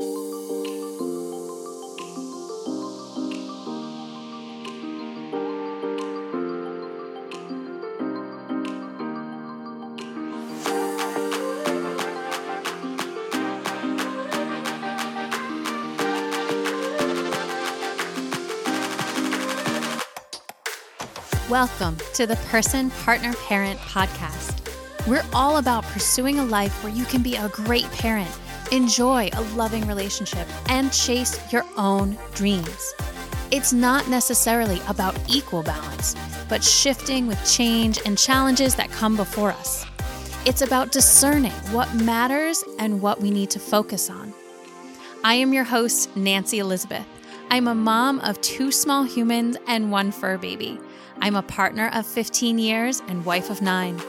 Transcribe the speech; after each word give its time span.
Welcome 0.00 0.16
to 22.14 22.26
the 22.26 22.40
Person 22.48 22.88
Partner 23.04 23.34
Parent 23.34 23.78
podcast. 23.80 25.06
We're 25.06 25.22
all 25.34 25.58
about 25.58 25.84
pursuing 25.84 26.38
a 26.38 26.44
life 26.46 26.82
where 26.82 26.90
you 26.90 27.04
can 27.04 27.22
be 27.22 27.36
a 27.36 27.50
great 27.50 27.84
parent, 27.92 28.30
enjoy 28.72 29.30
a 29.32 29.42
loving 29.54 29.86
relationship, 29.86 30.46
and 30.68 30.92
chase 30.92 31.38
your 31.52 31.64
own 31.76 32.16
dreams. 32.34 32.94
It's 33.50 33.72
not 33.72 34.08
necessarily 34.08 34.80
about 34.88 35.18
equal 35.28 35.62
balance, 35.62 36.14
but 36.48 36.62
shifting 36.62 37.26
with 37.26 37.44
change 37.50 38.00
and 38.06 38.16
challenges 38.16 38.74
that 38.76 38.90
come 38.90 39.16
before 39.16 39.50
us. 39.50 39.84
It's 40.46 40.62
about 40.62 40.92
discerning 40.92 41.52
what 41.72 41.92
matters 41.94 42.64
and 42.78 43.02
what 43.02 43.20
we 43.20 43.30
need 43.30 43.50
to 43.50 43.58
focus 43.58 44.08
on. 44.08 44.32
I 45.22 45.34
am 45.34 45.52
your 45.52 45.64
host, 45.64 46.16
Nancy 46.16 46.60
Elizabeth. 46.60 47.06
I'm 47.50 47.68
a 47.68 47.74
mom 47.74 48.20
of 48.20 48.40
two 48.40 48.72
small 48.72 49.02
humans 49.04 49.56
and 49.66 49.90
one 49.90 50.12
fur 50.12 50.38
baby. 50.38 50.78
I'm 51.20 51.36
a 51.36 51.42
partner 51.42 51.90
of 51.92 52.06
15 52.06 52.58
years 52.58 53.02
and 53.08 53.24
wife 53.26 53.50
of 53.50 53.60
nine. 53.60 54.00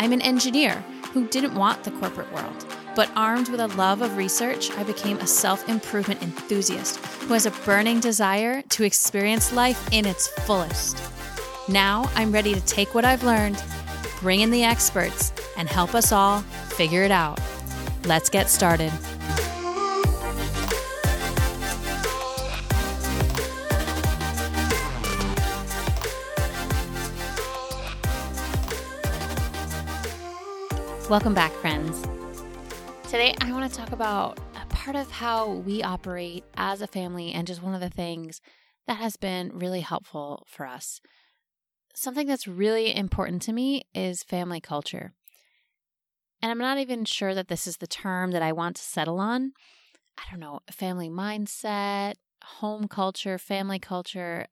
I'm 0.00 0.12
an 0.12 0.22
engineer 0.22 0.82
who 1.12 1.28
didn't 1.28 1.54
want 1.54 1.84
the 1.84 1.90
corporate 1.92 2.32
world, 2.32 2.66
but 2.98 3.12
armed 3.14 3.48
with 3.48 3.60
a 3.60 3.68
love 3.76 4.02
of 4.02 4.16
research, 4.16 4.72
I 4.72 4.82
became 4.82 5.18
a 5.18 5.26
self 5.28 5.68
improvement 5.68 6.20
enthusiast 6.20 6.96
who 6.96 7.34
has 7.34 7.46
a 7.46 7.52
burning 7.64 8.00
desire 8.00 8.60
to 8.70 8.82
experience 8.82 9.52
life 9.52 9.88
in 9.92 10.04
its 10.04 10.26
fullest. 10.26 11.00
Now 11.68 12.10
I'm 12.16 12.32
ready 12.32 12.52
to 12.54 12.60
take 12.62 12.96
what 12.96 13.04
I've 13.04 13.22
learned, 13.22 13.62
bring 14.18 14.40
in 14.40 14.50
the 14.50 14.64
experts, 14.64 15.32
and 15.56 15.68
help 15.68 15.94
us 15.94 16.10
all 16.10 16.40
figure 16.70 17.04
it 17.04 17.12
out. 17.12 17.40
Let's 18.04 18.28
get 18.28 18.50
started. 18.50 18.92
Welcome 31.08 31.32
back, 31.32 31.52
friends. 31.52 32.04
Today, 33.08 33.34
I 33.40 33.52
want 33.52 33.72
to 33.72 33.74
talk 33.74 33.92
about 33.92 34.38
a 34.54 34.66
part 34.66 34.94
of 34.94 35.10
how 35.10 35.50
we 35.50 35.82
operate 35.82 36.44
as 36.58 36.82
a 36.82 36.86
family 36.86 37.32
and 37.32 37.46
just 37.46 37.62
one 37.62 37.74
of 37.74 37.80
the 37.80 37.88
things 37.88 38.42
that 38.86 38.98
has 38.98 39.16
been 39.16 39.50
really 39.54 39.80
helpful 39.80 40.44
for 40.46 40.66
us. 40.66 41.00
Something 41.94 42.26
that's 42.26 42.46
really 42.46 42.94
important 42.94 43.40
to 43.42 43.54
me 43.54 43.86
is 43.94 44.22
family 44.22 44.60
culture. 44.60 45.14
And 46.42 46.50
I'm 46.50 46.58
not 46.58 46.76
even 46.76 47.06
sure 47.06 47.34
that 47.34 47.48
this 47.48 47.66
is 47.66 47.78
the 47.78 47.86
term 47.86 48.32
that 48.32 48.42
I 48.42 48.52
want 48.52 48.76
to 48.76 48.82
settle 48.82 49.20
on. 49.20 49.52
I 50.18 50.24
don't 50.30 50.40
know, 50.40 50.60
family 50.70 51.08
mindset, 51.08 52.16
home 52.44 52.88
culture, 52.88 53.38
family 53.38 53.78
culture. 53.78 54.48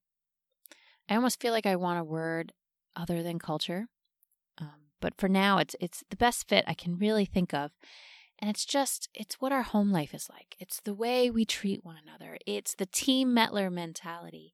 I 1.10 1.14
almost 1.14 1.42
feel 1.42 1.52
like 1.52 1.66
I 1.66 1.76
want 1.76 2.00
a 2.00 2.04
word 2.04 2.54
other 2.96 3.22
than 3.22 3.38
culture 3.38 3.88
um, 4.58 4.86
but 5.00 5.14
for 5.18 5.28
now 5.28 5.58
it's 5.58 5.76
it's 5.80 6.02
the 6.10 6.16
best 6.16 6.48
fit 6.48 6.64
I 6.66 6.74
can 6.74 6.98
really 6.98 7.24
think 7.24 7.52
of. 7.52 7.72
And 8.38 8.50
it's 8.50 8.66
just 8.66 9.08
it's 9.14 9.40
what 9.40 9.52
our 9.52 9.62
home 9.62 9.90
life 9.90 10.14
is 10.14 10.28
like. 10.28 10.56
It's 10.58 10.80
the 10.80 10.94
way 10.94 11.30
we 11.30 11.44
treat 11.44 11.84
one 11.84 11.96
another. 12.02 12.38
It's 12.46 12.74
the 12.74 12.86
team 12.86 13.34
Mettler 13.34 13.72
mentality. 13.72 14.52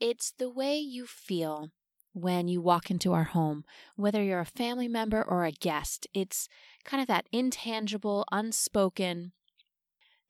It's 0.00 0.30
the 0.30 0.50
way 0.50 0.78
you 0.78 1.06
feel 1.06 1.70
when 2.12 2.48
you 2.48 2.60
walk 2.60 2.90
into 2.90 3.12
our 3.12 3.24
home, 3.24 3.64
whether 3.96 4.22
you're 4.22 4.40
a 4.40 4.44
family 4.44 4.88
member 4.88 5.22
or 5.22 5.44
a 5.44 5.52
guest. 5.52 6.06
It's 6.14 6.48
kind 6.84 7.00
of 7.00 7.08
that 7.08 7.26
intangible, 7.32 8.24
unspoken 8.30 9.32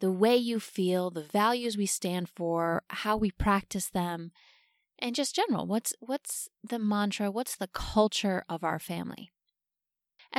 the 0.01 0.12
way 0.12 0.37
you 0.37 0.61
feel, 0.61 1.11
the 1.11 1.23
values 1.23 1.77
we 1.77 1.87
stand 1.87 2.29
for, 2.29 2.83
how 2.89 3.17
we 3.17 3.31
practice 3.31 3.89
them, 3.89 4.31
and 4.99 5.15
just 5.15 5.35
general. 5.35 5.67
What's 5.67 5.93
what's 6.01 6.49
the 6.62 6.79
mantra? 6.79 7.31
What's 7.31 7.57
the 7.57 7.69
culture 7.69 8.45
of 8.49 8.65
our 8.65 8.79
family? 8.79 9.31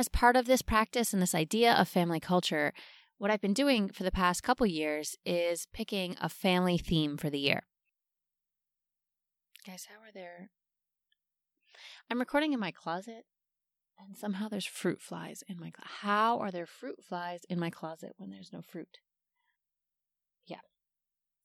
As 0.00 0.08
part 0.08 0.34
of 0.34 0.46
this 0.46 0.62
practice 0.62 1.12
and 1.12 1.20
this 1.20 1.34
idea 1.34 1.74
of 1.74 1.86
family 1.86 2.20
culture, 2.20 2.72
what 3.18 3.30
I've 3.30 3.42
been 3.42 3.52
doing 3.52 3.90
for 3.90 4.02
the 4.02 4.10
past 4.10 4.42
couple 4.42 4.64
years 4.66 5.14
is 5.26 5.66
picking 5.74 6.16
a 6.22 6.30
family 6.30 6.78
theme 6.78 7.18
for 7.18 7.28
the 7.28 7.38
year. 7.38 7.64
Guys, 9.66 9.86
how 9.90 10.00
are 10.00 10.10
there? 10.10 10.48
I'm 12.10 12.18
recording 12.18 12.54
in 12.54 12.60
my 12.60 12.70
closet, 12.70 13.26
and 13.98 14.16
somehow 14.16 14.48
there's 14.48 14.64
fruit 14.64 15.02
flies 15.02 15.44
in 15.46 15.60
my. 15.60 15.70
Clo- 15.70 15.84
how 16.00 16.38
are 16.38 16.50
there 16.50 16.64
fruit 16.64 17.04
flies 17.06 17.42
in 17.50 17.60
my 17.60 17.68
closet 17.68 18.14
when 18.16 18.30
there's 18.30 18.54
no 18.54 18.62
fruit? 18.62 19.00
Yeah, 20.46 20.62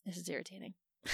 this 0.06 0.16
is 0.16 0.30
irritating. 0.30 0.76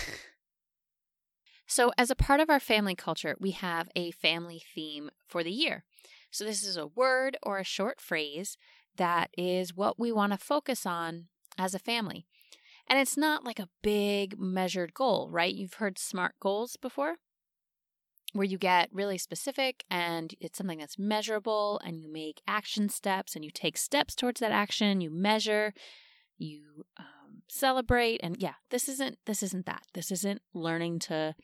so, 1.66 1.92
as 1.98 2.12
a 2.12 2.16
part 2.16 2.40
of 2.40 2.52
our 2.52 2.60
family 2.60 2.94
culture, 2.94 3.36
we 3.40 3.50
have 3.50 3.90
a 3.96 4.12
family 4.12 4.62
theme 4.76 5.10
for 5.28 5.44
the 5.44 5.50
year. 5.50 5.86
So, 6.32 6.46
this 6.46 6.64
is 6.64 6.78
a 6.78 6.88
word 6.88 7.38
or 7.44 7.58
a 7.60 7.64
short 7.64 8.02
phrase 8.02 8.58
that 8.98 9.30
is 9.38 9.76
what 9.76 10.00
we 10.00 10.12
want 10.12 10.34
to 10.34 10.38
focus 10.38 10.86
on 10.86 11.28
as 11.58 11.74
a 11.74 11.80
family. 11.80 12.26
And 12.88 13.00
it's 13.00 13.18
not 13.18 13.46
like 13.46 13.60
a 13.60 13.70
big 13.82 14.40
measured 14.40 14.94
goal, 14.94 15.30
right? 15.30 15.54
You've 15.54 15.76
heard 15.76 15.98
SMART 15.98 16.36
goals 16.42 16.76
before, 16.76 17.16
where 18.34 18.46
you 18.46 18.58
get 18.58 18.90
really 18.92 19.18
specific 19.18 19.84
and 19.90 20.34
it's 20.40 20.58
something 20.58 20.80
that's 20.80 21.00
measurable 21.00 21.80
and 21.86 22.00
you 22.02 22.12
make 22.12 22.42
action 22.48 22.90
steps 22.90 23.36
and 23.36 23.46
you 23.46 23.52
take 23.52 23.78
steps 23.78 24.16
towards 24.16 24.40
that 24.40 24.52
action, 24.52 25.02
you 25.02 25.10
measure, 25.10 25.74
you 26.42 26.86
um, 26.98 27.44
celebrate 27.48 28.20
and 28.24 28.38
yeah 28.38 28.54
this 28.70 28.90
isn't 28.90 29.18
this 29.26 29.44
isn't 29.44 29.66
that 29.66 29.84
this 29.94 30.12
isn't 30.12 30.42
learning 30.54 31.00
to 31.00 31.36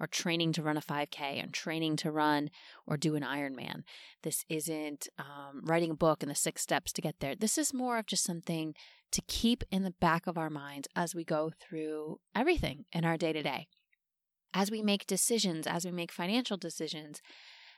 or 0.00 0.06
training 0.06 0.52
to 0.52 0.62
run 0.62 0.76
a 0.76 0.80
5K 0.80 1.42
and 1.42 1.52
training 1.52 1.96
to 1.96 2.10
run 2.10 2.50
or 2.86 2.96
do 2.96 3.14
an 3.14 3.22
Ironman. 3.22 3.84
This 4.22 4.44
isn't 4.48 5.08
um, 5.18 5.62
writing 5.64 5.90
a 5.90 5.94
book 5.94 6.22
and 6.22 6.30
the 6.30 6.34
six 6.34 6.62
steps 6.62 6.92
to 6.92 7.02
get 7.02 7.20
there. 7.20 7.34
This 7.34 7.58
is 7.58 7.72
more 7.72 7.98
of 7.98 8.06
just 8.06 8.24
something 8.24 8.74
to 9.12 9.22
keep 9.28 9.62
in 9.70 9.84
the 9.84 9.94
back 10.00 10.26
of 10.26 10.36
our 10.36 10.50
minds 10.50 10.88
as 10.96 11.14
we 11.14 11.24
go 11.24 11.52
through 11.60 12.18
everything 12.34 12.84
in 12.92 13.04
our 13.04 13.16
day 13.16 13.32
to 13.32 13.42
day. 13.42 13.68
As 14.52 14.70
we 14.70 14.82
make 14.82 15.06
decisions, 15.06 15.66
as 15.66 15.84
we 15.84 15.92
make 15.92 16.12
financial 16.12 16.56
decisions, 16.56 17.20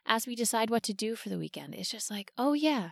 as 0.06 0.26
we 0.26 0.34
decide 0.34 0.70
what 0.70 0.82
to 0.84 0.94
do 0.94 1.16
for 1.16 1.28
the 1.28 1.38
weekend, 1.38 1.74
it's 1.74 1.90
just 1.90 2.10
like, 2.10 2.32
oh, 2.38 2.52
yeah, 2.52 2.90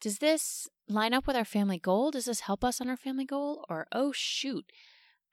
does 0.00 0.18
this 0.18 0.68
line 0.88 1.12
up 1.12 1.26
with 1.26 1.36
our 1.36 1.44
family 1.44 1.78
goal? 1.78 2.10
Does 2.10 2.24
this 2.24 2.40
help 2.40 2.64
us 2.64 2.80
on 2.80 2.88
our 2.88 2.96
family 2.96 3.24
goal? 3.24 3.64
Or, 3.68 3.86
oh, 3.92 4.12
shoot, 4.12 4.64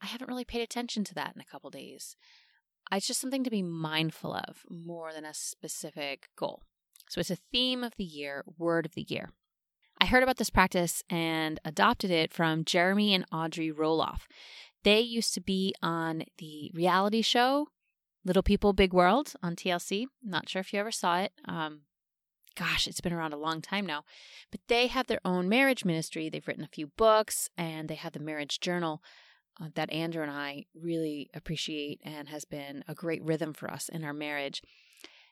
I 0.01 0.07
haven't 0.07 0.28
really 0.28 0.45
paid 0.45 0.61
attention 0.61 1.03
to 1.05 1.16
that 1.16 1.33
in 1.35 1.41
a 1.41 1.45
couple 1.45 1.69
days. 1.69 2.16
It's 2.91 3.07
just 3.07 3.19
something 3.19 3.44
to 3.44 3.50
be 3.50 3.63
mindful 3.63 4.33
of 4.33 4.63
more 4.69 5.11
than 5.13 5.25
a 5.25 5.33
specific 5.33 6.29
goal. 6.38 6.63
So 7.09 7.19
it's 7.19 7.31
a 7.31 7.38
theme 7.51 7.83
of 7.83 7.95
the 7.97 8.03
year, 8.03 8.44
word 8.57 8.85
of 8.85 8.94
the 8.94 9.06
year. 9.07 9.29
I 10.00 10.06
heard 10.06 10.23
about 10.23 10.38
this 10.38 10.50
practice 10.50 11.03
and 11.09 11.59
adopted 11.66 12.11
it 12.11 12.31
from 12.31 12.63
Jeremy 12.63 13.13
and 13.13 13.25
Audrey 13.31 13.72
Roloff. 13.72 14.22
They 14.83 15.00
used 15.00 15.33
to 15.33 15.41
be 15.41 15.73
on 15.81 16.23
the 16.38 16.72
reality 16.73 17.22
show 17.22 17.67
Little 18.23 18.44
People, 18.44 18.73
Big 18.73 18.94
World 18.94 19.33
on 19.41 19.56
TLC. 19.56 20.06
Not 20.23 20.50
sure 20.50 20.59
if 20.59 20.72
you 20.72 20.79
ever 20.79 20.91
saw 20.91 21.19
it. 21.19 21.31
Um, 21.45 21.81
gosh, 22.57 22.88
it's 22.88 23.01
been 23.01 23.13
around 23.13 23.34
a 23.34 23.38
long 23.38 23.62
time 23.62 23.85
now. 23.85 24.03
But 24.51 24.62
they 24.68 24.88
have 24.88 25.07
their 25.07 25.22
own 25.23 25.47
marriage 25.47 25.85
ministry. 25.85 26.29
They've 26.29 26.47
written 26.47 26.63
a 26.63 26.69
few 26.73 26.88
books 26.88 27.50
and 27.57 27.88
they 27.88 27.95
have 27.95 28.13
the 28.13 28.19
marriage 28.19 28.59
journal 28.59 29.01
uh, 29.62 29.69
that 29.75 29.92
Andrew 29.92 30.24
and 30.24 30.31
I 30.31 30.65
really 30.75 31.30
appreciate 31.33 32.01
and 32.04 32.30
has 32.30 32.45
been 32.45 32.83
a 32.88 32.95
great 32.95 33.24
rhythm 33.24 33.54
for 33.54 33.71
us 33.71 33.89
in 33.89 34.04
our 34.04 34.13
marriage. 34.13 34.62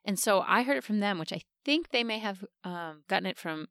And 0.03 0.19
so 0.19 0.43
I 0.47 0.63
heard 0.63 0.77
it 0.77 0.83
from 0.83 0.99
them, 0.99 1.17
which 1.17 1.33
I 1.33 1.41
think 1.63 1.89
they 1.89 2.03
may 2.03 2.19
have 2.19 2.45
um, 2.63 3.03
gotten 3.07 3.25
it 3.25 3.39
from 3.39 3.67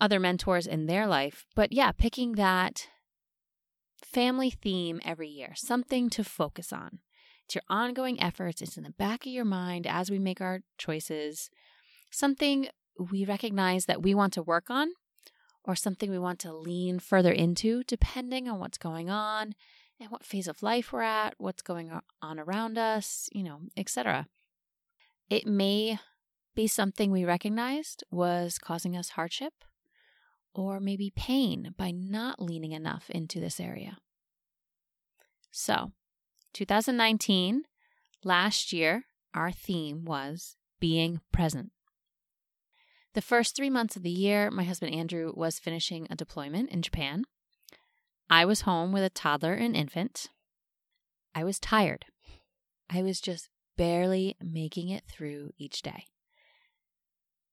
other 0.00 0.20
mentors 0.20 0.66
in 0.66 0.86
their 0.86 1.06
life. 1.06 1.44
But 1.54 1.72
yeah, 1.72 1.92
picking 1.92 2.32
that 2.32 2.88
family 4.04 4.50
theme 4.50 5.00
every 5.04 5.28
year, 5.28 5.52
something 5.56 6.10
to 6.10 6.24
focus 6.24 6.72
on. 6.72 7.00
It's 7.44 7.56
your 7.56 7.62
ongoing 7.68 8.20
efforts, 8.20 8.62
it's 8.62 8.76
in 8.76 8.84
the 8.84 8.90
back 8.90 9.26
of 9.26 9.32
your 9.32 9.44
mind 9.44 9.86
as 9.86 10.10
we 10.10 10.18
make 10.18 10.40
our 10.40 10.60
choices, 10.78 11.50
something 12.12 12.68
we 12.98 13.24
recognize 13.24 13.86
that 13.86 14.02
we 14.02 14.14
want 14.14 14.32
to 14.34 14.42
work 14.42 14.70
on 14.70 14.92
or 15.64 15.74
something 15.74 16.10
we 16.10 16.18
want 16.18 16.38
to 16.40 16.52
lean 16.52 16.98
further 16.98 17.32
into, 17.32 17.82
depending 17.84 18.48
on 18.48 18.58
what's 18.58 18.78
going 18.78 19.10
on 19.10 19.54
and 20.00 20.10
what 20.10 20.24
phase 20.24 20.48
of 20.48 20.62
life 20.62 20.92
we're 20.92 21.02
at, 21.02 21.34
what's 21.38 21.62
going 21.62 21.90
on 22.20 22.38
around 22.38 22.78
us, 22.78 23.28
you 23.32 23.42
know, 23.42 23.60
etc. 23.76 24.26
It 25.30 25.46
may 25.46 25.98
be 26.54 26.66
something 26.66 27.10
we 27.10 27.24
recognized 27.24 28.04
was 28.10 28.58
causing 28.58 28.96
us 28.96 29.10
hardship, 29.10 29.52
or 30.54 30.80
maybe 30.80 31.12
pain 31.14 31.74
by 31.78 31.90
not 31.90 32.42
leaning 32.42 32.72
enough 32.72 33.08
into 33.08 33.40
this 33.40 33.58
area. 33.58 33.96
So, 35.50 35.92
2019, 36.52 37.62
last 38.24 38.72
year, 38.72 39.04
our 39.34 39.50
theme 39.50 40.04
was 40.04 40.56
being 40.80 41.20
present. 41.32 41.70
The 43.14 43.22
first 43.22 43.54
three 43.54 43.68
months 43.68 43.94
of 43.94 44.02
the 44.02 44.10
year, 44.10 44.50
my 44.50 44.64
husband 44.64 44.94
Andrew 44.94 45.32
was 45.34 45.58
finishing 45.58 46.06
a 46.08 46.16
deployment 46.16 46.70
in 46.70 46.80
Japan. 46.80 47.24
I 48.30 48.46
was 48.46 48.62
home 48.62 48.92
with 48.92 49.04
a 49.04 49.10
toddler 49.10 49.52
and 49.52 49.76
infant. 49.76 50.28
I 51.34 51.44
was 51.44 51.58
tired. 51.58 52.06
I 52.88 53.02
was 53.02 53.20
just 53.20 53.50
barely 53.76 54.36
making 54.42 54.88
it 54.88 55.04
through 55.06 55.50
each 55.58 55.82
day. 55.82 56.04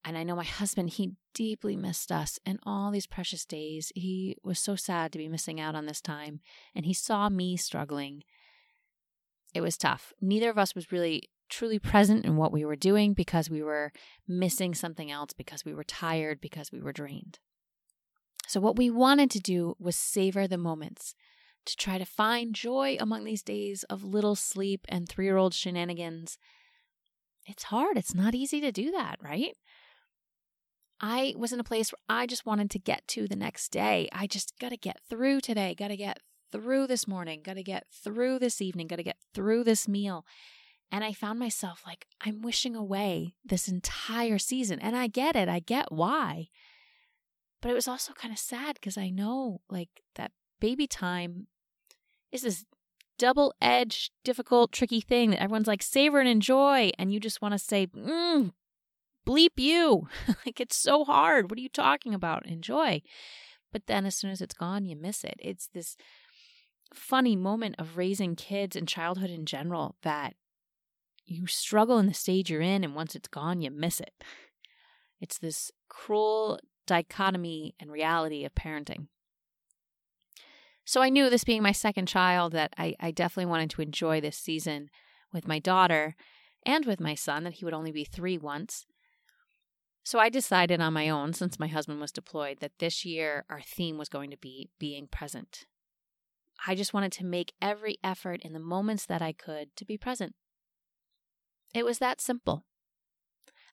And 0.05 0.17
I 0.17 0.23
know 0.23 0.35
my 0.35 0.45
husband, 0.45 0.91
he 0.91 1.11
deeply 1.33 1.75
missed 1.75 2.09
us 2.09 2.39
and 2.45 2.59
all 2.63 2.89
these 2.89 3.07
precious 3.07 3.45
days. 3.45 3.91
He 3.95 4.37
was 4.43 4.59
so 4.59 4.77
sad 4.77 5.11
to 5.11 5.17
be 5.17 5.27
missing 5.27 5.59
out 5.59 5.75
on 5.75 5.85
this 5.85 6.01
time. 6.01 6.39
And 6.73 6.85
he 6.85 6.93
saw 6.93 7.27
me 7.27 7.57
struggling. 7.57 8.23
It 9.53 9.61
was 9.61 9.77
tough. 9.77 10.13
Neither 10.21 10.49
of 10.49 10.57
us 10.57 10.73
was 10.73 10.91
really 10.91 11.29
truly 11.49 11.79
present 11.79 12.25
in 12.25 12.35
what 12.35 12.51
we 12.51 12.63
were 12.63 12.75
doing 12.75 13.13
because 13.13 13.49
we 13.49 13.61
were 13.61 13.91
missing 14.27 14.73
something 14.73 15.11
else, 15.11 15.33
because 15.33 15.65
we 15.65 15.73
were 15.73 15.83
tired, 15.83 16.39
because 16.41 16.71
we 16.71 16.79
were 16.79 16.93
drained. 16.93 17.39
So, 18.47 18.59
what 18.59 18.77
we 18.77 18.89
wanted 18.89 19.29
to 19.31 19.39
do 19.39 19.75
was 19.79 19.95
savor 19.95 20.47
the 20.47 20.57
moments, 20.57 21.15
to 21.65 21.75
try 21.75 21.97
to 21.97 22.05
find 22.05 22.55
joy 22.55 22.97
among 22.99 23.23
these 23.23 23.43
days 23.43 23.83
of 23.83 24.03
little 24.03 24.35
sleep 24.35 24.85
and 24.89 25.07
three 25.07 25.25
year 25.25 25.37
old 25.37 25.53
shenanigans. 25.53 26.37
It's 27.45 27.63
hard. 27.63 27.97
It's 27.97 28.15
not 28.15 28.35
easy 28.35 28.61
to 28.61 28.71
do 28.71 28.91
that, 28.91 29.17
right? 29.21 29.55
I 31.01 31.33
was 31.37 31.53
in 31.53 31.59
a 31.59 31.63
place 31.63 31.91
where 31.91 32.17
I 32.17 32.25
just 32.25 32.45
wanted 32.45 32.69
to 32.71 32.79
get 32.79 33.07
to 33.09 33.27
the 33.27 33.35
next 33.35 33.69
day. 33.69 34.09
I 34.11 34.27
just 34.27 34.53
got 34.59 34.69
to 34.69 34.77
get 34.77 34.99
through 35.09 35.41
today, 35.41 35.73
got 35.73 35.87
to 35.87 35.97
get 35.97 36.19
through 36.51 36.87
this 36.87 37.07
morning, 37.07 37.41
got 37.43 37.55
to 37.55 37.63
get 37.63 37.85
through 37.91 38.39
this 38.39 38.61
evening, 38.61 38.87
got 38.87 38.97
to 38.97 39.03
get 39.03 39.17
through 39.33 39.63
this 39.63 39.87
meal. 39.87 40.25
And 40.91 41.03
I 41.03 41.13
found 41.13 41.39
myself 41.39 41.83
like, 41.85 42.07
I'm 42.21 42.41
wishing 42.41 42.75
away 42.75 43.35
this 43.45 43.67
entire 43.67 44.39
season. 44.39 44.79
And 44.79 44.95
I 44.95 45.07
get 45.07 45.35
it, 45.35 45.47
I 45.47 45.59
get 45.59 45.91
why. 45.91 46.49
But 47.61 47.71
it 47.71 47.75
was 47.75 47.87
also 47.87 48.13
kind 48.13 48.33
of 48.33 48.39
sad 48.39 48.75
because 48.75 48.97
I 48.97 49.09
know 49.09 49.61
like 49.69 49.89
that 50.15 50.31
baby 50.59 50.87
time 50.87 51.47
is 52.31 52.41
this 52.41 52.65
double 53.17 53.53
edged, 53.61 54.11
difficult, 54.23 54.71
tricky 54.71 55.01
thing 55.01 55.31
that 55.31 55.41
everyone's 55.41 55.67
like, 55.67 55.83
savor 55.83 56.19
and 56.19 56.29
enjoy. 56.29 56.89
And 56.97 57.13
you 57.13 57.19
just 57.19 57.41
want 57.41 57.51
to 57.53 57.59
say, 57.59 57.87
mm, 57.87 58.51
bleep 59.27 59.57
you. 59.57 60.07
like 60.45 60.59
it's 60.59 60.75
so 60.75 61.03
hard. 61.03 61.51
What 61.51 61.59
are 61.59 61.61
you 61.61 61.69
talking 61.69 62.13
about? 62.15 62.47
Enjoy. 62.47 63.01
But 63.71 63.85
then 63.85 64.05
as 64.05 64.15
soon 64.15 64.31
as 64.31 64.41
it's 64.41 64.55
gone, 64.55 64.85
you 64.85 64.95
miss 64.95 65.23
it. 65.23 65.35
It's 65.39 65.67
this 65.67 65.95
funny 66.93 67.35
moment 67.35 67.75
of 67.77 67.97
raising 67.97 68.35
kids 68.35 68.75
and 68.75 68.87
childhood 68.87 69.29
in 69.29 69.45
general 69.45 69.95
that 70.01 70.33
you 71.31 71.47
struggle 71.47 71.99
in 71.99 72.07
the 72.07 72.13
stage 72.13 72.49
you're 72.49 72.61
in, 72.61 72.83
and 72.83 72.95
once 72.95 73.15
it's 73.15 73.27
gone, 73.27 73.61
you 73.61 73.71
miss 73.71 73.99
it. 73.99 74.13
It's 75.19 75.37
this 75.37 75.71
cruel 75.87 76.59
dichotomy 76.87 77.75
and 77.79 77.91
reality 77.91 78.45
of 78.45 78.55
parenting. 78.55 79.07
So 80.85 81.01
I 81.01 81.09
knew 81.09 81.29
this 81.29 81.43
being 81.43 81.61
my 81.61 81.71
second 81.71 82.07
child 82.07 82.53
that 82.53 82.73
I, 82.77 82.95
I 82.99 83.11
definitely 83.11 83.49
wanted 83.51 83.69
to 83.71 83.81
enjoy 83.81 84.21
this 84.21 84.37
season 84.37 84.89
with 85.31 85.47
my 85.47 85.59
daughter 85.59 86.15
and 86.65 86.85
with 86.85 86.99
my 86.99 87.13
son, 87.13 87.43
that 87.43 87.53
he 87.53 87.65
would 87.65 87.73
only 87.73 87.91
be 87.91 88.03
three 88.03 88.37
once. 88.37 88.85
So 90.03 90.17
I 90.17 90.29
decided 90.29 90.81
on 90.81 90.93
my 90.93 91.09
own, 91.09 91.33
since 91.33 91.59
my 91.59 91.67
husband 91.67 92.01
was 92.01 92.11
deployed, 92.11 92.59
that 92.61 92.79
this 92.79 93.05
year 93.05 93.45
our 93.49 93.61
theme 93.61 93.97
was 93.97 94.09
going 94.09 94.31
to 94.31 94.37
be 94.37 94.69
being 94.79 95.05
present. 95.05 95.65
I 96.65 96.73
just 96.73 96.93
wanted 96.93 97.11
to 97.13 97.25
make 97.25 97.53
every 97.61 97.97
effort 98.03 98.41
in 98.41 98.53
the 98.53 98.59
moments 98.59 99.05
that 99.05 99.21
I 99.21 99.31
could 99.31 99.75
to 99.75 99.85
be 99.85 99.97
present. 99.97 100.33
It 101.73 101.85
was 101.85 101.99
that 101.99 102.21
simple. 102.21 102.65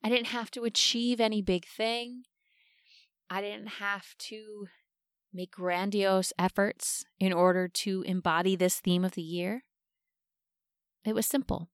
I 0.03 0.09
didn't 0.09 0.29
have 0.29 0.51
to 0.53 0.65
achieve 0.65 1.21
any 1.21 1.43
big 1.43 1.67
thing. 1.67 2.25
I 3.31 3.41
didn't 3.41 3.69
have 3.81 4.15
to 4.19 4.67
make 5.33 5.53
grandiose 5.53 6.33
efforts 6.39 7.05
in 7.19 7.33
order 7.33 7.69
to 7.69 8.03
embody 8.03 8.57
this 8.57 8.81
theme 8.81 9.05
of 9.05 9.13
the 9.13 9.23
year. 9.23 9.65
It 11.05 11.15
was 11.15 11.27
simple. 11.27 11.71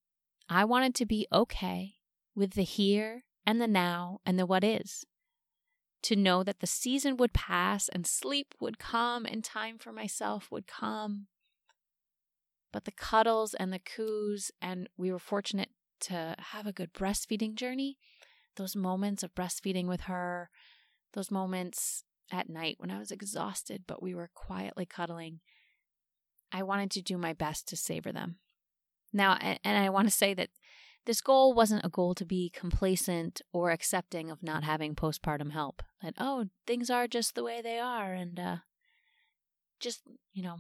I 0.49 0.65
wanted 0.65 0.95
to 0.97 1.07
be 1.07 1.27
okay 1.33 1.95
with 2.35 2.53
the 2.53 2.63
here 2.63 3.25
and 3.47 3.61
the 3.61 3.67
now 3.67 4.21
and 4.25 4.39
the 4.39 4.47
what 4.47 4.65
is. 4.65 5.05
To 6.05 6.17
know 6.17 6.43
that 6.43 6.61
the 6.61 6.67
season 6.67 7.17
would 7.17 7.33
pass 7.33 7.89
and 7.89 8.07
sleep 8.07 8.55
would 8.61 8.79
come 8.79 9.25
and 9.25 9.45
time 9.45 9.79
for 9.79 9.93
myself 9.93 10.51
would 10.51 10.67
come. 10.67 11.29
But 12.73 12.85
the 12.85 12.91
cuddles 12.91 13.55
and 13.55 13.73
the 13.73 13.79
coos, 13.79 14.51
and 14.61 14.89
we 14.97 15.13
were 15.13 15.19
fortunate 15.19 15.69
to 16.03 16.35
have 16.39 16.67
a 16.67 16.73
good 16.73 16.93
breastfeeding 16.93 17.55
journey. 17.55 17.99
Those 18.57 18.77
moments 18.77 19.23
of 19.23 19.35
breastfeeding 19.35 19.87
with 19.87 20.03
her, 20.03 20.51
those 21.15 21.31
moments 21.31 22.05
at 22.31 22.49
night 22.49 22.77
when 22.79 22.91
I 22.91 22.99
was 22.99 23.11
exhausted, 23.11 23.85
but 23.87 24.03
we 24.03 24.15
were 24.15 24.31
quietly 24.35 24.87
cuddling. 24.87 25.41
I 26.53 26.63
wanted 26.63 26.91
to 26.93 27.03
do 27.03 27.17
my 27.17 27.33
best 27.33 27.69
to 27.69 27.77
savor 27.77 28.13
them. 28.13 28.37
Now, 29.13 29.37
and, 29.41 29.59
I 29.79 29.91
want 29.91 30.09
to 30.09 30.15
say 30.15 30.33
that 30.35 30.51
this 31.05 31.21
goal 31.21 31.53
wasn't 31.53 31.85
a 31.85 31.91
goal 31.91 32.15
to 32.15 32.25
be 32.25 32.51
complacent 32.55 33.43
or 33.53 33.71
accepting 33.71 34.31
of 34.31 34.43
not 34.43 34.65
having 34.65 34.95
postpartum 34.95 35.53
help. 35.53 35.83
That, 36.03 36.15
oh, 36.19 36.47
things 36.67 36.89
are 36.91 37.07
just 37.07 37.35
the 37.35 37.45
way 37.45 37.61
they 37.61 37.79
are, 37.79 38.13
and 38.15 38.39
uh, 38.39 38.57
just, 39.81 40.03
you 40.33 40.43
know, 40.43 40.59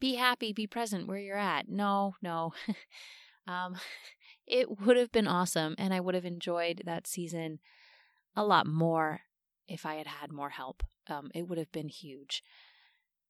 be 0.00 0.16
happy, 0.16 0.52
be 0.52 0.66
present 0.66 1.06
where 1.06 1.18
you're 1.18 1.36
at. 1.36 1.68
No, 1.68 2.14
no. 2.22 2.54
um, 3.46 3.76
it 4.46 4.80
would 4.80 4.96
have 4.96 5.12
been 5.12 5.26
awesome, 5.26 5.74
and 5.78 5.94
I 5.94 6.00
would 6.00 6.14
have 6.14 6.24
enjoyed 6.24 6.82
that 6.84 7.06
season 7.06 7.60
a 8.36 8.44
lot 8.44 8.66
more 8.66 9.20
if 9.68 9.86
I 9.86 9.94
had 9.94 10.06
had 10.06 10.32
more 10.32 10.50
help. 10.50 10.82
Um, 11.08 11.30
it 11.34 11.48
would 11.48 11.58
have 11.58 11.72
been 11.72 11.88
huge. 11.88 12.42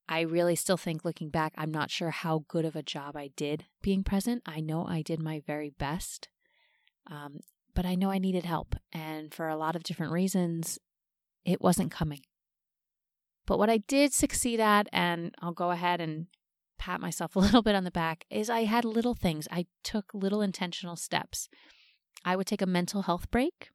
I 0.08 0.20
really 0.20 0.56
still 0.56 0.76
think, 0.76 1.04
looking 1.04 1.30
back, 1.30 1.54
I'm 1.56 1.70
not 1.70 1.90
sure 1.90 2.10
how 2.10 2.44
good 2.48 2.64
of 2.64 2.76
a 2.76 2.82
job 2.82 3.16
I 3.16 3.30
did 3.36 3.64
being 3.80 4.04
present. 4.04 4.42
I 4.44 4.60
know 4.60 4.86
I 4.86 5.02
did 5.02 5.20
my 5.20 5.40
very 5.46 5.70
best, 5.70 6.28
um, 7.10 7.40
but 7.74 7.86
I 7.86 7.94
know 7.94 8.10
I 8.10 8.18
needed 8.18 8.44
help. 8.44 8.74
And 8.92 9.32
for 9.32 9.48
a 9.48 9.56
lot 9.56 9.76
of 9.76 9.82
different 9.82 10.12
reasons, 10.12 10.78
it 11.44 11.62
wasn't 11.62 11.90
coming. 11.90 12.20
But 13.46 13.58
what 13.58 13.70
I 13.70 13.78
did 13.78 14.12
succeed 14.12 14.60
at, 14.60 14.88
and 14.92 15.34
I'll 15.40 15.52
go 15.52 15.70
ahead 15.70 16.00
and 16.00 16.26
pat 16.78 17.00
myself 17.00 17.36
a 17.36 17.38
little 17.40 17.62
bit 17.62 17.74
on 17.74 17.84
the 17.84 17.90
back, 17.90 18.24
is 18.30 18.50
I 18.50 18.64
had 18.64 18.84
little 18.84 19.14
things. 19.14 19.48
I 19.50 19.66
took 19.82 20.12
little 20.14 20.42
intentional 20.42 20.96
steps. 20.96 21.48
I 22.24 22.36
would 22.36 22.46
take 22.46 22.62
a 22.62 22.66
mental 22.66 23.02
health 23.02 23.30
break. 23.30 23.70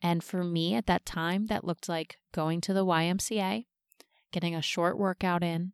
And 0.00 0.22
for 0.22 0.44
me 0.44 0.74
at 0.74 0.86
that 0.86 1.04
time, 1.04 1.46
that 1.46 1.64
looked 1.64 1.88
like 1.88 2.18
going 2.32 2.60
to 2.62 2.72
the 2.72 2.84
YMCA, 2.84 3.66
getting 4.32 4.54
a 4.54 4.62
short 4.62 4.96
workout 4.96 5.42
in, 5.42 5.72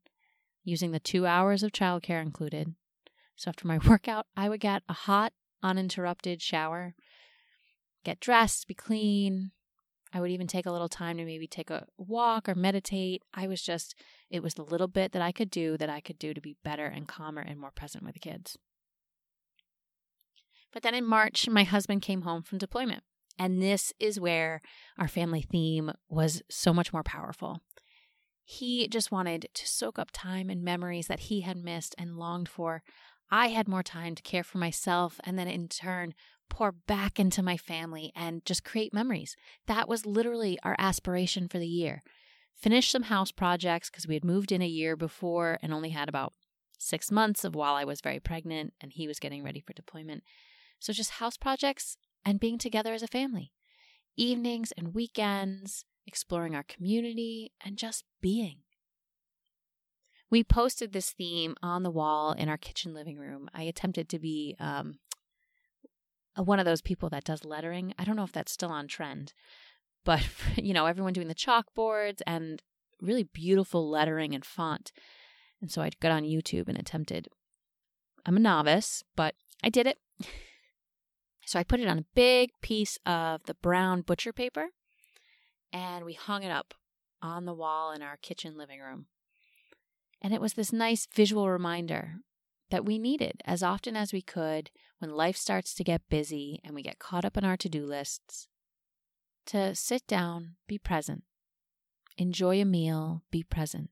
using 0.62 0.92
the 0.92 1.00
two 1.00 1.26
hours 1.26 1.62
of 1.62 1.72
childcare 1.72 2.22
included. 2.22 2.74
So 3.36 3.50
after 3.50 3.66
my 3.66 3.78
workout, 3.88 4.26
I 4.36 4.48
would 4.48 4.60
get 4.60 4.82
a 4.88 4.94
hot, 4.94 5.32
uninterrupted 5.62 6.40
shower, 6.40 6.94
get 8.04 8.20
dressed, 8.20 8.66
be 8.66 8.74
clean, 8.74 9.50
I 10.14 10.20
would 10.20 10.30
even 10.30 10.46
take 10.46 10.64
a 10.64 10.70
little 10.70 10.88
time 10.88 11.16
to 11.16 11.24
maybe 11.24 11.48
take 11.48 11.70
a 11.70 11.86
walk 11.98 12.48
or 12.48 12.54
meditate. 12.54 13.22
I 13.34 13.48
was 13.48 13.60
just, 13.60 13.96
it 14.30 14.44
was 14.44 14.54
the 14.54 14.62
little 14.62 14.86
bit 14.86 15.10
that 15.10 15.20
I 15.20 15.32
could 15.32 15.50
do 15.50 15.76
that 15.76 15.90
I 15.90 16.00
could 16.00 16.20
do 16.20 16.32
to 16.32 16.40
be 16.40 16.56
better 16.62 16.86
and 16.86 17.08
calmer 17.08 17.42
and 17.42 17.58
more 17.58 17.72
present 17.72 18.04
with 18.04 18.14
the 18.14 18.20
kids. 18.20 18.56
But 20.72 20.84
then 20.84 20.94
in 20.94 21.04
March, 21.04 21.48
my 21.48 21.64
husband 21.64 22.02
came 22.02 22.22
home 22.22 22.42
from 22.42 22.58
deployment. 22.58 23.02
And 23.38 23.60
this 23.60 23.92
is 23.98 24.20
where 24.20 24.60
our 24.96 25.08
family 25.08 25.42
theme 25.42 25.90
was 26.08 26.42
so 26.48 26.72
much 26.72 26.92
more 26.92 27.02
powerful. 27.02 27.60
He 28.44 28.86
just 28.86 29.10
wanted 29.10 29.48
to 29.52 29.66
soak 29.66 29.98
up 29.98 30.10
time 30.12 30.48
and 30.48 30.62
memories 30.62 31.08
that 31.08 31.20
he 31.20 31.40
had 31.40 31.56
missed 31.56 31.96
and 31.98 32.16
longed 32.16 32.48
for. 32.48 32.84
I 33.30 33.48
had 33.48 33.66
more 33.66 33.82
time 33.82 34.14
to 34.14 34.22
care 34.22 34.44
for 34.44 34.58
myself 34.58 35.18
and 35.24 35.36
then 35.36 35.48
in 35.48 35.66
turn 35.66 36.14
pour 36.48 36.72
back 36.72 37.18
into 37.18 37.42
my 37.42 37.56
family 37.56 38.12
and 38.14 38.44
just 38.44 38.64
create 38.64 38.94
memories. 38.94 39.36
That 39.66 39.88
was 39.88 40.06
literally 40.06 40.58
our 40.62 40.76
aspiration 40.78 41.48
for 41.48 41.58
the 41.58 41.66
year. 41.66 42.02
Finish 42.54 42.90
some 42.90 43.04
house 43.04 43.32
projects 43.32 43.90
because 43.90 44.06
we 44.06 44.14
had 44.14 44.24
moved 44.24 44.52
in 44.52 44.62
a 44.62 44.66
year 44.66 44.96
before 44.96 45.58
and 45.62 45.72
only 45.72 45.90
had 45.90 46.08
about 46.08 46.32
six 46.78 47.10
months 47.10 47.44
of 47.44 47.54
while 47.54 47.74
I 47.74 47.84
was 47.84 48.00
very 48.00 48.20
pregnant 48.20 48.74
and 48.80 48.92
he 48.92 49.08
was 49.08 49.18
getting 49.18 49.42
ready 49.42 49.60
for 49.60 49.72
deployment. 49.72 50.22
So 50.78 50.92
just 50.92 51.12
house 51.12 51.36
projects 51.36 51.96
and 52.24 52.40
being 52.40 52.58
together 52.58 52.94
as 52.94 53.02
a 53.02 53.08
family. 53.08 53.52
Evenings 54.16 54.72
and 54.76 54.94
weekends, 54.94 55.84
exploring 56.06 56.54
our 56.54 56.62
community, 56.62 57.52
and 57.64 57.76
just 57.76 58.04
being. 58.20 58.58
We 60.30 60.44
posted 60.44 60.92
this 60.92 61.12
theme 61.12 61.54
on 61.62 61.82
the 61.82 61.90
wall 61.90 62.32
in 62.32 62.48
our 62.48 62.56
kitchen 62.56 62.94
living 62.94 63.18
room. 63.18 63.48
I 63.54 63.62
attempted 63.62 64.08
to 64.08 64.18
be 64.18 64.56
um, 64.58 64.98
Uh, 66.38 66.42
one 66.42 66.58
of 66.58 66.64
those 66.64 66.82
people 66.82 67.08
that 67.10 67.24
does 67.24 67.44
lettering. 67.44 67.94
I 67.98 68.04
don't 68.04 68.16
know 68.16 68.24
if 68.24 68.32
that's 68.32 68.52
still 68.52 68.70
on 68.70 68.88
trend, 68.88 69.32
but 70.04 70.26
you 70.56 70.74
know, 70.74 70.86
everyone 70.86 71.12
doing 71.12 71.28
the 71.28 71.34
chalkboards 71.34 72.20
and 72.26 72.62
really 73.00 73.24
beautiful 73.24 73.88
lettering 73.88 74.34
and 74.34 74.44
font. 74.44 74.92
And 75.60 75.70
so 75.70 75.82
I 75.82 75.90
got 76.00 76.12
on 76.12 76.24
YouTube 76.24 76.68
and 76.68 76.78
attempted. 76.78 77.28
I'm 78.26 78.36
a 78.36 78.40
novice, 78.40 79.02
but 79.16 79.34
I 79.62 79.68
did 79.68 79.86
it. 79.86 79.98
So 81.46 81.58
I 81.58 81.62
put 81.62 81.80
it 81.80 81.88
on 81.88 81.98
a 81.98 82.06
big 82.14 82.50
piece 82.62 82.98
of 83.04 83.42
the 83.44 83.54
brown 83.54 84.00
butcher 84.00 84.32
paper 84.32 84.68
and 85.72 86.04
we 86.04 86.14
hung 86.14 86.42
it 86.42 86.50
up 86.50 86.74
on 87.20 87.44
the 87.44 87.54
wall 87.54 87.92
in 87.92 88.02
our 88.02 88.16
kitchen 88.16 88.56
living 88.56 88.80
room. 88.80 89.06
And 90.22 90.32
it 90.32 90.40
was 90.40 90.54
this 90.54 90.72
nice 90.72 91.06
visual 91.12 91.50
reminder 91.50 92.16
that 92.70 92.84
we 92.84 92.98
needed 92.98 93.42
as 93.44 93.62
often 93.62 93.96
as 93.96 94.12
we 94.12 94.22
could 94.22 94.70
when 95.04 95.14
life 95.14 95.36
starts 95.36 95.74
to 95.74 95.84
get 95.84 96.08
busy 96.08 96.60
and 96.64 96.74
we 96.74 96.82
get 96.82 96.98
caught 96.98 97.26
up 97.26 97.36
in 97.36 97.44
our 97.44 97.58
to 97.58 97.68
do 97.68 97.84
lists 97.84 98.48
to 99.44 99.74
sit 99.74 100.06
down, 100.06 100.54
be 100.66 100.78
present, 100.78 101.24
enjoy 102.16 102.58
a 102.58 102.64
meal, 102.64 103.22
be 103.30 103.42
present. 103.42 103.90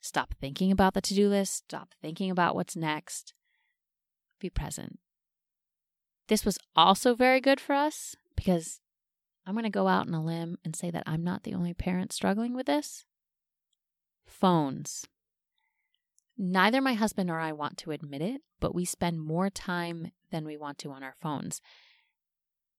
Stop 0.00 0.34
thinking 0.40 0.70
about 0.70 0.94
the 0.94 1.00
to 1.00 1.14
do 1.14 1.28
list, 1.28 1.64
stop 1.64 1.94
thinking 2.00 2.30
about 2.30 2.54
what's 2.54 2.76
next, 2.76 3.34
be 4.38 4.48
present. 4.48 5.00
This 6.28 6.44
was 6.44 6.58
also 6.76 7.16
very 7.16 7.40
good 7.40 7.58
for 7.58 7.72
us 7.72 8.14
because 8.36 8.78
I'm 9.44 9.54
going 9.54 9.64
to 9.64 9.68
go 9.68 9.88
out 9.88 10.06
on 10.06 10.14
a 10.14 10.24
limb 10.24 10.58
and 10.64 10.76
say 10.76 10.92
that 10.92 11.02
I'm 11.06 11.24
not 11.24 11.42
the 11.42 11.54
only 11.54 11.74
parent 11.74 12.12
struggling 12.12 12.54
with 12.54 12.66
this. 12.66 13.04
Phones. 14.24 15.06
Neither 16.38 16.80
my 16.80 16.94
husband 16.94 17.26
nor 17.26 17.40
I 17.40 17.50
want 17.50 17.78
to 17.78 17.90
admit 17.90 18.22
it, 18.22 18.42
but 18.60 18.76
we 18.76 18.84
spend 18.84 19.20
more 19.20 19.50
time 19.50 20.12
than 20.32 20.44
we 20.44 20.56
want 20.56 20.78
to 20.78 20.90
on 20.90 21.04
our 21.04 21.14
phones. 21.20 21.60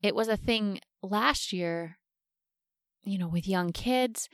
It 0.02 0.16
was 0.16 0.28
a 0.28 0.36
thing 0.36 0.82
last 1.02 1.54
year, 1.54 1.98
you 3.06 3.18
know, 3.18 3.30
with 3.30 3.48
young 3.48 3.72
kids. 3.72 4.28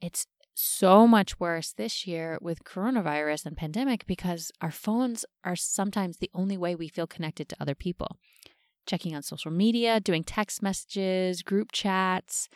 It's 0.00 0.26
so 0.54 1.06
much 1.06 1.38
worse 1.38 1.72
this 1.72 2.06
year 2.06 2.38
with 2.40 2.64
coronavirus 2.64 3.46
and 3.46 3.56
pandemic 3.56 4.06
because 4.06 4.50
our 4.60 4.70
phones 4.70 5.24
are 5.44 5.56
sometimes 5.56 6.16
the 6.16 6.30
only 6.34 6.56
way 6.56 6.74
we 6.74 6.88
feel 6.88 7.06
connected 7.06 7.48
to 7.48 7.56
other 7.60 7.74
people. 7.74 8.16
Checking 8.86 9.14
on 9.14 9.22
social 9.22 9.50
media, 9.50 10.00
doing 10.00 10.24
text 10.24 10.62
messages, 10.62 11.42
group 11.42 11.70
chats. 11.72 12.48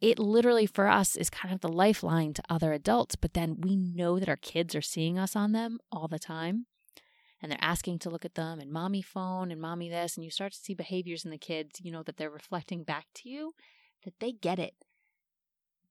It 0.00 0.18
literally 0.18 0.66
for 0.66 0.88
us 0.88 1.14
is 1.14 1.30
kind 1.30 1.54
of 1.54 1.60
the 1.60 1.68
lifeline 1.68 2.32
to 2.34 2.42
other 2.48 2.72
adults, 2.72 3.16
but 3.16 3.34
then 3.34 3.60
we 3.60 3.76
know 3.76 4.18
that 4.18 4.28
our 4.28 4.36
kids 4.36 4.74
are 4.74 4.82
seeing 4.82 5.18
us 5.18 5.36
on 5.36 5.52
them 5.52 5.78
all 5.92 6.08
the 6.08 6.18
time 6.18 6.66
and 7.42 7.50
they're 7.50 7.58
asking 7.60 7.98
to 8.00 8.10
look 8.10 8.24
at 8.24 8.34
them 8.34 8.60
and 8.60 8.70
mommy 8.70 9.02
phone 9.02 9.50
and 9.50 9.60
mommy 9.60 9.88
this 9.88 10.16
and 10.16 10.24
you 10.24 10.30
start 10.30 10.52
to 10.52 10.58
see 10.58 10.74
behaviors 10.74 11.24
in 11.24 11.30
the 11.30 11.38
kids, 11.38 11.80
you 11.82 11.90
know, 11.90 12.02
that 12.02 12.16
they're 12.16 12.30
reflecting 12.30 12.82
back 12.82 13.06
to 13.14 13.28
you 13.28 13.52
that 14.04 14.18
they 14.20 14.32
get 14.32 14.58
it 14.58 14.74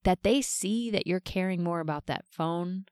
that 0.03 0.24
they 0.24 0.41
see 0.41 0.89
that 0.89 1.08
you're 1.08 1.20
caring 1.20 1.63
more 1.63 1.79
about 1.79 2.06
that 2.08 2.25
phone 2.27 2.86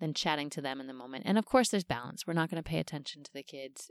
than 0.00 0.14
chatting 0.14 0.50
to 0.50 0.60
them 0.60 0.80
in 0.80 0.86
the 0.86 0.92
moment. 0.92 1.24
And 1.26 1.38
of 1.38 1.46
course, 1.46 1.68
there's 1.68 1.84
balance. 1.84 2.26
We're 2.26 2.34
not 2.34 2.50
going 2.50 2.62
to 2.62 2.68
pay 2.68 2.78
attention 2.78 3.22
to 3.24 3.32
the 3.32 3.42
kids 3.42 3.90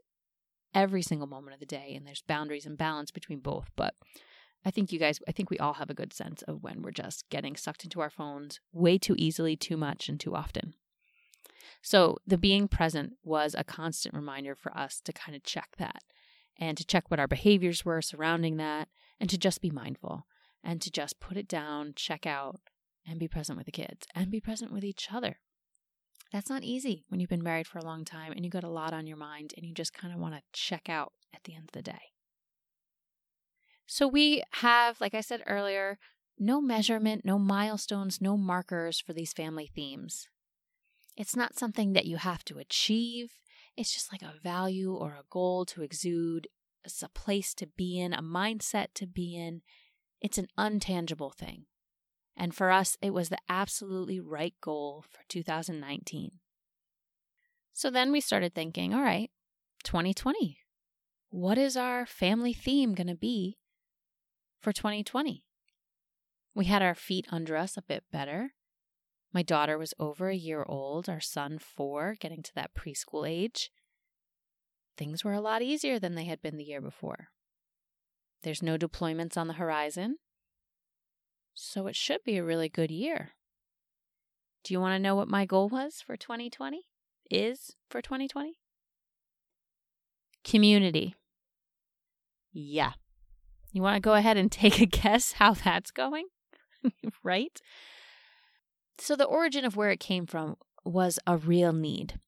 every 0.73 1.01
single 1.01 1.27
moment 1.27 1.53
of 1.53 1.59
the 1.59 1.65
day, 1.65 1.93
and 1.95 2.05
there's 2.05 2.23
boundaries 2.25 2.65
and 2.65 2.77
balance 2.77 3.11
between 3.11 3.39
both. 3.39 3.69
But 3.75 3.95
I 4.65 4.71
think 4.71 4.91
you 4.91 4.99
guys, 4.99 5.19
I 5.27 5.31
think 5.31 5.49
we 5.49 5.59
all 5.59 5.73
have 5.73 5.89
a 5.89 5.95
good 5.95 6.13
sense 6.13 6.41
of 6.43 6.63
when 6.63 6.81
we're 6.81 6.91
just 6.91 7.29
getting 7.29 7.55
sucked 7.55 7.83
into 7.83 8.01
our 8.01 8.09
phones 8.09 8.59
way 8.71 8.97
too 8.97 9.15
easily, 9.17 9.55
too 9.55 9.77
much, 9.77 10.09
and 10.09 10.19
too 10.19 10.35
often. 10.35 10.73
So 11.85 12.17
the 12.25 12.37
being 12.37 12.69
present 12.69 13.17
was 13.23 13.53
a 13.53 13.65
constant 13.65 14.15
reminder 14.15 14.55
for 14.55 14.75
us 14.75 15.01
to 15.01 15.11
kind 15.11 15.35
of 15.35 15.43
check 15.43 15.75
that 15.77 16.01
and 16.57 16.77
to 16.77 16.85
check 16.85 17.11
what 17.11 17.19
our 17.19 17.27
behaviors 17.27 17.83
were 17.83 18.01
surrounding 18.01 18.55
that 18.55 18.87
and 19.19 19.29
to 19.29 19.37
just 19.37 19.61
be 19.61 19.69
mindful 19.69 20.25
and 20.63 20.81
to 20.81 20.89
just 20.89 21.19
put 21.19 21.35
it 21.35 21.47
down, 21.47 21.91
check 21.93 22.25
out, 22.25 22.61
and 23.05 23.19
be 23.19 23.27
present 23.27 23.57
with 23.57 23.65
the 23.65 23.71
kids 23.71 24.07
and 24.15 24.31
be 24.31 24.39
present 24.39 24.71
with 24.71 24.85
each 24.85 25.09
other. 25.11 25.41
That's 26.31 26.49
not 26.49 26.63
easy 26.63 27.03
when 27.09 27.19
you've 27.19 27.29
been 27.29 27.43
married 27.43 27.67
for 27.67 27.79
a 27.79 27.85
long 27.85 28.05
time 28.05 28.31
and 28.31 28.45
you 28.45 28.49
got 28.49 28.63
a 28.63 28.69
lot 28.69 28.93
on 28.93 29.05
your 29.05 29.17
mind 29.17 29.53
and 29.57 29.65
you 29.65 29.73
just 29.73 29.93
kind 29.93 30.13
of 30.13 30.21
want 30.21 30.35
to 30.35 30.41
check 30.53 30.87
out 30.87 31.11
at 31.35 31.43
the 31.43 31.53
end 31.53 31.65
of 31.65 31.73
the 31.73 31.81
day. 31.81 32.13
So 33.85 34.07
we 34.07 34.41
have, 34.53 35.01
like 35.01 35.13
I 35.13 35.19
said 35.19 35.43
earlier, 35.45 35.99
no 36.39 36.61
measurement, 36.61 37.25
no 37.25 37.37
milestones, 37.37 38.21
no 38.21 38.37
markers 38.37 39.01
for 39.01 39.11
these 39.11 39.33
family 39.33 39.69
themes. 39.75 40.29
It's 41.15 41.35
not 41.35 41.57
something 41.57 41.93
that 41.93 42.05
you 42.05 42.17
have 42.17 42.43
to 42.45 42.57
achieve. 42.57 43.33
It's 43.77 43.93
just 43.93 44.11
like 44.11 44.21
a 44.21 44.39
value 44.41 44.93
or 44.93 45.11
a 45.11 45.25
goal 45.29 45.65
to 45.67 45.81
exude. 45.81 46.47
It's 46.83 47.03
a 47.03 47.09
place 47.09 47.53
to 47.55 47.67
be 47.67 47.99
in, 47.99 48.13
a 48.13 48.21
mindset 48.21 48.87
to 48.95 49.07
be 49.07 49.35
in, 49.35 49.61
it's 50.21 50.37
an 50.37 50.47
untangible 50.57 51.33
thing. 51.33 51.65
And 52.35 52.55
for 52.55 52.71
us, 52.71 52.97
it 53.01 53.13
was 53.13 53.29
the 53.29 53.37
absolutely 53.47 54.19
right 54.19 54.55
goal 54.61 55.03
for 55.07 55.21
2019. 55.29 56.31
So 57.73 57.89
then 57.89 58.11
we 58.11 58.21
started 58.21 58.55
thinking, 58.55 58.93
all 58.93 59.01
right, 59.01 59.29
2020, 59.83 60.57
what 61.29 61.57
is 61.57 61.75
our 61.75 62.05
family 62.05 62.53
theme 62.53 62.95
going 62.95 63.07
to 63.07 63.15
be 63.15 63.57
for 64.61 64.71
2020? 64.71 65.43
We 66.55 66.65
had 66.65 66.81
our 66.81 66.95
feet 66.95 67.27
under 67.29 67.55
us 67.57 67.77
a 67.77 67.81
bit 67.81 68.03
better. 68.11 68.53
My 69.33 69.41
daughter 69.41 69.77
was 69.79 69.95
over 69.99 70.29
a 70.29 70.35
year 70.35 70.63
old, 70.67 71.09
our 71.09 71.19
son 71.19 71.57
four, 71.57 72.15
getting 72.19 72.43
to 72.43 72.53
that 72.55 72.75
preschool 72.75 73.27
age. 73.27 73.71
Things 74.95 75.23
were 75.23 75.33
a 75.33 75.41
lot 75.41 75.63
easier 75.63 75.97
than 75.97 76.13
they 76.13 76.25
had 76.25 76.41
been 76.41 76.57
the 76.57 76.63
year 76.63 76.81
before. 76.81 77.29
There's 78.43 78.61
no 78.61 78.77
deployments 78.77 79.35
on 79.35 79.47
the 79.47 79.53
horizon. 79.53 80.17
So 81.55 81.87
it 81.87 81.95
should 81.95 82.23
be 82.23 82.37
a 82.37 82.43
really 82.43 82.69
good 82.69 82.91
year. 82.91 83.31
Do 84.63 84.73
you 84.73 84.79
want 84.79 84.95
to 84.95 85.01
know 85.01 85.15
what 85.15 85.27
my 85.27 85.45
goal 85.45 85.67
was 85.67 86.01
for 86.05 86.15
2020? 86.15 86.83
Is 87.31 87.75
for 87.89 88.01
2020? 88.01 88.59
Community. 90.43 91.15
Yeah. 92.51 92.93
You 93.71 93.81
want 93.81 93.95
to 93.95 93.99
go 93.99 94.13
ahead 94.13 94.37
and 94.37 94.51
take 94.51 94.79
a 94.79 94.85
guess 95.03 95.33
how 95.33 95.53
that's 95.53 95.89
going? 95.89 96.27
right? 97.23 97.59
So, 98.97 99.15
the 99.15 99.25
origin 99.25 99.65
of 99.65 99.75
where 99.75 99.89
it 99.89 99.99
came 99.99 100.25
from 100.25 100.55
was 100.85 101.19
a 101.25 101.37
real 101.37 101.73
need. 101.73 102.19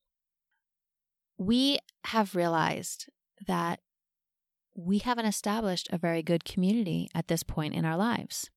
We 1.38 1.80
have 2.06 2.36
realized 2.36 3.08
that 3.48 3.80
we 4.76 5.00
haven't 5.00 5.26
established 5.26 5.90
a 5.92 5.98
very 5.98 6.22
good 6.22 6.44
community 6.44 7.10
at 7.14 7.28
this 7.28 7.44
point 7.44 7.74
in 7.74 7.86
our 7.86 7.98
lives. 7.98 8.50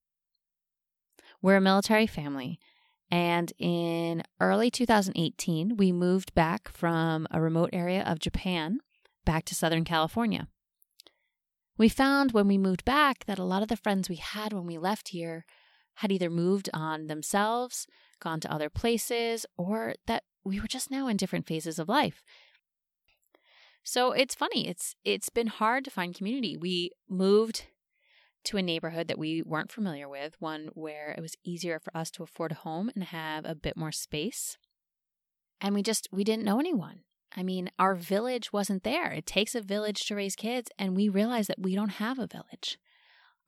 We're 1.40 1.56
a 1.56 1.60
military 1.60 2.06
family, 2.06 2.58
and 3.10 3.52
in 3.58 4.22
early 4.40 4.70
2018, 4.70 5.76
we 5.76 5.92
moved 5.92 6.34
back 6.34 6.68
from 6.68 7.26
a 7.30 7.40
remote 7.40 7.70
area 7.72 8.02
of 8.02 8.18
Japan 8.18 8.80
back 9.24 9.44
to 9.44 9.54
Southern 9.54 9.84
California. 9.84 10.48
We 11.76 11.88
found 11.88 12.32
when 12.32 12.48
we 12.48 12.58
moved 12.58 12.84
back 12.84 13.24
that 13.26 13.38
a 13.38 13.44
lot 13.44 13.62
of 13.62 13.68
the 13.68 13.76
friends 13.76 14.08
we 14.08 14.16
had 14.16 14.52
when 14.52 14.66
we 14.66 14.78
left 14.78 15.10
here 15.10 15.44
had 15.98 16.12
either 16.12 16.30
moved 16.30 16.70
on 16.72 17.08
themselves, 17.08 17.86
gone 18.20 18.38
to 18.40 18.52
other 18.52 18.70
places, 18.70 19.44
or 19.56 19.94
that 20.06 20.22
we 20.44 20.60
were 20.60 20.68
just 20.68 20.90
now 20.90 21.08
in 21.08 21.16
different 21.16 21.46
phases 21.46 21.78
of 21.78 21.88
life. 21.88 22.22
So 23.82 24.12
it's 24.12 24.34
funny. 24.34 24.68
It's 24.68 24.94
it's 25.04 25.28
been 25.28 25.48
hard 25.48 25.84
to 25.84 25.90
find 25.90 26.14
community. 26.14 26.56
We 26.56 26.92
moved 27.08 27.66
to 28.44 28.56
a 28.56 28.62
neighborhood 28.62 29.08
that 29.08 29.18
we 29.18 29.42
weren't 29.42 29.72
familiar 29.72 30.08
with, 30.08 30.36
one 30.38 30.68
where 30.74 31.14
it 31.18 31.20
was 31.20 31.34
easier 31.44 31.80
for 31.80 31.96
us 31.96 32.10
to 32.12 32.22
afford 32.22 32.52
a 32.52 32.56
home 32.56 32.90
and 32.94 33.04
have 33.04 33.44
a 33.44 33.56
bit 33.56 33.76
more 33.76 33.92
space. 33.92 34.56
And 35.60 35.74
we 35.74 35.82
just 35.82 36.06
we 36.12 36.22
didn't 36.22 36.44
know 36.44 36.60
anyone. 36.60 37.00
I 37.36 37.42
mean, 37.42 37.70
our 37.78 37.96
village 37.96 38.52
wasn't 38.52 38.84
there. 38.84 39.10
It 39.10 39.26
takes 39.26 39.56
a 39.56 39.60
village 39.60 40.06
to 40.06 40.14
raise 40.14 40.36
kids, 40.36 40.70
and 40.78 40.94
we 40.94 41.08
realized 41.08 41.48
that 41.48 41.60
we 41.60 41.74
don't 41.74 41.98
have 41.98 42.20
a 42.20 42.28
village. 42.28 42.78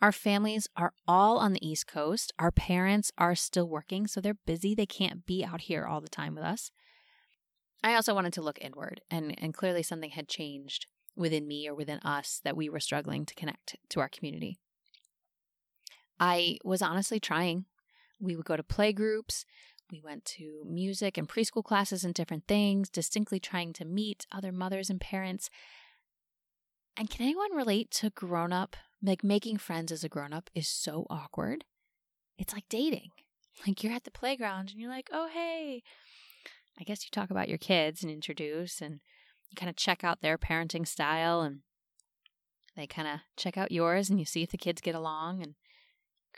Our 0.03 0.13
families 0.13 0.67
are 0.77 0.95
all 1.07 1.39
on 1.39 1.53
the 1.53 1.67
East 1.67 1.87
Coast. 1.87 2.33
Our 2.39 2.51
parents 2.51 3.13
are 3.19 3.35
still 3.35 3.69
working, 3.69 4.07
so 4.07 4.21
they're 4.21 4.39
busy. 4.47 4.75
They 4.75 4.87
can't 4.87 5.27
be 5.27 5.45
out 5.45 5.63
here 5.63 5.85
all 5.85 6.01
the 6.01 6.09
time 6.09 6.35
with 6.35 6.45
us. 6.45 6.71
I 7.83 7.95
also 7.95 8.15
wanted 8.15 8.33
to 8.35 8.43
look 8.43 8.59
inward, 8.61 9.03
and, 9.11 9.35
and 9.39 9.55
clearly 9.55 9.83
something 9.83 10.11
had 10.11 10.29
changed 10.29 10.87
within 11.17 11.47
me 11.47 11.69
or 11.69 11.75
within 11.75 11.99
us 12.01 12.41
that 12.45 12.57
we 12.57 12.69
were 12.69 12.81
struggling 12.81 13.27
to 13.27 13.35
connect 13.35 13.77
to 13.91 14.01
our 14.01 14.09
community. 14.09 14.59
I 16.19 16.59
was 16.65 16.83
honestly 16.83 17.21
trying. 17.21 17.67
We 18.19 18.37
would 18.37 18.45
go 18.45 18.57
to 18.57 18.63
play 18.63 18.93
groups, 18.93 19.47
we 19.91 20.01
went 20.01 20.25
to 20.37 20.63
music 20.65 21.19
and 21.19 21.29
preschool 21.29 21.65
classes 21.65 22.05
and 22.05 22.15
different 22.15 22.47
things, 22.47 22.89
distinctly 22.89 23.41
trying 23.41 23.73
to 23.75 23.85
meet 23.85 24.27
other 24.31 24.53
mothers 24.53 24.89
and 24.89 25.01
parents. 25.01 25.51
And 26.97 27.11
can 27.11 27.23
anyone 27.25 27.55
relate 27.55 27.91
to 27.93 28.11
grown 28.11 28.53
up? 28.53 28.77
Like 29.03 29.25
making 29.25 29.59
friends 29.59 29.91
as 29.93 30.05
a 30.05 30.09
grown 30.09 30.33
up 30.33 30.51
is 30.55 30.69
so 30.69 31.07
awkward. 31.09 31.65
It's 32.39 32.53
like 32.55 32.69
dating. 32.69 33.11
Like 33.67 33.83
you're 33.83 33.93
at 33.93 34.05
the 34.05 34.11
playground 34.13 34.71
and 34.71 34.81
you're 34.81 34.89
like, 34.89 35.11
oh, 35.13 35.29
hey, 35.29 35.83
I 36.79 36.85
guess 36.85 37.05
you 37.05 37.11
talk 37.11 37.31
about 37.31 37.49
your 37.49 37.59
kids 37.59 38.03
and 38.03 38.11
introduce 38.11 38.81
and 38.81 39.01
you 39.51 39.57
kind 39.57 39.69
of 39.69 39.77
check 39.77 40.03
out 40.03 40.23
their 40.23 40.39
parenting 40.39 40.87
style 40.87 41.43
and 41.43 41.59
they 42.77 42.87
kind 42.87 43.09
of 43.09 43.21
check 43.37 43.59
out 43.59 43.73
yours 43.73 44.09
and 44.09 44.19
you 44.19 44.25
see 44.25 44.43
if 44.43 44.51
the 44.51 44.57
kids 44.57 44.81
get 44.81 44.95
along 44.95 45.43
and 45.43 45.57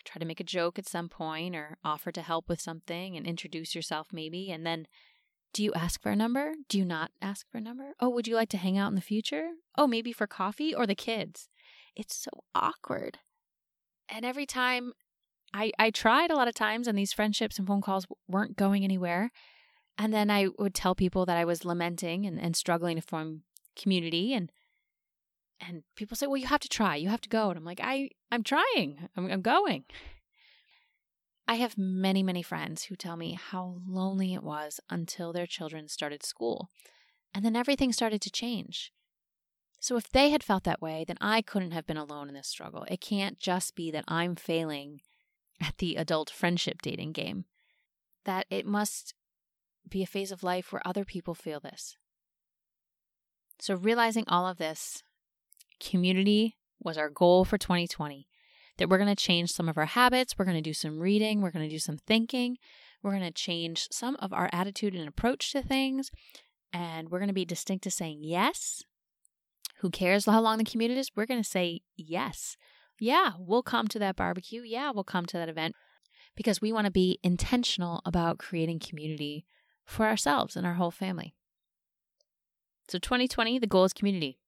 try 0.05 0.19
to 0.19 0.27
make 0.27 0.41
a 0.41 0.45
joke 0.45 0.79
at 0.79 0.89
some 0.89 1.09
point 1.09 1.55
or 1.55 1.77
offer 1.85 2.11
to 2.11 2.23
help 2.23 2.49
with 2.49 2.61
something 2.61 3.17
and 3.17 3.27
introduce 3.27 3.75
yourself 3.75 4.09
maybe. 4.13 4.51
And 4.51 4.67
then 4.67 4.87
do 5.53 5.63
you 5.63 5.73
ask 5.75 6.01
for 6.01 6.11
a 6.11 6.17
number? 6.17 6.55
Do 6.69 6.79
you 6.79 6.85
not 6.85 7.11
ask 7.21 7.47
for 7.51 7.59
a 7.59 7.63
number? 7.63 7.93
Oh, 8.01 8.09
would 8.09 8.27
you 8.27 8.35
like 8.35 8.49
to 8.51 8.57
hang 8.57 8.79
out 8.79 8.89
in 8.89 8.95
the 8.95 9.01
future? 9.01 9.51
Oh, 9.77 9.87
maybe 9.87 10.13
for 10.13 10.27
coffee 10.27 10.75
or 10.75 10.87
the 10.87 10.95
kids. 10.95 11.49
It's 11.97 12.17
so 12.17 12.31
awkward. 12.55 13.19
And 14.09 14.25
every 14.25 14.47
time 14.47 14.93
I 15.53 15.73
I 15.79 15.91
tried 15.91 16.31
a 16.31 16.37
lot 16.37 16.49
of 16.49 16.55
times 16.55 16.87
and 16.87 16.97
these 16.97 17.13
friendships 17.13 17.59
and 17.59 17.67
phone 17.67 17.83
calls 17.83 18.07
weren't 18.29 18.57
going 18.57 18.85
anywhere. 18.85 19.31
And 19.99 20.13
then 20.13 20.31
I 20.31 20.49
would 20.59 20.75
tell 20.75 20.95
people 20.95 21.27
that 21.27 21.37
I 21.37 21.45
was 21.45 21.65
lamenting 21.65 22.25
and, 22.27 22.41
and 22.41 22.57
struggling 22.57 22.97
to 22.97 23.03
form 23.03 23.43
community 23.77 24.35
and 24.35 24.51
and 25.61 25.85
people 25.95 26.17
say, 26.17 26.27
"Well, 26.27 26.39
you 26.39 26.49
have 26.49 26.61
to 26.61 26.69
try. 26.69 26.97
You 26.97 27.09
have 27.09 27.21
to 27.21 27.29
go." 27.29 27.51
And 27.51 27.59
I'm 27.59 27.65
like, 27.65 27.81
"I 27.83 28.11
I'm 28.31 28.43
trying. 28.43 29.09
I'm, 29.17 29.31
I'm 29.31 29.43
going." 29.43 29.85
I 31.47 31.57
have 31.57 31.77
many, 31.77 32.23
many 32.23 32.43
friends 32.43 32.85
who 32.85 32.97
tell 32.97 33.17
me 33.17 33.35
how 33.35 33.81
lonely 33.87 34.33
it 34.33 34.43
was 34.43 34.81
until 34.89 35.33
their 35.33 35.47
children 35.47 35.89
started 35.89 36.25
school. 36.25 36.71
And 37.35 37.45
then 37.45 37.57
everything 37.57 37.93
started 37.93 38.21
to 38.23 38.31
change. 38.31 38.93
So 39.83 39.97
if 39.97 40.09
they 40.09 40.31
had 40.31 40.45
felt 40.45 40.63
that 40.63 40.81
way, 40.81 41.05
then 41.05 41.19
I 41.21 41.43
couldn't 41.43 41.73
have 41.73 41.89
been 41.89 41.97
alone 41.97 42.29
in 42.29 42.35
this 42.35 42.47
struggle. 42.47 42.87
It 42.89 43.01
can't 43.01 43.41
just 43.41 43.75
be 43.75 43.91
that 43.91 44.05
I'm 44.07 44.37
failing 44.37 45.01
at 45.61 45.79
the 45.79 45.97
adult 45.97 46.31
friendship 46.31 46.81
dating 46.81 47.11
game. 47.11 47.47
That 48.25 48.47
it 48.49 48.65
must 48.65 49.13
be 49.89 50.05
a 50.05 50.07
phase 50.07 50.31
of 50.31 50.45
life 50.45 50.73
where 50.73 50.87
other 50.87 51.05
people 51.05 51.35
feel 51.35 51.59
this. 51.59 51.97
So 53.59 53.75
realizing 53.75 54.23
all 54.29 54.47
of 54.47 54.59
this, 54.59 55.03
community 55.81 56.57
was 56.81 56.97
our 56.97 57.11
goal 57.11 57.45
for 57.45 57.59
2020 57.59 58.29
that 58.79 58.89
we're 58.89 58.99
going 58.99 59.15
to 59.15 59.17
change 59.17 59.51
some 59.51 59.69
of 59.69 59.77
our 59.77 59.87
habits, 59.87 60.39
we're 60.39 60.45
going 60.45 60.57
to 60.57 60.63
do 60.63 60.73
some 60.73 61.01
reading, 61.01 61.41
we're 61.41 61.51
going 61.51 61.69
to 61.69 61.75
do 61.75 61.81
some 61.81 61.99
thinking, 61.99 62.57
we're 63.03 63.11
going 63.11 63.23
to 63.23 63.33
change 63.33 63.89
some 63.91 64.17
of 64.21 64.33
our 64.33 64.49
attitude 64.53 64.95
and 64.95 65.09
approach 65.09 65.51
to 65.53 65.61
things, 65.61 66.11
and 66.73 67.11
we're 67.11 67.19
going 67.19 67.27
to 67.29 67.35
be 67.35 67.45
distinct 67.45 67.83
to 67.83 67.91
saying 67.91 68.21
yes. 68.23 68.85
Who 69.83 69.91
cares 69.91 70.27
how 70.27 70.41
long 70.41 70.59
the 70.59 70.65
commute 70.65 70.93
is? 70.93 71.11
We're 71.17 71.27
going 71.27 71.43
to 71.43 71.49
say 71.49 71.81
yes. 71.97 72.57
Yeah, 73.01 73.33
we'll 73.37 73.65
come 73.65 73.89
to 73.89 73.99
that 73.99 74.15
barbecue. 74.15 74.63
Yeah, 74.63 74.93
we'll 74.93 75.03
come 75.03 75.27
to 75.27 75.37
that 75.37 75.49
event 75.49 75.75
because 76.37 76.61
we 76.61 76.73
want 76.73 76.85
to 76.85 76.93
be 76.93 77.19
intentional 77.25 78.01
about 78.07 78.39
creating 78.39 78.79
community 78.79 79.45
for 79.85 80.07
ourselves 80.07 80.55
and 80.55 80.65
our 80.65 80.75
whole 80.75 80.93
family. 80.93 81.35
So, 82.89 83.01
2020, 83.01 83.59
the 83.59 83.67
goal 83.67 83.85
is 83.85 83.93
community. 83.93 84.39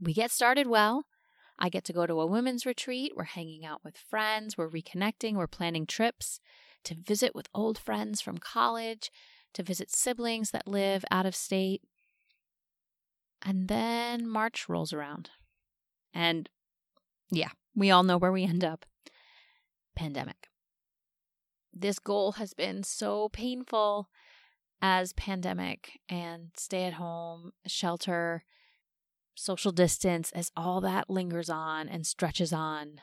We 0.00 0.12
get 0.12 0.32
started 0.32 0.66
well. 0.66 1.04
I 1.56 1.68
get 1.68 1.84
to 1.84 1.92
go 1.92 2.04
to 2.04 2.20
a 2.20 2.26
women's 2.26 2.66
retreat. 2.66 3.12
We're 3.14 3.22
hanging 3.22 3.64
out 3.64 3.84
with 3.84 3.96
friends. 3.96 4.58
We're 4.58 4.68
reconnecting. 4.68 5.34
We're 5.34 5.46
planning 5.46 5.86
trips 5.86 6.40
to 6.82 6.96
visit 6.96 7.36
with 7.36 7.48
old 7.54 7.78
friends 7.78 8.20
from 8.20 8.38
college, 8.38 9.12
to 9.54 9.62
visit 9.62 9.92
siblings 9.92 10.50
that 10.50 10.66
live 10.66 11.04
out 11.08 11.26
of 11.26 11.36
state. 11.36 11.82
And 13.44 13.68
then 13.68 14.28
March 14.28 14.68
rolls 14.68 14.92
around. 14.92 15.30
And 16.12 16.48
yeah, 17.30 17.50
we 17.74 17.90
all 17.90 18.02
know 18.02 18.18
where 18.18 18.32
we 18.32 18.44
end 18.44 18.64
up 18.64 18.84
pandemic. 19.94 20.48
This 21.72 21.98
goal 21.98 22.32
has 22.32 22.54
been 22.54 22.82
so 22.82 23.28
painful 23.28 24.08
as 24.80 25.12
pandemic 25.12 26.00
and 26.08 26.50
stay 26.56 26.84
at 26.84 26.94
home, 26.94 27.52
shelter, 27.66 28.44
social 29.34 29.72
distance, 29.72 30.32
as 30.32 30.50
all 30.56 30.80
that 30.80 31.08
lingers 31.08 31.48
on 31.48 31.88
and 31.88 32.06
stretches 32.06 32.52
on, 32.52 33.00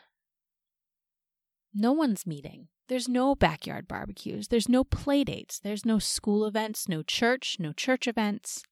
no 1.74 1.92
one's 1.92 2.26
meeting. 2.26 2.68
There's 2.88 3.08
no 3.08 3.34
backyard 3.34 3.88
barbecues. 3.88 4.48
There's 4.48 4.68
no 4.68 4.84
play 4.84 5.24
dates. 5.24 5.58
There's 5.58 5.84
no 5.84 5.98
school 5.98 6.46
events, 6.46 6.88
no 6.88 7.02
church, 7.02 7.56
no 7.58 7.72
church 7.72 8.06
events. 8.06 8.62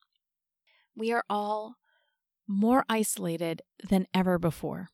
We 0.96 1.12
are 1.12 1.24
all 1.28 1.76
more 2.46 2.84
isolated 2.88 3.62
than 3.88 4.06
ever 4.14 4.38
before. 4.38 4.88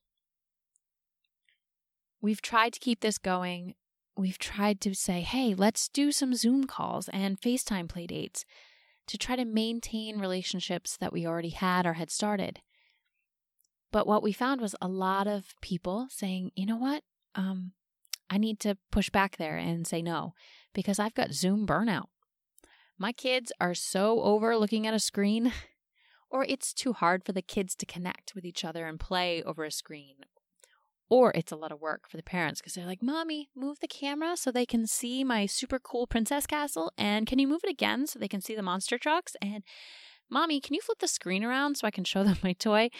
We've 2.22 2.42
tried 2.42 2.74
to 2.74 2.80
keep 2.80 3.00
this 3.00 3.18
going. 3.18 3.74
We've 4.16 4.38
tried 4.38 4.80
to 4.82 4.94
say, 4.94 5.22
hey, 5.22 5.54
let's 5.54 5.88
do 5.88 6.12
some 6.12 6.34
Zoom 6.34 6.64
calls 6.64 7.08
and 7.08 7.40
FaceTime 7.40 7.88
play 7.88 8.06
dates 8.06 8.44
to 9.06 9.18
try 9.18 9.36
to 9.36 9.44
maintain 9.44 10.20
relationships 10.20 10.96
that 10.98 11.12
we 11.12 11.26
already 11.26 11.50
had 11.50 11.86
or 11.86 11.94
had 11.94 12.10
started. 12.10 12.60
But 13.92 14.06
what 14.06 14.22
we 14.22 14.32
found 14.32 14.60
was 14.60 14.76
a 14.80 14.88
lot 14.88 15.26
of 15.26 15.54
people 15.60 16.06
saying, 16.10 16.52
you 16.54 16.66
know 16.66 16.76
what? 16.76 17.02
Um, 17.34 17.72
I 18.28 18.38
need 18.38 18.60
to 18.60 18.76
push 18.92 19.10
back 19.10 19.36
there 19.36 19.56
and 19.56 19.86
say 19.86 20.02
no 20.02 20.34
because 20.74 20.98
I've 20.98 21.14
got 21.14 21.32
Zoom 21.32 21.66
burnout. 21.66 22.06
My 22.98 23.12
kids 23.12 23.50
are 23.60 23.74
so 23.74 24.20
over 24.20 24.56
looking 24.56 24.86
at 24.86 24.94
a 24.94 25.00
screen, 25.00 25.52
or 26.30 26.44
it's 26.44 26.72
too 26.72 26.92
hard 26.92 27.24
for 27.24 27.32
the 27.32 27.42
kids 27.42 27.74
to 27.76 27.86
connect 27.86 28.34
with 28.34 28.44
each 28.44 28.64
other 28.64 28.86
and 28.86 29.00
play 29.00 29.42
over 29.42 29.64
a 29.64 29.70
screen. 29.70 30.16
Or 31.08 31.32
it's 31.34 31.50
a 31.50 31.56
lot 31.56 31.72
of 31.72 31.80
work 31.80 32.08
for 32.08 32.16
the 32.16 32.22
parents 32.22 32.60
because 32.60 32.74
they're 32.74 32.86
like, 32.86 33.02
Mommy, 33.02 33.48
move 33.56 33.78
the 33.80 33.88
camera 33.88 34.36
so 34.36 34.52
they 34.52 34.66
can 34.66 34.86
see 34.86 35.24
my 35.24 35.46
super 35.46 35.80
cool 35.80 36.06
princess 36.06 36.46
castle. 36.46 36.92
And 36.96 37.26
can 37.26 37.40
you 37.40 37.48
move 37.48 37.62
it 37.64 37.70
again 37.70 38.06
so 38.06 38.18
they 38.18 38.28
can 38.28 38.40
see 38.40 38.54
the 38.54 38.62
monster 38.62 38.96
trucks? 38.96 39.34
And 39.42 39.64
Mommy, 40.30 40.60
can 40.60 40.74
you 40.74 40.80
flip 40.80 41.00
the 41.00 41.08
screen 41.08 41.42
around 41.42 41.76
so 41.76 41.86
I 41.86 41.90
can 41.90 42.04
show 42.04 42.22
them 42.22 42.36
my 42.44 42.52
toy? 42.52 42.90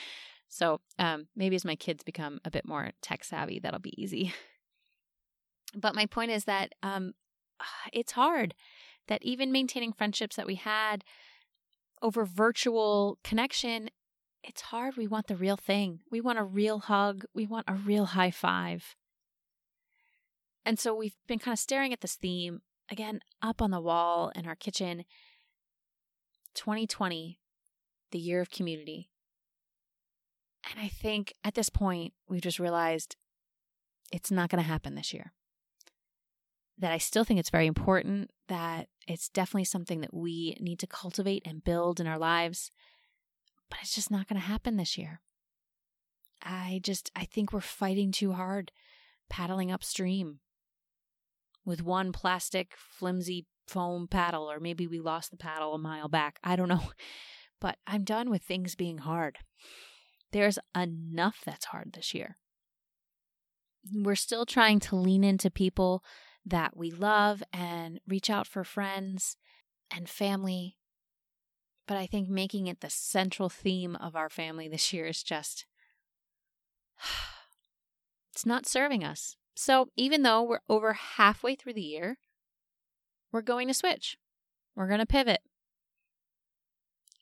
So 0.48 0.80
um, 0.98 1.28
maybe 1.36 1.54
as 1.54 1.64
my 1.64 1.76
kids 1.76 2.02
become 2.02 2.40
a 2.44 2.50
bit 2.50 2.66
more 2.66 2.90
tech 3.00 3.22
savvy, 3.22 3.60
that'll 3.60 3.78
be 3.78 4.00
easy. 4.02 4.34
But 5.76 5.94
my 5.94 6.06
point 6.06 6.32
is 6.32 6.46
that 6.46 6.74
um, 6.82 7.12
it's 7.92 8.12
hard 8.12 8.54
that 9.06 9.22
even 9.22 9.52
maintaining 9.52 9.92
friendships 9.92 10.36
that 10.36 10.46
we 10.46 10.56
had 10.56 11.04
over 12.02 12.24
virtual 12.24 13.18
connection 13.22 13.90
it's 14.42 14.62
hard. 14.62 14.96
We 14.96 15.06
want 15.06 15.26
the 15.26 15.36
real 15.36 15.56
thing. 15.56 16.00
We 16.10 16.20
want 16.20 16.38
a 16.38 16.44
real 16.44 16.78
hug. 16.80 17.24
We 17.34 17.46
want 17.46 17.66
a 17.68 17.74
real 17.74 18.06
high 18.06 18.30
five. 18.30 18.96
And 20.64 20.78
so 20.78 20.94
we've 20.94 21.16
been 21.26 21.38
kind 21.38 21.52
of 21.52 21.58
staring 21.58 21.92
at 21.92 22.00
this 22.00 22.16
theme 22.16 22.60
again 22.90 23.20
up 23.42 23.62
on 23.62 23.70
the 23.70 23.80
wall 23.80 24.30
in 24.34 24.46
our 24.46 24.56
kitchen 24.56 25.04
2020, 26.54 27.38
the 28.10 28.18
year 28.18 28.40
of 28.40 28.50
community. 28.50 29.10
And 30.70 30.82
I 30.82 30.88
think 30.88 31.34
at 31.42 31.54
this 31.54 31.70
point, 31.70 32.12
we've 32.28 32.42
just 32.42 32.58
realized 32.58 33.16
it's 34.12 34.30
not 34.30 34.50
going 34.50 34.62
to 34.62 34.68
happen 34.68 34.94
this 34.94 35.14
year. 35.14 35.32
That 36.80 36.92
I 36.92 36.98
still 36.98 37.24
think 37.24 37.38
it's 37.38 37.50
very 37.50 37.66
important, 37.66 38.30
that 38.48 38.88
it's 39.06 39.28
definitely 39.28 39.64
something 39.64 40.00
that 40.00 40.14
we 40.14 40.56
need 40.60 40.78
to 40.80 40.86
cultivate 40.86 41.42
and 41.46 41.62
build 41.62 42.00
in 42.00 42.06
our 42.06 42.18
lives 42.18 42.70
but 43.70 43.78
it's 43.80 43.94
just 43.94 44.10
not 44.10 44.28
going 44.28 44.40
to 44.40 44.46
happen 44.46 44.76
this 44.76 44.98
year. 44.98 45.20
I 46.42 46.80
just, 46.82 47.10
I 47.14 47.24
think 47.24 47.52
we're 47.52 47.60
fighting 47.60 48.12
too 48.12 48.32
hard, 48.32 48.72
paddling 49.30 49.70
upstream 49.70 50.40
with 51.64 51.82
one 51.82 52.12
plastic, 52.12 52.74
flimsy 52.76 53.46
foam 53.68 54.08
paddle, 54.08 54.50
or 54.50 54.58
maybe 54.58 54.86
we 54.86 54.98
lost 54.98 55.30
the 55.30 55.36
paddle 55.36 55.74
a 55.74 55.78
mile 55.78 56.08
back. 56.08 56.38
I 56.42 56.56
don't 56.56 56.68
know. 56.68 56.82
But 57.60 57.76
I'm 57.86 58.04
done 58.04 58.30
with 58.30 58.42
things 58.42 58.74
being 58.74 58.96
hard. 58.96 59.36
There's 60.32 60.58
enough 60.74 61.42
that's 61.44 61.66
hard 61.66 61.92
this 61.92 62.14
year. 62.14 62.38
We're 63.92 64.14
still 64.14 64.46
trying 64.46 64.80
to 64.80 64.96
lean 64.96 65.22
into 65.24 65.50
people 65.50 66.02
that 66.44 66.76
we 66.76 66.90
love 66.90 67.42
and 67.53 68.00
reach 68.09 68.31
out 68.31 68.46
for 68.46 68.64
friends 68.64 69.37
and 69.90 70.09
family 70.09 70.76
but 71.90 71.98
I 71.98 72.07
think 72.07 72.29
making 72.29 72.68
it 72.68 72.83
the 72.83 72.88
central 72.88 73.48
theme 73.48 73.96
of 73.96 74.14
our 74.14 74.31
family 74.31 74.68
this 74.68 74.92
year 74.92 75.07
is 75.07 75.24
just, 75.24 75.66
it's 78.33 78.46
not 78.46 78.64
serving 78.64 79.03
us. 79.03 79.35
So 79.57 79.88
even 79.96 80.22
though 80.22 80.40
we're 80.40 80.61
over 80.68 80.92
halfway 80.92 81.57
through 81.57 81.72
the 81.72 81.83
year, 81.83 82.18
we're 83.33 83.42
going 83.42 83.66
to 83.66 83.74
switch. 83.74 84.16
We're 84.76 84.87
going 84.87 85.00
to 85.00 85.05
pivot. 85.05 85.40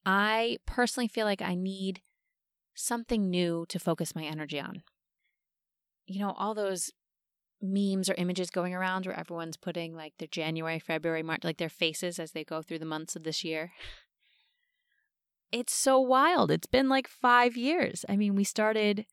I 0.04 0.58
personally 0.66 1.08
feel 1.08 1.24
like 1.24 1.40
I 1.40 1.54
need 1.54 2.02
something 2.74 3.30
new 3.30 3.64
to 3.70 3.78
focus 3.78 4.14
my 4.14 4.24
energy 4.24 4.60
on. 4.60 4.82
You 6.06 6.20
know, 6.20 6.34
all 6.36 6.52
those 6.52 6.90
memes 7.60 8.08
or 8.08 8.14
images 8.18 8.50
going 8.50 8.74
around 8.74 9.06
where 9.06 9.18
everyone's 9.18 9.56
putting 9.56 9.94
like 9.94 10.14
their 10.18 10.28
January, 10.28 10.78
February, 10.78 11.22
March, 11.22 11.44
like 11.44 11.58
their 11.58 11.68
faces 11.68 12.18
as 12.18 12.32
they 12.32 12.44
go 12.44 12.62
through 12.62 12.78
the 12.78 12.84
months 12.84 13.16
of 13.16 13.24
this 13.24 13.42
year 13.42 13.72
it's 15.52 15.74
so 15.74 15.98
wild. 15.98 16.50
It's 16.50 16.66
been 16.66 16.88
like 16.88 17.08
five 17.08 17.56
years. 17.56 18.04
I 18.08 18.16
mean, 18.16 18.34
we 18.34 18.44
started 18.44 19.06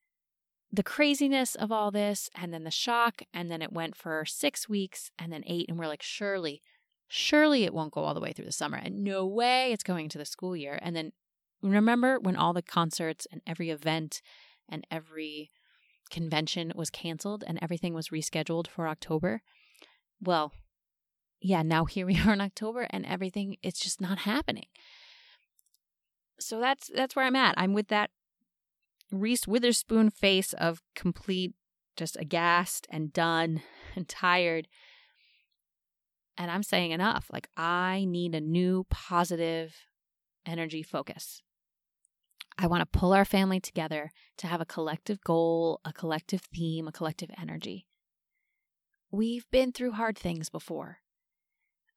the 0.72 0.84
craziness 0.84 1.56
of 1.56 1.72
all 1.72 1.92
this 1.92 2.30
and 2.36 2.54
then 2.54 2.64
the 2.64 2.72
shock, 2.72 3.22
and 3.34 3.50
then 3.50 3.62
it 3.62 3.72
went 3.72 3.96
for 3.96 4.26
six 4.26 4.68
weeks 4.68 5.12
and 5.18 5.32
then 5.32 5.44
eight. 5.46 5.68
And 5.70 5.80
we're 5.80 5.88
like, 5.88 6.04
surely, 6.04 6.62
surely 7.08 7.64
it 7.64 7.74
won't 7.74 7.94
go 7.94 8.04
all 8.04 8.14
the 8.14 8.20
way 8.20 8.34
through 8.34 8.46
the 8.46 8.52
summer. 8.52 8.78
And 8.78 9.04
no 9.04 9.26
way 9.26 9.72
it's 9.72 9.84
going 9.84 10.10
to 10.10 10.18
the 10.18 10.26
school 10.26 10.56
year. 10.56 10.78
And 10.82 10.96
then 10.96 11.14
remember 11.62 12.20
when 12.20 12.36
all 12.36 12.54
the 12.54 12.62
concerts 12.62 13.26
and 13.32 13.42
every 13.48 13.70
event 13.70 14.22
and 14.68 14.86
every 14.92 15.52
convention 16.10 16.72
was 16.76 16.90
canceled 16.90 17.44
and 17.46 17.60
everything 17.62 17.94
was 17.94 18.10
rescheduled 18.10 18.68
for 18.68 18.88
October. 18.88 19.42
Well, 20.22 20.54
yeah, 21.42 21.62
now 21.62 21.86
here 21.86 22.06
we 22.06 22.20
are 22.20 22.34
in 22.34 22.42
October 22.42 22.88
and 22.90 23.06
everything 23.06 23.58
it's 23.62 23.80
just 23.80 24.02
not 24.02 24.20
happening. 24.20 24.68
So 26.40 26.60
that's 26.60 26.92
that's 26.94 27.16
where 27.16 27.26
I'm 27.26 27.36
at. 27.36 27.56
I'm 27.58 27.74
with 27.74 27.88
that 27.88 28.10
Reese 29.12 29.48
Witherspoon 29.48 30.10
face 30.10 30.54
of 30.54 30.82
complete 30.96 31.54
just 31.96 32.18
aghast 32.20 32.88
and 32.90 33.14
done 33.14 33.62
and 33.96 34.08
tired. 34.08 34.68
And 36.38 36.52
I'm 36.52 36.64
saying 36.64 36.92
enough. 36.92 37.28
Like 37.32 37.48
I 37.56 38.06
need 38.08 38.36
a 38.36 38.42
new 38.42 38.86
positive 38.90 39.74
energy 40.46 40.84
focus. 40.84 41.42
I 42.58 42.68
want 42.68 42.82
to 42.82 43.00
pull 43.00 43.14
our 43.14 43.26
family 43.26 43.60
together 43.60 44.12
to 44.38 44.48
have 44.48 44.62
a 44.62 44.66
collective 44.66 45.22
goal, 45.22 45.82
a 45.84 45.92
collective 45.92 46.42
theme, 46.42 46.88
a 46.88 46.92
collective 46.92 47.30
energy. 47.40 47.88
We've 49.12 49.50
been 49.52 49.72
through 49.72 49.92
hard 49.92 50.18
things 50.18 50.50
before. 50.50 51.00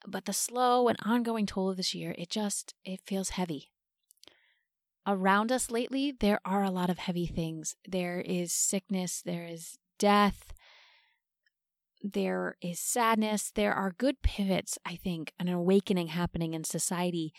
But 0.06 0.24
the 0.24 0.32
slow 0.32 0.88
and 0.88 0.98
ongoing 1.04 1.46
toll 1.46 1.70
of 1.70 1.76
this 1.76 1.94
year, 1.94 2.14
it 2.16 2.30
just 2.30 2.74
it 2.84 3.00
feels 3.04 3.30
heavy. 3.30 3.70
Around 5.06 5.50
us 5.50 5.70
lately, 5.70 6.12
there 6.12 6.40
are 6.44 6.62
a 6.62 6.70
lot 6.70 6.90
of 6.90 6.98
heavy 6.98 7.26
things. 7.26 7.74
There 7.88 8.20
is 8.20 8.52
sickness, 8.52 9.22
there 9.22 9.44
is 9.44 9.78
death, 9.98 10.52
there 12.02 12.56
is 12.60 12.78
sadness. 12.78 13.50
There 13.54 13.72
are 13.72 13.94
good 13.98 14.22
pivots, 14.22 14.78
I 14.86 14.96
think, 14.96 15.32
an 15.38 15.48
awakening 15.48 16.08
happening 16.08 16.54
in 16.54 16.64
society 16.64 17.32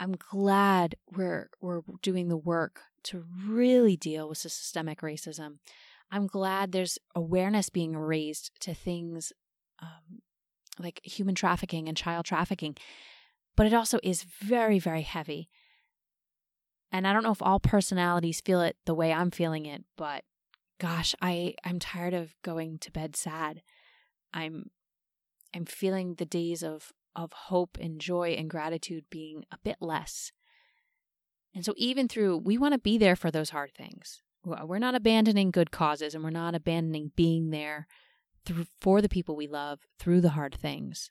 I'm 0.00 0.16
glad 0.16 0.96
we're 1.14 1.50
we're 1.60 1.82
doing 2.00 2.28
the 2.28 2.36
work 2.36 2.80
to 3.04 3.24
really 3.46 3.98
deal 3.98 4.28
with 4.28 4.42
the 4.42 4.48
systemic 4.48 5.02
racism. 5.02 5.58
I'm 6.10 6.26
glad 6.26 6.72
there's 6.72 6.98
awareness 7.14 7.68
being 7.68 7.94
raised 7.96 8.50
to 8.60 8.74
things 8.74 9.32
um, 9.80 10.22
like 10.78 11.00
human 11.04 11.34
trafficking 11.34 11.86
and 11.86 11.96
child 11.96 12.24
trafficking, 12.24 12.76
but 13.56 13.66
it 13.66 13.74
also 13.74 14.00
is 14.02 14.22
very 14.22 14.78
very 14.78 15.02
heavy. 15.02 15.50
And 16.90 17.06
I 17.06 17.12
don't 17.12 17.22
know 17.22 17.30
if 17.30 17.42
all 17.42 17.60
personalities 17.60 18.40
feel 18.40 18.62
it 18.62 18.76
the 18.86 18.94
way 18.94 19.12
I'm 19.12 19.30
feeling 19.30 19.66
it, 19.66 19.84
but 19.98 20.24
gosh, 20.80 21.14
I 21.20 21.54
I'm 21.62 21.78
tired 21.78 22.14
of 22.14 22.34
going 22.42 22.78
to 22.78 22.90
bed 22.90 23.16
sad. 23.16 23.60
I'm 24.32 24.70
I'm 25.54 25.66
feeling 25.66 26.14
the 26.14 26.24
days 26.24 26.62
of 26.62 26.92
of 27.16 27.32
hope 27.32 27.76
and 27.80 28.00
joy 28.00 28.30
and 28.30 28.50
gratitude 28.50 29.04
being 29.10 29.44
a 29.50 29.58
bit 29.62 29.76
less. 29.80 30.32
And 31.54 31.64
so, 31.64 31.74
even 31.76 32.08
through, 32.08 32.38
we 32.38 32.58
want 32.58 32.74
to 32.74 32.78
be 32.78 32.96
there 32.98 33.16
for 33.16 33.30
those 33.30 33.50
hard 33.50 33.72
things. 33.74 34.22
Uh, 34.48 34.64
we're 34.64 34.78
not 34.78 34.94
abandoning 34.94 35.50
good 35.50 35.70
causes 35.70 36.14
and 36.14 36.22
we're 36.24 36.30
not 36.30 36.54
abandoning 36.54 37.12
being 37.16 37.50
there 37.50 37.86
through, 38.44 38.66
for 38.80 39.02
the 39.02 39.08
people 39.08 39.36
we 39.36 39.46
love 39.46 39.80
through 39.98 40.20
the 40.20 40.30
hard 40.30 40.54
things. 40.54 41.10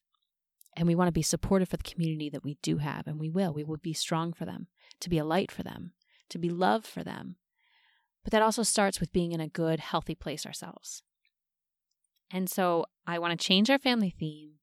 And 0.78 0.88
we 0.88 0.96
want 0.96 1.10
to 1.10 1.14
be 1.14 1.22
supportive 1.22 1.70
for 1.70 1.78
the 1.78 1.84
community 1.84 2.30
that 2.30 2.44
we 2.44 2.58
do 2.62 2.78
have, 2.78 3.06
and 3.06 3.20
we 3.20 3.30
will. 3.30 3.54
We 3.54 3.64
will 3.64 3.78
be 3.78 3.94
strong 3.94 4.34
for 4.34 4.46
them, 4.46 4.68
to 5.02 5.10
be 5.10 5.18
a 5.18 5.26
light 5.26 5.52
for 5.52 5.64
them, 5.64 5.92
to 6.30 6.38
be 6.38 6.50
love 6.50 6.86
for 6.86 7.04
them. 7.04 7.36
But 8.24 8.32
that 8.32 8.42
also 8.42 8.64
starts 8.64 9.00
with 9.00 9.12
being 9.12 9.32
in 9.32 9.42
a 9.42 9.48
good, 9.48 9.80
healthy 9.80 10.16
place 10.16 10.46
ourselves. 10.46 11.04
And 12.32 12.50
so 12.50 12.86
I 13.08 13.20
want 13.20 13.38
to 13.38 13.46
change 13.46 13.70
our 13.70 13.80
family 13.80 14.14
theme 14.18 14.54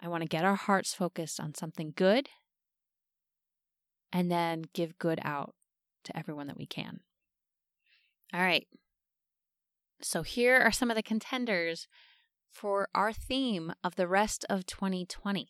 I 0.00 0.08
want 0.08 0.22
to 0.22 0.28
get 0.28 0.44
our 0.44 0.54
hearts 0.54 0.94
focused 0.94 1.40
on 1.40 1.54
something 1.54 1.92
good 1.96 2.28
and 4.12 4.30
then 4.30 4.64
give 4.72 4.98
good 4.98 5.20
out 5.22 5.54
to 6.04 6.16
everyone 6.16 6.46
that 6.46 6.56
we 6.56 6.66
can. 6.66 7.00
All 8.32 8.40
right. 8.40 8.66
So 10.00 10.22
here 10.22 10.58
are 10.60 10.72
some 10.72 10.90
of 10.90 10.96
the 10.96 11.02
contenders 11.02 11.88
for 12.50 12.88
our 12.94 13.12
theme 13.12 13.72
of 13.82 13.96
the 13.96 14.06
rest 14.06 14.44
of 14.48 14.66
2020 14.66 15.48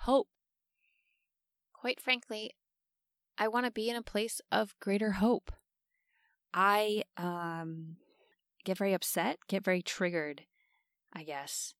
hope. 0.00 0.28
Quite 1.72 2.00
frankly, 2.00 2.52
I 3.38 3.48
want 3.48 3.66
to 3.66 3.72
be 3.72 3.88
in 3.88 3.96
a 3.96 4.02
place 4.02 4.40
of 4.50 4.74
greater 4.80 5.12
hope. 5.12 5.52
I 6.52 7.04
um, 7.16 7.96
get 8.64 8.78
very 8.78 8.92
upset, 8.92 9.38
get 9.48 9.64
very 9.64 9.82
triggered, 9.82 10.42
I 11.12 11.22
guess, 11.22 11.74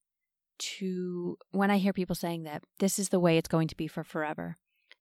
to 0.60 1.36
when 1.50 1.70
I 1.70 1.78
hear 1.78 1.92
people 1.92 2.14
saying 2.14 2.44
that 2.44 2.62
this 2.78 2.98
is 2.98 3.08
the 3.08 3.20
way 3.20 3.36
it's 3.36 3.48
going 3.48 3.68
to 3.68 3.76
be 3.76 3.86
for 3.86 4.04
forever, 4.04 4.56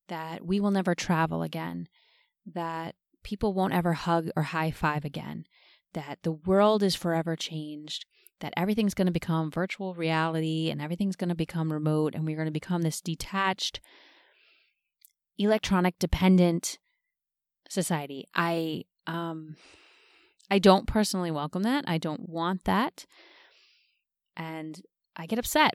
that 0.08 0.46
we 0.46 0.60
will 0.60 0.72
never 0.72 0.96
travel 0.96 1.44
again, 1.44 1.88
that 2.46 2.96
people 3.24 3.54
won't 3.54 3.74
ever 3.74 3.94
hug 3.94 4.30
or 4.36 4.44
high 4.44 4.72
five 4.72 5.06
again, 5.06 5.46
that 5.94 6.20
the 6.24 6.32
world 6.32 6.84
is 6.84 6.96
forever 6.96 7.36
changed, 7.36 8.06
that 8.40 8.54
everything's 8.56 8.94
going 8.94 9.08
to 9.08 9.12
become 9.12 9.52
virtual 9.52 9.94
reality 9.94 10.70
and 10.70 10.82
everything's 10.82 11.16
going 11.16 11.30
to 11.30 11.36
become 11.36 11.72
remote 11.72 12.16
and 12.16 12.26
we're 12.26 12.36
going 12.36 12.46
to 12.46 12.52
become 12.52 12.82
this 12.82 13.02
detached, 13.02 13.80
electronic 15.38 16.00
dependent 16.00 16.80
society. 17.70 18.26
I 18.34 18.86
um 19.08 19.56
I 20.52 20.60
don't 20.60 20.88
personally 20.88 21.32
welcome 21.32 21.64
that. 21.64 21.86
I 21.88 21.98
don't 21.98 22.28
want 22.28 22.64
that. 22.66 23.06
And 24.36 24.82
I 25.16 25.26
get 25.26 25.40
upset. 25.40 25.74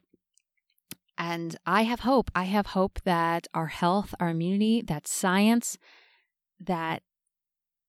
And 1.16 1.56
I 1.64 1.82
have 1.82 2.00
hope. 2.00 2.30
I 2.34 2.44
have 2.44 2.66
hope 2.68 3.00
that 3.04 3.46
our 3.54 3.68
health, 3.68 4.14
our 4.18 4.30
immunity, 4.30 4.82
that 4.82 5.06
science, 5.06 5.78
that, 6.58 7.02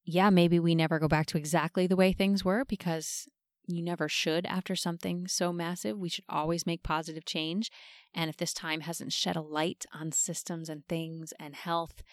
yeah, 0.04 0.30
maybe 0.30 0.60
we 0.60 0.76
never 0.76 1.00
go 1.00 1.08
back 1.08 1.26
to 1.28 1.38
exactly 1.38 1.88
the 1.88 1.96
way 1.96 2.14
things 2.14 2.46
were 2.46 2.66
because 2.66 3.28
you 3.68 3.82
never 3.82 4.08
should 4.08 4.46
after 4.46 4.76
something 4.76 5.28
so 5.28 5.52
massive. 5.52 5.98
We 5.98 6.10
should 6.10 6.26
always 6.30 6.68
make 6.68 6.84
positive 6.84 7.26
change. 7.26 7.72
And 8.14 8.30
if 8.30 8.38
this 8.38 8.54
time 8.54 8.82
hasn't 8.82 9.14
shed 9.14 9.36
a 9.36 9.42
light 9.42 9.86
on 9.94 10.12
systems 10.12 10.70
and 10.70 10.86
things 10.88 11.34
and 11.40 11.56
health 11.56 12.04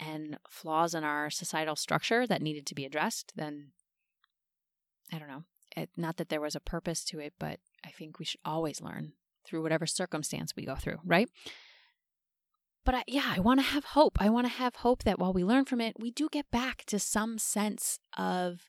and 0.00 0.38
flaws 0.48 0.94
in 0.94 1.04
our 1.04 1.30
societal 1.30 1.76
structure 1.76 2.26
that 2.26 2.42
needed 2.42 2.66
to 2.66 2.74
be 2.74 2.84
addressed, 2.84 3.32
then 3.36 3.68
I 5.12 5.18
don't 5.18 5.28
know. 5.28 5.44
It, 5.78 5.90
not 5.96 6.16
that 6.16 6.28
there 6.28 6.40
was 6.40 6.54
a 6.54 6.60
purpose 6.60 7.04
to 7.06 7.18
it, 7.18 7.34
but 7.38 7.60
I 7.84 7.90
think 7.90 8.18
we 8.18 8.24
should 8.24 8.40
always 8.44 8.80
learn 8.80 9.12
through 9.44 9.62
whatever 9.62 9.86
circumstance 9.86 10.54
we 10.54 10.64
go 10.64 10.74
through, 10.74 10.98
right? 11.04 11.28
But 12.84 12.94
I, 12.94 13.04
yeah, 13.06 13.34
I 13.36 13.40
want 13.40 13.60
to 13.60 13.66
have 13.66 13.84
hope. 13.84 14.16
I 14.20 14.30
want 14.30 14.46
to 14.46 14.52
have 14.52 14.76
hope 14.76 15.04
that 15.04 15.18
while 15.18 15.32
we 15.32 15.44
learn 15.44 15.64
from 15.64 15.80
it, 15.80 15.96
we 15.98 16.10
do 16.10 16.28
get 16.30 16.50
back 16.50 16.84
to 16.86 16.98
some 16.98 17.38
sense 17.38 17.98
of 18.16 18.68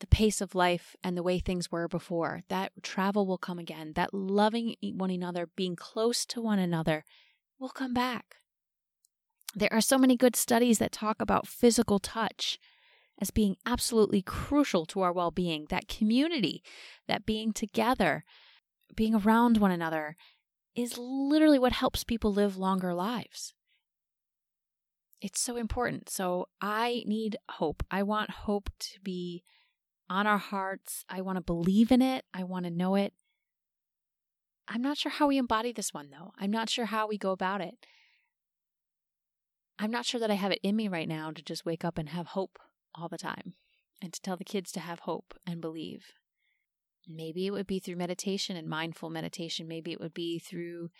the 0.00 0.06
pace 0.06 0.40
of 0.40 0.54
life 0.54 0.94
and 1.02 1.16
the 1.16 1.22
way 1.22 1.38
things 1.38 1.72
were 1.72 1.88
before. 1.88 2.42
That 2.48 2.72
travel 2.82 3.26
will 3.26 3.38
come 3.38 3.58
again. 3.58 3.92
That 3.94 4.12
loving 4.12 4.76
one 4.82 5.10
another, 5.10 5.48
being 5.56 5.74
close 5.74 6.24
to 6.26 6.40
one 6.40 6.58
another 6.58 7.04
will 7.58 7.70
come 7.70 7.94
back. 7.94 8.36
There 9.54 9.72
are 9.72 9.80
so 9.80 9.96
many 9.96 10.16
good 10.16 10.36
studies 10.36 10.78
that 10.78 10.92
talk 10.92 11.16
about 11.20 11.48
physical 11.48 11.98
touch 11.98 12.58
as 13.20 13.30
being 13.30 13.56
absolutely 13.64 14.22
crucial 14.22 14.84
to 14.86 15.00
our 15.00 15.12
well 15.12 15.30
being, 15.30 15.66
that 15.70 15.88
community, 15.88 16.62
that 17.08 17.26
being 17.26 17.52
together, 17.52 18.24
being 18.94 19.14
around 19.14 19.58
one 19.58 19.70
another 19.70 20.16
is 20.74 20.98
literally 20.98 21.58
what 21.58 21.72
helps 21.72 22.04
people 22.04 22.32
live 22.32 22.56
longer 22.56 22.92
lives. 22.92 23.54
It's 25.22 25.40
so 25.40 25.56
important. 25.56 26.10
So 26.10 26.48
I 26.60 27.02
need 27.06 27.38
hope. 27.52 27.82
I 27.90 28.02
want 28.02 28.30
hope 28.30 28.68
to 28.80 29.00
be 29.00 29.42
on 30.10 30.26
our 30.26 30.38
hearts. 30.38 31.04
I 31.08 31.22
want 31.22 31.36
to 31.36 31.42
believe 31.42 31.90
in 31.90 32.02
it. 32.02 32.26
I 32.34 32.44
want 32.44 32.66
to 32.66 32.70
know 32.70 32.94
it. 32.94 33.14
I'm 34.68 34.82
not 34.82 34.98
sure 34.98 35.12
how 35.12 35.28
we 35.28 35.38
embody 35.38 35.72
this 35.72 35.94
one, 35.94 36.10
though. 36.10 36.32
I'm 36.38 36.50
not 36.50 36.68
sure 36.68 36.86
how 36.86 37.08
we 37.08 37.16
go 37.16 37.30
about 37.30 37.60
it. 37.60 37.74
I'm 39.78 39.90
not 39.90 40.04
sure 40.04 40.20
that 40.20 40.30
I 40.30 40.34
have 40.34 40.52
it 40.52 40.60
in 40.62 40.76
me 40.76 40.88
right 40.88 41.08
now 41.08 41.30
to 41.30 41.42
just 41.42 41.64
wake 41.64 41.84
up 41.84 41.98
and 41.98 42.08
have 42.10 42.28
hope 42.28 42.58
all 42.98 43.08
the 43.08 43.18
time 43.18 43.54
and 44.02 44.12
to 44.12 44.20
tell 44.20 44.36
the 44.36 44.44
kids 44.44 44.72
to 44.72 44.80
have 44.80 45.00
hope 45.00 45.34
and 45.46 45.60
believe. 45.60 46.12
Maybe 47.08 47.46
it 47.46 47.52
would 47.52 47.66
be 47.66 47.78
through 47.78 47.96
meditation 47.96 48.56
and 48.56 48.68
mindful 48.68 49.10
meditation. 49.10 49.68
Maybe 49.68 49.92
it 49.92 50.00
would 50.00 50.14
be 50.14 50.38
through 50.38 50.90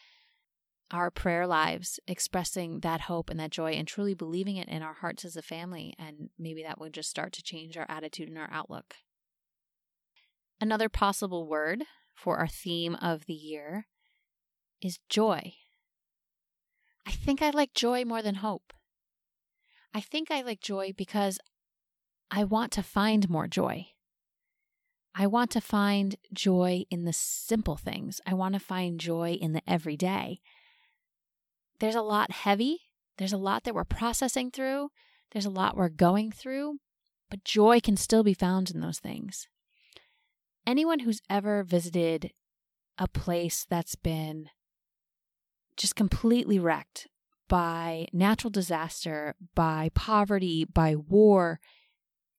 our 0.93 1.11
prayer 1.11 1.47
lives, 1.47 1.99
expressing 2.07 2.81
that 2.81 3.03
hope 3.03 3.29
and 3.29 3.41
that 3.41 3.51
joy 3.51 3.73
and 3.73 3.89
truly 3.89 4.15
believing 4.15 4.57
it 4.57 4.69
in 4.69 4.83
our 4.83 4.95
hearts 4.95 5.25
as 5.25 5.37
a 5.37 5.43
family. 5.43 5.95
And 5.99 6.31
maybe 6.39 6.63
that 6.63 6.79
would 6.79 6.95
just 6.95 7.11
start 7.11 7.33
to 7.35 7.43
change 7.43 7.77
our 7.77 7.87
attitude 7.89 8.29
and 8.29 8.39
our 8.39 8.49
outlook. 8.53 8.95
Another 10.61 10.89
possible 10.89 11.49
word 11.49 11.83
for 12.15 12.39
our 12.39 12.49
theme 12.49 12.95
of 12.95 13.27
the 13.27 13.35
year 13.35 13.87
is 14.81 15.01
joy. 15.09 15.55
I 17.07 17.11
think 17.11 17.43
I 17.43 17.51
like 17.51 17.75
joy 17.75 18.05
more 18.05 18.23
than 18.23 18.37
hope. 18.37 18.73
I 19.93 20.01
think 20.01 20.31
I 20.31 20.43
like 20.43 20.61
joy 20.61 20.93
because 20.97 21.39
I 22.31 22.45
want 22.45 22.73
to 22.73 22.83
find 22.83 23.31
more 23.31 23.47
joy. 23.47 23.89
I 25.15 25.27
want 25.27 25.51
to 25.53 25.61
find 25.61 26.17
joy 26.33 26.85
in 26.91 27.05
the 27.05 27.13
simple 27.13 27.77
things. 27.77 28.21
I 28.27 28.35
want 28.35 28.55
to 28.55 28.61
find 28.61 29.01
joy 29.01 29.39
in 29.41 29.53
the 29.53 29.63
everyday. 29.67 30.41
There's 31.79 31.95
a 31.95 32.03
lot 32.03 32.31
heavy. 32.31 32.81
There's 33.17 33.33
a 33.33 33.39
lot 33.39 33.65
that 33.65 33.75
we're 33.75 33.85
processing 33.85 34.51
through. 34.51 34.91
There's 35.33 35.47
a 35.47 35.51
lot 35.51 35.77
we're 35.77 35.89
going 35.89 36.33
through. 36.33 36.79
but 37.31 37.45
joy 37.45 37.81
can 37.81 37.97
still 37.97 38.23
be 38.23 38.35
found 38.35 38.71
in 38.71 38.81
those 38.81 38.99
things. 38.99 39.49
Anyone 40.67 41.01
who's 41.01 41.21
ever 41.31 41.63
visited 41.63 42.33
a 42.99 43.09
place 43.09 43.67
that's 43.69 43.95
been 43.95 44.49
just 45.77 45.97
completely 45.97 46.59
wrecked 46.59 47.09
by 47.49 48.07
natural 48.13 48.51
disaster, 48.51 49.35
by 49.55 49.91
poverty, 49.95 50.65
by 50.65 50.97
war, 50.97 51.61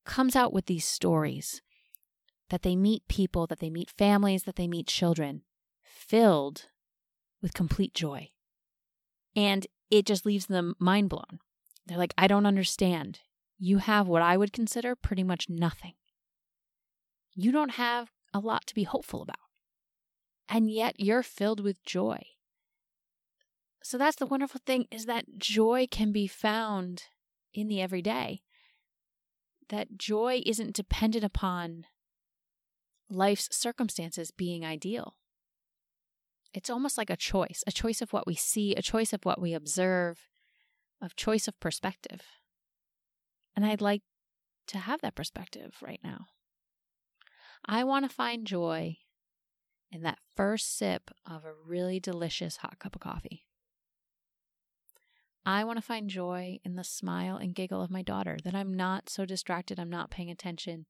comes 0.07 0.35
out 0.35 0.53
with 0.53 0.65
these 0.65 0.85
stories 0.85 1.61
that 2.49 2.63
they 2.63 2.75
meet 2.75 3.07
people, 3.07 3.45
that 3.47 3.59
they 3.59 3.69
meet 3.69 3.89
families, 3.89 4.43
that 4.43 4.55
they 4.55 4.67
meet 4.67 4.87
children 4.87 5.43
filled 5.83 6.67
with 7.41 7.53
complete 7.53 7.93
joy. 7.93 8.29
And 9.35 9.67
it 9.91 10.05
just 10.05 10.25
leaves 10.25 10.47
them 10.47 10.75
mind 10.79 11.09
blown. 11.09 11.39
They're 11.85 11.97
like, 11.97 12.13
I 12.17 12.27
don't 12.27 12.45
understand. 12.45 13.19
You 13.59 13.77
have 13.77 14.07
what 14.07 14.21
I 14.21 14.37
would 14.37 14.53
consider 14.53 14.95
pretty 14.95 15.23
much 15.23 15.49
nothing. 15.49 15.93
You 17.35 17.51
don't 17.51 17.71
have 17.71 18.11
a 18.33 18.39
lot 18.39 18.65
to 18.67 18.75
be 18.75 18.83
hopeful 18.83 19.21
about. 19.21 19.37
And 20.49 20.71
yet 20.71 20.99
you're 20.99 21.23
filled 21.23 21.59
with 21.59 21.83
joy. 21.83 22.23
So 23.83 23.97
that's 23.97 24.17
the 24.17 24.25
wonderful 24.25 24.61
thing 24.65 24.87
is 24.91 25.05
that 25.05 25.37
joy 25.37 25.87
can 25.89 26.11
be 26.11 26.27
found 26.27 27.03
in 27.53 27.67
the 27.67 27.81
everyday. 27.81 28.41
That 29.69 29.97
joy 29.97 30.41
isn't 30.45 30.75
dependent 30.75 31.23
upon 31.23 31.85
life's 33.09 33.49
circumstances 33.51 34.31
being 34.31 34.65
ideal. 34.65 35.15
It's 36.53 36.69
almost 36.69 36.97
like 36.97 37.09
a 37.09 37.17
choice, 37.17 37.63
a 37.67 37.71
choice 37.71 38.01
of 38.01 38.13
what 38.13 38.25
we 38.25 38.35
see, 38.35 38.73
a 38.75 38.81
choice 38.81 39.13
of 39.13 39.25
what 39.25 39.41
we 39.41 39.53
observe, 39.53 40.27
a 41.01 41.09
choice 41.15 41.47
of 41.47 41.59
perspective. 41.59 42.21
And 43.55 43.65
I'd 43.65 43.81
like 43.81 44.03
to 44.67 44.77
have 44.77 45.01
that 45.01 45.15
perspective 45.15 45.75
right 45.81 45.99
now. 46.03 46.27
I 47.65 47.83
want 47.83 48.09
to 48.09 48.15
find 48.15 48.47
joy 48.47 48.97
in 49.91 50.03
that 50.03 50.19
first 50.35 50.77
sip 50.77 51.11
of 51.25 51.43
a 51.43 51.53
really 51.65 51.99
delicious 51.99 52.57
hot 52.57 52.79
cup 52.79 52.95
of 52.95 53.01
coffee. 53.01 53.46
I 55.47 55.63
want 55.63 55.77
to 55.77 55.81
find 55.81 56.09
joy 56.09 56.59
in 56.65 56.75
the 56.75 56.83
smile 56.83 57.37
and 57.37 57.55
giggle 57.55 57.81
of 57.81 57.89
my 57.89 58.01
daughter, 58.01 58.35
that 58.43 58.53
I'm 58.53 58.75
not 58.75 59.09
so 59.09 59.23
distracted, 59.23 59.79
I'm 59.79 59.89
not 59.89 60.11
paying 60.11 60.29
attention, 60.29 60.87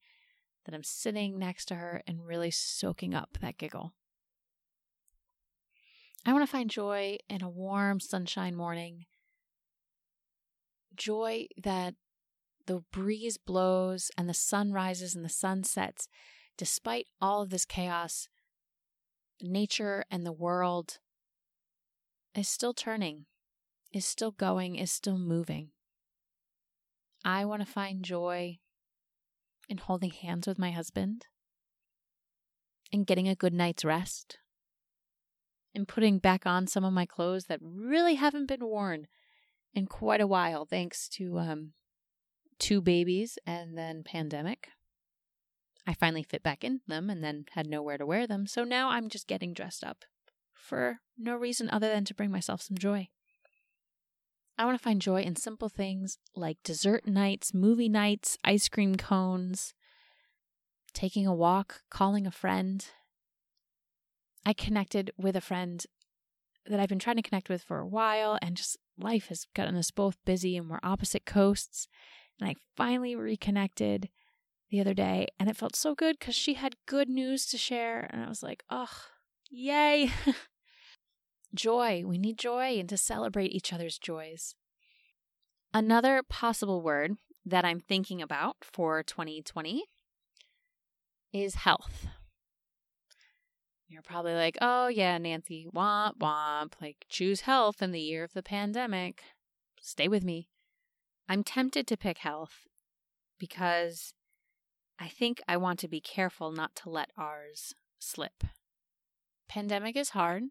that 0.66 0.74
I'm 0.74 0.84
sitting 0.84 1.38
next 1.38 1.66
to 1.66 1.76
her 1.76 2.02
and 2.08 2.26
really 2.26 2.50
soaking 2.50 3.14
up 3.14 3.38
that 3.40 3.60
giggle. 3.60 3.94
I 6.26 6.34
want 6.34 6.44
to 6.44 6.52
find 6.52 6.72
joy 6.72 7.18
in 7.30 7.44
a 7.44 7.50
warm 7.50 8.00
sunshine 8.00 8.56
morning. 8.56 9.06
Joy 10.96 11.46
that 11.62 11.94
the 12.66 12.82
breeze 12.92 13.38
blows 13.38 14.10
and 14.18 14.28
the 14.28 14.34
sun 14.34 14.72
rises 14.72 15.14
and 15.14 15.24
the 15.24 15.30
sun 15.30 15.66
sets. 15.66 16.08
Despite 16.58 17.06
all 17.22 17.44
of 17.44 17.52
this 17.52 17.64
chaos, 17.64 18.28
nature 19.40 20.04
and 20.10 20.26
the 20.26 20.34
world 20.34 20.98
is 22.34 22.50
still 22.50 22.74
turning, 22.74 23.28
is 23.98 24.06
still 24.06 24.32
going, 24.32 24.76
is 24.76 24.92
still 24.92 25.18
moving. 25.18 25.72
I 27.26 27.44
want 27.44 27.66
to 27.66 27.72
find 27.72 28.06
joy 28.06 28.60
in 29.68 29.80
holding 29.80 30.12
hands 30.12 30.48
with 30.48 30.60
my 30.60 30.72
husband, 30.72 31.26
in 32.92 33.04
getting 33.04 33.28
a 33.28 33.36
good 33.36 33.54
night's 33.54 33.84
rest, 33.84 34.38
in 35.74 35.86
putting 35.86 36.20
back 36.20 36.46
on 36.46 36.68
some 36.68 36.86
of 36.86 36.94
my 36.94 37.06
clothes 37.06 37.46
that 37.46 37.60
really 37.62 38.16
haven't 38.16 38.46
been 38.46 38.66
worn 38.66 39.08
in 39.74 39.88
quite 39.88 40.22
a 40.22 40.28
while, 40.28 40.66
thanks 40.66 41.10
to 41.10 41.40
um, 41.40 41.74
two 42.60 42.82
babies 42.82 43.38
and 43.46 43.78
then 43.78 44.04
pandemic. 44.04 44.70
I 45.86 45.94
finally 45.94 46.24
fit 46.24 46.44
back 46.44 46.64
in 46.64 46.82
them 46.88 47.10
and 47.10 47.24
then 47.24 47.46
had 47.52 47.68
nowhere 47.68 47.98
to 47.98 48.06
wear 48.06 48.28
them, 48.28 48.48
so 48.48 48.64
now 48.64 48.90
I'm 48.90 49.10
just 49.10 49.28
getting 49.28 49.54
dressed 49.54 49.84
up 49.84 50.06
for 50.54 51.00
no 51.18 51.36
reason 51.36 51.70
other 51.70 51.90
than 51.90 52.06
to 52.06 52.14
bring 52.14 52.32
myself 52.32 52.62
some 52.62 52.78
joy. 52.78 53.10
I 54.58 54.66
want 54.66 54.78
to 54.78 54.84
find 54.84 55.02
joy 55.02 55.22
in 55.22 55.36
simple 55.36 55.70
things 55.70 56.18
like 56.36 56.58
dessert 56.64 57.08
nights, 57.08 57.54
movie 57.54 57.90
nights, 57.90 58.38
ice 58.44 58.68
cream 58.68 58.96
cones, 58.96 59.74
taking 60.94 61.28
a 61.28 61.36
walk, 61.36 61.82
calling 61.92 62.26
a 62.26 62.32
friend. 62.32 62.86
I 64.46 64.54
connected 64.54 65.12
with 65.16 65.36
a 65.36 65.42
friend 65.42 65.86
that 66.66 66.80
I've 66.80 66.90
been 66.90 67.00
trying 67.00 67.18
to 67.18 67.22
connect 67.22 67.50
with 67.50 67.62
for 67.62 67.80
a 67.80 67.88
while, 67.88 68.40
and 68.42 68.58
just 68.58 68.78
life 68.98 69.28
has 69.28 69.46
gotten 69.56 69.76
us 69.76 69.92
both 69.92 70.18
busy 70.26 70.58
and 70.58 70.70
we're 70.70 70.80
opposite 70.82 71.26
coasts. 71.26 71.88
And 72.40 72.50
I 72.50 72.56
finally 72.76 73.16
reconnected 73.16 74.10
the 74.70 74.82
other 74.82 74.94
day, 74.94 75.28
and 75.40 75.50
it 75.50 75.56
felt 75.56 75.76
so 75.76 75.94
good 75.94 76.18
because 76.20 76.36
she 76.36 76.56
had 76.56 76.76
good 76.88 77.10
news 77.10 77.46
to 77.48 77.58
share. 77.58 78.10
And 78.12 78.24
I 78.24 78.28
was 78.28 78.42
like, 78.42 78.64
oh, 78.70 78.90
yay. 79.50 80.12
joy. 81.58 82.04
We 82.06 82.18
need 82.18 82.38
joy 82.38 82.80
and 82.80 82.88
to 82.90 82.98
celebrate 82.98 83.52
each 83.52 83.74
other's 83.74 83.98
joys. 83.98 84.56
Another 85.74 86.24
possible 86.24 86.82
word 86.82 87.18
that 87.46 87.66
I'm 87.66 87.80
thinking 87.80 88.22
about 88.22 88.58
for 88.62 89.04
2020 89.04 89.84
is 91.34 91.56
health. 91.56 92.08
You're 93.90 94.02
probably 94.02 94.34
like, 94.34 94.58
oh, 94.62 94.88
yeah, 94.88 95.18
Nancy, 95.18 95.68
womp 95.74 96.18
womp. 96.20 96.74
Like, 96.82 97.06
choose 97.10 97.42
health 97.42 97.82
in 97.82 97.92
the 97.92 98.02
year 98.02 98.24
of 98.24 98.34
the 98.34 98.44
pandemic. 98.44 99.24
Stay 99.82 100.08
with 100.08 100.24
me. 100.24 100.50
I'm 101.30 101.44
tempted 101.44 101.88
to 101.88 101.98
pick 101.98 102.20
health 102.20 102.68
because 103.40 104.14
I 105.00 105.08
think 105.08 105.42
I 105.48 105.58
want 105.58 105.80
to 105.80 105.88
be 105.88 106.02
careful 106.02 106.52
not 106.52 106.76
to 106.78 106.90
let 106.90 107.12
ours 107.18 107.76
slip. 108.00 108.44
Pandemic 109.48 109.96
is 109.96 110.10
hard 110.10 110.44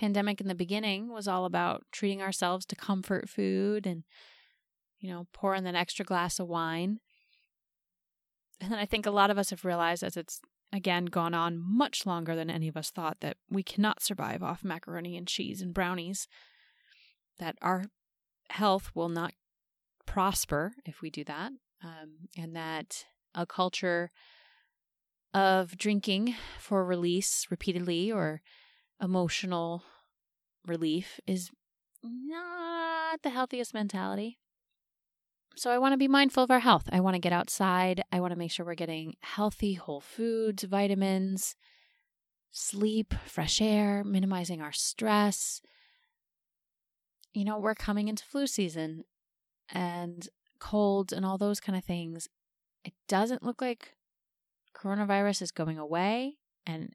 pandemic 0.00 0.40
in 0.40 0.48
the 0.48 0.54
beginning 0.54 1.12
was 1.12 1.28
all 1.28 1.44
about 1.44 1.84
treating 1.92 2.22
ourselves 2.22 2.64
to 2.64 2.74
comfort 2.74 3.28
food 3.28 3.86
and, 3.86 4.02
you 4.98 5.10
know, 5.10 5.26
pouring 5.34 5.66
an 5.66 5.76
extra 5.76 6.04
glass 6.06 6.40
of 6.40 6.48
wine. 6.48 7.00
And 8.62 8.74
I 8.74 8.86
think 8.86 9.04
a 9.04 9.10
lot 9.10 9.30
of 9.30 9.36
us 9.36 9.50
have 9.50 9.64
realized 9.64 10.02
as 10.02 10.16
it's 10.16 10.40
again 10.72 11.04
gone 11.06 11.34
on 11.34 11.60
much 11.62 12.06
longer 12.06 12.34
than 12.34 12.48
any 12.48 12.66
of 12.66 12.78
us 12.78 12.90
thought 12.90 13.18
that 13.20 13.36
we 13.50 13.62
cannot 13.62 14.02
survive 14.02 14.42
off 14.42 14.64
macaroni 14.64 15.18
and 15.18 15.28
cheese 15.28 15.60
and 15.60 15.74
brownies, 15.74 16.26
that 17.38 17.56
our 17.60 17.84
health 18.48 18.90
will 18.94 19.10
not 19.10 19.34
prosper 20.06 20.72
if 20.86 21.02
we 21.02 21.10
do 21.10 21.24
that, 21.24 21.52
um, 21.84 22.28
and 22.38 22.56
that 22.56 23.04
a 23.34 23.44
culture 23.44 24.10
of 25.34 25.76
drinking 25.76 26.34
for 26.58 26.84
release 26.84 27.46
repeatedly 27.50 28.10
or 28.10 28.40
emotional 29.00 29.82
relief 30.66 31.20
is 31.26 31.50
not 32.02 33.22
the 33.22 33.30
healthiest 33.30 33.74
mentality. 33.74 34.38
So 35.56 35.70
I 35.70 35.78
want 35.78 35.92
to 35.92 35.98
be 35.98 36.08
mindful 36.08 36.44
of 36.44 36.50
our 36.50 36.60
health. 36.60 36.88
I 36.92 37.00
want 37.00 37.14
to 37.14 37.20
get 37.20 37.32
outside. 37.32 38.02
I 38.12 38.20
want 38.20 38.32
to 38.32 38.38
make 38.38 38.50
sure 38.50 38.64
we're 38.64 38.74
getting 38.74 39.14
healthy, 39.20 39.74
whole 39.74 40.00
foods, 40.00 40.62
vitamins, 40.62 41.56
sleep, 42.50 43.14
fresh 43.26 43.60
air, 43.60 44.04
minimizing 44.04 44.62
our 44.62 44.72
stress. 44.72 45.60
You 47.34 47.44
know, 47.44 47.58
we're 47.58 47.74
coming 47.74 48.08
into 48.08 48.24
flu 48.24 48.46
season 48.46 49.04
and 49.68 50.28
colds 50.58 51.12
and 51.12 51.24
all 51.24 51.38
those 51.38 51.60
kind 51.60 51.76
of 51.76 51.84
things. 51.84 52.28
It 52.84 52.94
doesn't 53.08 53.42
look 53.42 53.60
like 53.60 53.94
coronavirus 54.74 55.42
is 55.42 55.50
going 55.50 55.78
away 55.78 56.36
and 56.66 56.94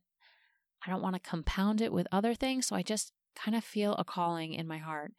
I 0.85 0.91
don't 0.91 1.01
want 1.01 1.15
to 1.15 1.29
compound 1.29 1.81
it 1.81 1.91
with 1.91 2.07
other 2.11 2.33
things. 2.33 2.67
So 2.67 2.75
I 2.75 2.81
just 2.81 3.11
kind 3.35 3.55
of 3.55 3.63
feel 3.63 3.93
a 3.95 4.03
calling 4.03 4.53
in 4.53 4.67
my 4.67 4.77
heart 4.77 5.13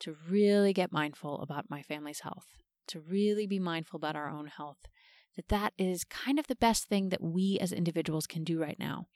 to 0.00 0.16
really 0.28 0.72
get 0.72 0.92
mindful 0.92 1.40
about 1.40 1.70
my 1.70 1.82
family's 1.82 2.20
health, 2.20 2.46
to 2.88 3.00
really 3.00 3.46
be 3.46 3.58
mindful 3.58 3.96
about 3.96 4.16
our 4.16 4.28
own 4.28 4.46
health. 4.46 4.78
That 5.36 5.48
that 5.48 5.72
is 5.78 6.04
kind 6.04 6.38
of 6.38 6.46
the 6.46 6.56
best 6.56 6.84
thing 6.84 7.08
that 7.08 7.22
we 7.22 7.58
as 7.60 7.72
individuals 7.72 8.26
can 8.26 8.44
do 8.44 8.60
right 8.60 8.78
now 8.78 9.06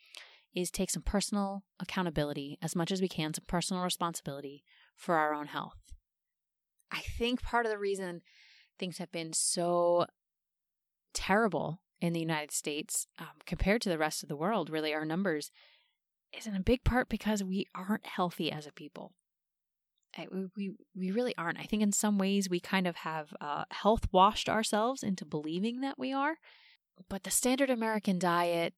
is 0.55 0.71
take 0.71 0.91
some 0.91 1.03
personal 1.03 1.65
accountability 1.79 2.59
as 2.63 2.75
much 2.75 2.91
as 2.91 3.03
we 3.03 3.09
can, 3.09 3.35
some 3.35 3.45
personal 3.47 3.83
responsibility 3.83 4.65
for 4.95 5.17
our 5.17 5.35
own 5.35 5.49
health. 5.49 5.77
I 6.91 7.01
think 7.01 7.43
part 7.43 7.67
of 7.67 7.73
the 7.73 7.79
reason 7.79 8.23
things 8.79 8.99
have 8.99 9.13
been 9.13 9.35
so 9.35 10.07
terrible 11.13 11.81
in 12.01 12.13
the 12.13 12.21
United 12.21 12.53
States 12.53 13.07
um, 13.19 13.27
compared 13.45 13.83
to 13.83 13.89
the 13.89 13.99
rest 13.99 14.23
of 14.23 14.29
the 14.29 14.37
world, 14.37 14.71
really, 14.71 14.95
our 14.95 15.05
numbers 15.05 15.51
is 16.37 16.47
in 16.47 16.55
a 16.55 16.61
big 16.61 16.85
part 16.85 17.09
because 17.09 17.43
we 17.43 17.67
aren't 17.75 18.07
healthy 18.07 18.51
as 18.51 18.67
a 18.67 18.73
people. 18.73 19.13
We, 20.57 20.73
we 20.95 21.11
really 21.11 21.35
aren't. 21.37 21.59
I 21.59 21.65
think 21.65 21.83
in 21.83 21.93
some 21.93 22.17
ways 22.17 22.49
we 22.49 22.59
kind 22.59 22.87
of 22.87 22.97
have 22.97 23.35
uh, 23.41 23.65
health 23.71 24.07
washed 24.13 24.49
ourselves 24.49 25.03
into 25.03 25.27
believing 25.27 25.81
that 25.83 25.99
we 25.99 26.13
are. 26.13 26.37
But 27.11 27.25
the 27.25 27.31
standard 27.31 27.69
American 27.69 28.19
diet 28.19 28.73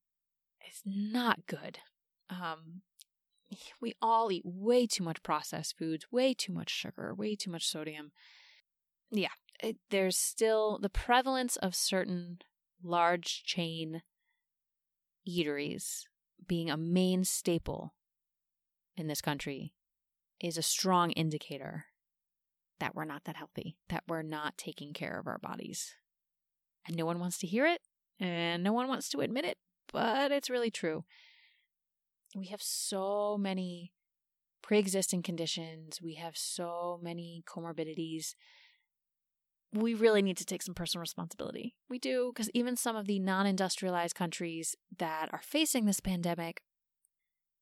is 0.68 0.82
not 0.84 1.46
good. 1.46 1.78
Um, 2.28 2.82
we 3.80 3.94
all 4.02 4.32
eat 4.32 4.42
way 4.44 4.86
too 4.86 5.04
much 5.04 5.22
processed 5.22 5.78
foods, 5.78 6.06
way 6.10 6.34
too 6.34 6.52
much 6.52 6.70
sugar, 6.70 7.14
way 7.14 7.36
too 7.36 7.50
much 7.50 7.66
sodium. 7.68 8.10
Yeah, 9.10 9.28
it, 9.62 9.76
there's 9.90 10.16
still 10.16 10.78
the 10.80 10.90
prevalence 10.90 11.56
of 11.56 11.74
certain 11.74 12.38
large 12.82 13.44
chain 13.44 14.02
eateries 15.28 16.04
being 16.46 16.70
a 16.70 16.76
main 16.76 17.24
staple 17.24 17.94
in 18.96 19.06
this 19.06 19.20
country 19.20 19.74
is 20.40 20.56
a 20.56 20.62
strong 20.62 21.10
indicator 21.12 21.86
that 22.80 22.94
we're 22.94 23.04
not 23.04 23.24
that 23.24 23.36
healthy, 23.36 23.76
that 23.88 24.04
we're 24.06 24.22
not 24.22 24.56
taking 24.56 24.92
care 24.92 25.18
of 25.18 25.26
our 25.26 25.38
bodies. 25.38 25.94
And 26.86 26.96
no 26.96 27.04
one 27.04 27.18
wants 27.18 27.38
to 27.38 27.46
hear 27.46 27.66
it, 27.66 27.80
and 28.20 28.62
no 28.62 28.72
one 28.72 28.88
wants 28.88 29.08
to 29.10 29.20
admit 29.20 29.44
it, 29.44 29.58
but 29.92 30.30
it's 30.30 30.50
really 30.50 30.70
true. 30.70 31.04
We 32.34 32.46
have 32.46 32.62
so 32.62 33.36
many 33.38 33.92
pre 34.62 34.78
existing 34.78 35.22
conditions, 35.22 36.00
we 36.02 36.14
have 36.14 36.36
so 36.36 37.00
many 37.02 37.42
comorbidities. 37.46 38.34
We 39.72 39.94
really 39.94 40.22
need 40.22 40.38
to 40.38 40.46
take 40.46 40.62
some 40.62 40.74
personal 40.74 41.02
responsibility. 41.02 41.74
We 41.90 41.98
do, 41.98 42.32
because 42.34 42.50
even 42.54 42.76
some 42.76 42.96
of 42.96 43.06
the 43.06 43.18
non 43.18 43.46
industrialized 43.46 44.14
countries 44.14 44.74
that 44.98 45.28
are 45.32 45.42
facing 45.42 45.84
this 45.84 46.00
pandemic, 46.00 46.62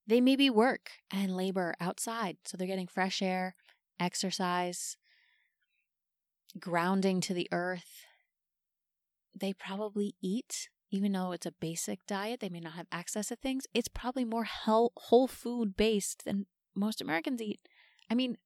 they 0.06 0.20
maybe 0.20 0.48
work 0.48 0.90
and 1.10 1.36
labor 1.36 1.74
outside. 1.80 2.36
So 2.44 2.56
they're 2.56 2.66
getting 2.66 2.86
fresh 2.86 3.22
air, 3.22 3.56
exercise, 3.98 4.96
grounding 6.60 7.20
to 7.22 7.34
the 7.34 7.48
earth. 7.50 8.04
They 9.38 9.52
probably 9.52 10.14
eat, 10.22 10.68
even 10.90 11.12
though 11.12 11.32
it's 11.32 11.46
a 11.46 11.52
basic 11.52 12.06
diet, 12.06 12.40
they 12.40 12.48
may 12.48 12.60
not 12.60 12.74
have 12.74 12.86
access 12.92 13.28
to 13.28 13.36
things. 13.36 13.66
It's 13.74 13.88
probably 13.88 14.24
more 14.24 14.46
whole 14.46 15.26
food 15.26 15.76
based 15.76 16.24
than 16.24 16.46
most 16.74 17.00
Americans 17.00 17.42
eat. 17.42 17.60
I 18.08 18.14
mean, 18.14 18.38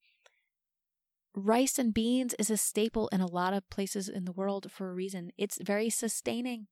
rice 1.33 1.79
and 1.79 1.93
beans 1.93 2.33
is 2.39 2.49
a 2.49 2.57
staple 2.57 3.07
in 3.09 3.21
a 3.21 3.31
lot 3.31 3.53
of 3.53 3.69
places 3.69 4.09
in 4.09 4.25
the 4.25 4.31
world 4.31 4.71
for 4.71 4.89
a 4.89 4.93
reason. 4.93 5.31
It's 5.37 5.57
very 5.61 5.89
sustaining, 5.89 6.67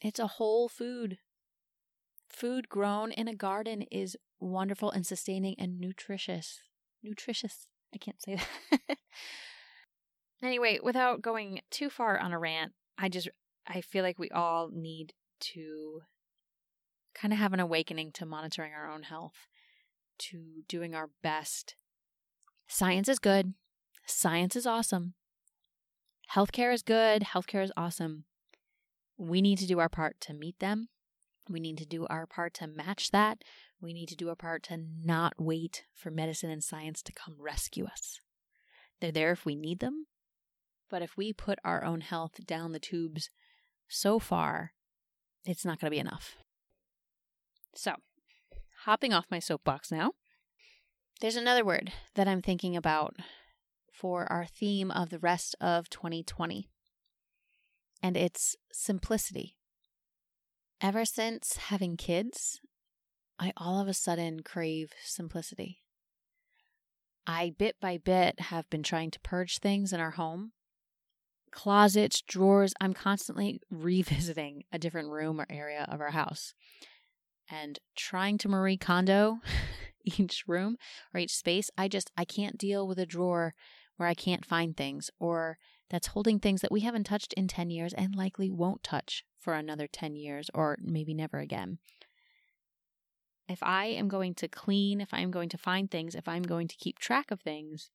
it's 0.00 0.20
a 0.20 0.26
whole 0.26 0.68
food. 0.68 1.18
Food 2.28 2.68
grown 2.68 3.12
in 3.12 3.28
a 3.28 3.34
garden 3.34 3.82
is 3.82 4.16
wonderful 4.40 4.90
and 4.90 5.06
sustaining 5.06 5.54
and 5.58 5.78
nutritious. 5.78 6.60
Nutritious. 7.02 7.68
I 7.94 7.98
can't 7.98 8.20
say 8.20 8.38
that. 8.70 8.98
Anyway, 10.44 10.78
without 10.82 11.22
going 11.22 11.60
too 11.70 11.88
far 11.88 12.18
on 12.18 12.32
a 12.32 12.38
rant, 12.38 12.72
I 12.98 13.08
just 13.08 13.28
I 13.66 13.80
feel 13.80 14.02
like 14.02 14.18
we 14.18 14.28
all 14.30 14.68
need 14.70 15.14
to 15.40 16.02
kind 17.14 17.32
of 17.32 17.38
have 17.38 17.54
an 17.54 17.60
awakening 17.60 18.12
to 18.12 18.26
monitoring 18.26 18.72
our 18.74 18.90
own 18.90 19.04
health, 19.04 19.48
to 20.18 20.62
doing 20.68 20.94
our 20.94 21.08
best. 21.22 21.76
Science 22.68 23.08
is 23.08 23.18
good. 23.18 23.54
Science 24.06 24.56
is 24.56 24.66
awesome. 24.66 25.14
Healthcare 26.34 26.72
is 26.72 26.82
good. 26.82 27.22
Healthcare 27.22 27.62
is 27.62 27.72
awesome. 27.76 28.24
We 29.16 29.40
need 29.40 29.58
to 29.58 29.66
do 29.66 29.78
our 29.78 29.88
part 29.88 30.20
to 30.22 30.34
meet 30.34 30.58
them. 30.58 30.88
We 31.48 31.60
need 31.60 31.78
to 31.78 31.86
do 31.86 32.06
our 32.08 32.26
part 32.26 32.54
to 32.54 32.66
match 32.66 33.10
that. 33.10 33.42
We 33.80 33.92
need 33.92 34.08
to 34.08 34.16
do 34.16 34.28
our 34.30 34.34
part 34.34 34.62
to 34.64 34.78
not 34.78 35.34
wait 35.38 35.84
for 35.94 36.10
medicine 36.10 36.50
and 36.50 36.64
science 36.64 37.02
to 37.02 37.12
come 37.12 37.36
rescue 37.38 37.84
us. 37.84 38.20
They're 39.00 39.12
there 39.12 39.32
if 39.32 39.44
we 39.44 39.54
need 39.54 39.80
them, 39.80 40.06
but 40.90 41.02
if 41.02 41.16
we 41.16 41.32
put 41.32 41.58
our 41.64 41.84
own 41.84 42.00
health 42.00 42.46
down 42.46 42.72
the 42.72 42.78
tubes 42.78 43.30
so 43.88 44.18
far, 44.18 44.72
it's 45.44 45.64
not 45.64 45.78
going 45.78 45.90
to 45.90 45.94
be 45.94 46.00
enough. 46.00 46.36
So, 47.74 47.96
hopping 48.84 49.12
off 49.12 49.26
my 49.30 49.38
soapbox 49.38 49.92
now, 49.92 50.12
there's 51.20 51.36
another 51.36 51.64
word 51.64 51.92
that 52.14 52.28
I'm 52.28 52.40
thinking 52.40 52.76
about 52.76 53.16
for 53.94 54.30
our 54.30 54.44
theme 54.44 54.90
of 54.90 55.10
the 55.10 55.18
rest 55.18 55.54
of 55.60 55.88
2020, 55.88 56.68
and 58.02 58.16
it's 58.16 58.56
simplicity. 58.72 59.56
Ever 60.80 61.04
since 61.04 61.56
having 61.56 61.96
kids, 61.96 62.60
I 63.38 63.52
all 63.56 63.80
of 63.80 63.88
a 63.88 63.94
sudden 63.94 64.40
crave 64.40 64.92
simplicity. 65.02 65.78
I 67.26 67.54
bit 67.56 67.76
by 67.80 67.98
bit 67.98 68.38
have 68.38 68.68
been 68.68 68.82
trying 68.82 69.10
to 69.12 69.20
purge 69.20 69.58
things 69.58 69.92
in 69.92 70.00
our 70.00 70.12
home 70.12 70.52
closets, 71.54 72.20
drawers. 72.20 72.74
I'm 72.80 72.92
constantly 72.92 73.60
revisiting 73.70 74.64
a 74.72 74.78
different 74.78 75.08
room 75.08 75.40
or 75.40 75.46
area 75.48 75.86
of 75.88 76.00
our 76.00 76.10
house 76.10 76.52
and 77.50 77.78
trying 77.96 78.38
to 78.38 78.48
Marie 78.48 78.76
Kondo 78.76 79.38
each 80.04 80.44
room 80.46 80.76
or 81.14 81.20
each 81.20 81.34
space. 81.34 81.70
I 81.78 81.88
just, 81.88 82.10
I 82.16 82.24
can't 82.24 82.58
deal 82.58 82.86
with 82.86 82.98
a 82.98 83.06
drawer 83.06 83.54
where 83.96 84.08
I 84.08 84.14
can't 84.14 84.44
find 84.44 84.76
things 84.76 85.10
or 85.18 85.58
that's 85.90 86.08
holding 86.08 86.38
things 86.38 86.60
that 86.60 86.72
we 86.72 86.80
haven't 86.80 87.04
touched 87.04 87.32
in 87.34 87.48
10 87.48 87.70
years 87.70 87.92
and 87.92 88.14
likely 88.14 88.50
won't 88.50 88.82
touch 88.82 89.24
for 89.38 89.54
another 89.54 89.86
10 89.86 90.16
years 90.16 90.50
or 90.54 90.76
maybe 90.80 91.14
never 91.14 91.38
again. 91.38 91.78
If 93.48 93.62
I 93.62 93.86
am 93.86 94.08
going 94.08 94.34
to 94.36 94.48
clean, 94.48 95.00
if 95.00 95.12
I'm 95.12 95.30
going 95.30 95.50
to 95.50 95.58
find 95.58 95.90
things, 95.90 96.14
if 96.14 96.26
I'm 96.26 96.42
going 96.42 96.66
to 96.68 96.76
keep 96.76 96.98
track 96.98 97.30
of 97.30 97.40
things, 97.40 97.90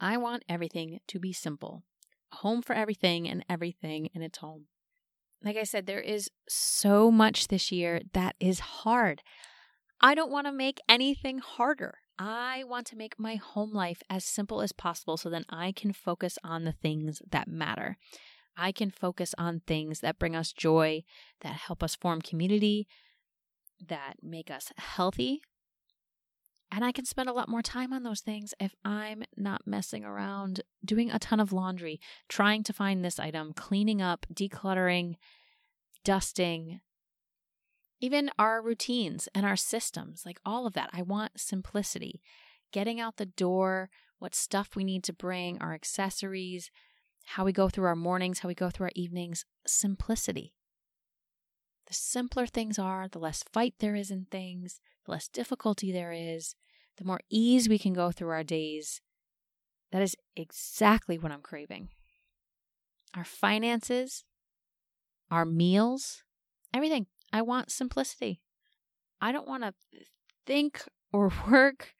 I 0.00 0.16
want 0.16 0.44
everything 0.48 1.00
to 1.08 1.18
be 1.18 1.32
simple 1.32 1.82
A 2.32 2.36
home 2.36 2.62
for 2.62 2.72
everything 2.72 3.28
and 3.28 3.44
everything 3.48 4.08
in 4.14 4.22
its 4.22 4.38
home. 4.38 4.66
Like 5.42 5.56
I 5.56 5.64
said, 5.64 5.86
there 5.86 6.00
is 6.00 6.30
so 6.48 7.10
much 7.10 7.48
this 7.48 7.70
year 7.70 8.00
that 8.14 8.34
is 8.40 8.60
hard. 8.60 9.22
I 10.00 10.14
don't 10.14 10.30
want 10.30 10.46
to 10.46 10.52
make 10.52 10.80
anything 10.88 11.38
harder. 11.38 11.98
I 12.20 12.64
want 12.64 12.86
to 12.88 12.96
make 12.96 13.18
my 13.18 13.36
home 13.36 13.72
life 13.72 14.02
as 14.10 14.26
simple 14.26 14.60
as 14.60 14.72
possible 14.72 15.16
so 15.16 15.30
then 15.30 15.46
I 15.48 15.72
can 15.72 15.94
focus 15.94 16.38
on 16.44 16.64
the 16.64 16.72
things 16.72 17.22
that 17.30 17.48
matter. 17.48 17.96
I 18.56 18.72
can 18.72 18.90
focus 18.90 19.34
on 19.38 19.62
things 19.66 20.00
that 20.00 20.18
bring 20.18 20.36
us 20.36 20.52
joy, 20.52 21.04
that 21.40 21.54
help 21.54 21.82
us 21.82 21.94
form 21.94 22.20
community, 22.20 22.86
that 23.88 24.16
make 24.22 24.50
us 24.50 24.70
healthy, 24.76 25.40
and 26.72 26.84
I 26.84 26.92
can 26.92 27.04
spend 27.04 27.28
a 27.28 27.32
lot 27.32 27.48
more 27.48 27.62
time 27.62 27.92
on 27.92 28.04
those 28.04 28.20
things 28.20 28.54
if 28.60 28.74
I'm 28.84 29.24
not 29.36 29.66
messing 29.66 30.04
around 30.04 30.60
doing 30.84 31.10
a 31.10 31.18
ton 31.18 31.40
of 31.40 31.52
laundry, 31.52 32.00
trying 32.28 32.62
to 32.64 32.72
find 32.72 33.04
this 33.04 33.18
item, 33.18 33.52
cleaning 33.54 34.00
up, 34.00 34.26
decluttering, 34.32 35.16
dusting, 36.04 36.80
even 38.00 38.30
our 38.38 38.62
routines 38.62 39.28
and 39.34 39.44
our 39.44 39.56
systems, 39.56 40.24
like 40.24 40.40
all 40.44 40.66
of 40.66 40.72
that. 40.74 40.90
I 40.92 41.02
want 41.02 41.38
simplicity. 41.38 42.22
Getting 42.72 43.00
out 43.00 43.16
the 43.16 43.26
door, 43.26 43.90
what 44.18 44.34
stuff 44.34 44.70
we 44.74 44.84
need 44.84 45.04
to 45.04 45.12
bring, 45.12 45.60
our 45.60 45.74
accessories, 45.74 46.70
how 47.24 47.44
we 47.44 47.52
go 47.52 47.68
through 47.68 47.86
our 47.86 47.96
mornings, 47.96 48.40
how 48.40 48.48
we 48.48 48.54
go 48.54 48.70
through 48.70 48.86
our 48.86 48.92
evenings, 48.94 49.44
simplicity. 49.66 50.54
The 51.86 51.94
simpler 51.94 52.46
things 52.46 52.78
are, 52.78 53.08
the 53.08 53.18
less 53.18 53.42
fight 53.52 53.74
there 53.80 53.96
is 53.96 54.10
in 54.10 54.26
things, 54.30 54.80
the 55.04 55.12
less 55.12 55.28
difficulty 55.28 55.92
there 55.92 56.12
is, 56.12 56.54
the 56.98 57.04
more 57.04 57.20
ease 57.28 57.68
we 57.68 57.78
can 57.78 57.92
go 57.92 58.10
through 58.12 58.30
our 58.30 58.44
days. 58.44 59.00
That 59.90 60.02
is 60.02 60.16
exactly 60.36 61.18
what 61.18 61.32
I'm 61.32 61.40
craving. 61.40 61.88
Our 63.16 63.24
finances, 63.24 64.24
our 65.30 65.44
meals, 65.44 66.22
everything. 66.72 67.06
I 67.32 67.42
want 67.42 67.70
simplicity. 67.70 68.40
I 69.20 69.32
don't 69.32 69.48
want 69.48 69.62
to 69.62 69.74
think 70.46 70.82
or 71.12 71.32
work. 71.50 71.94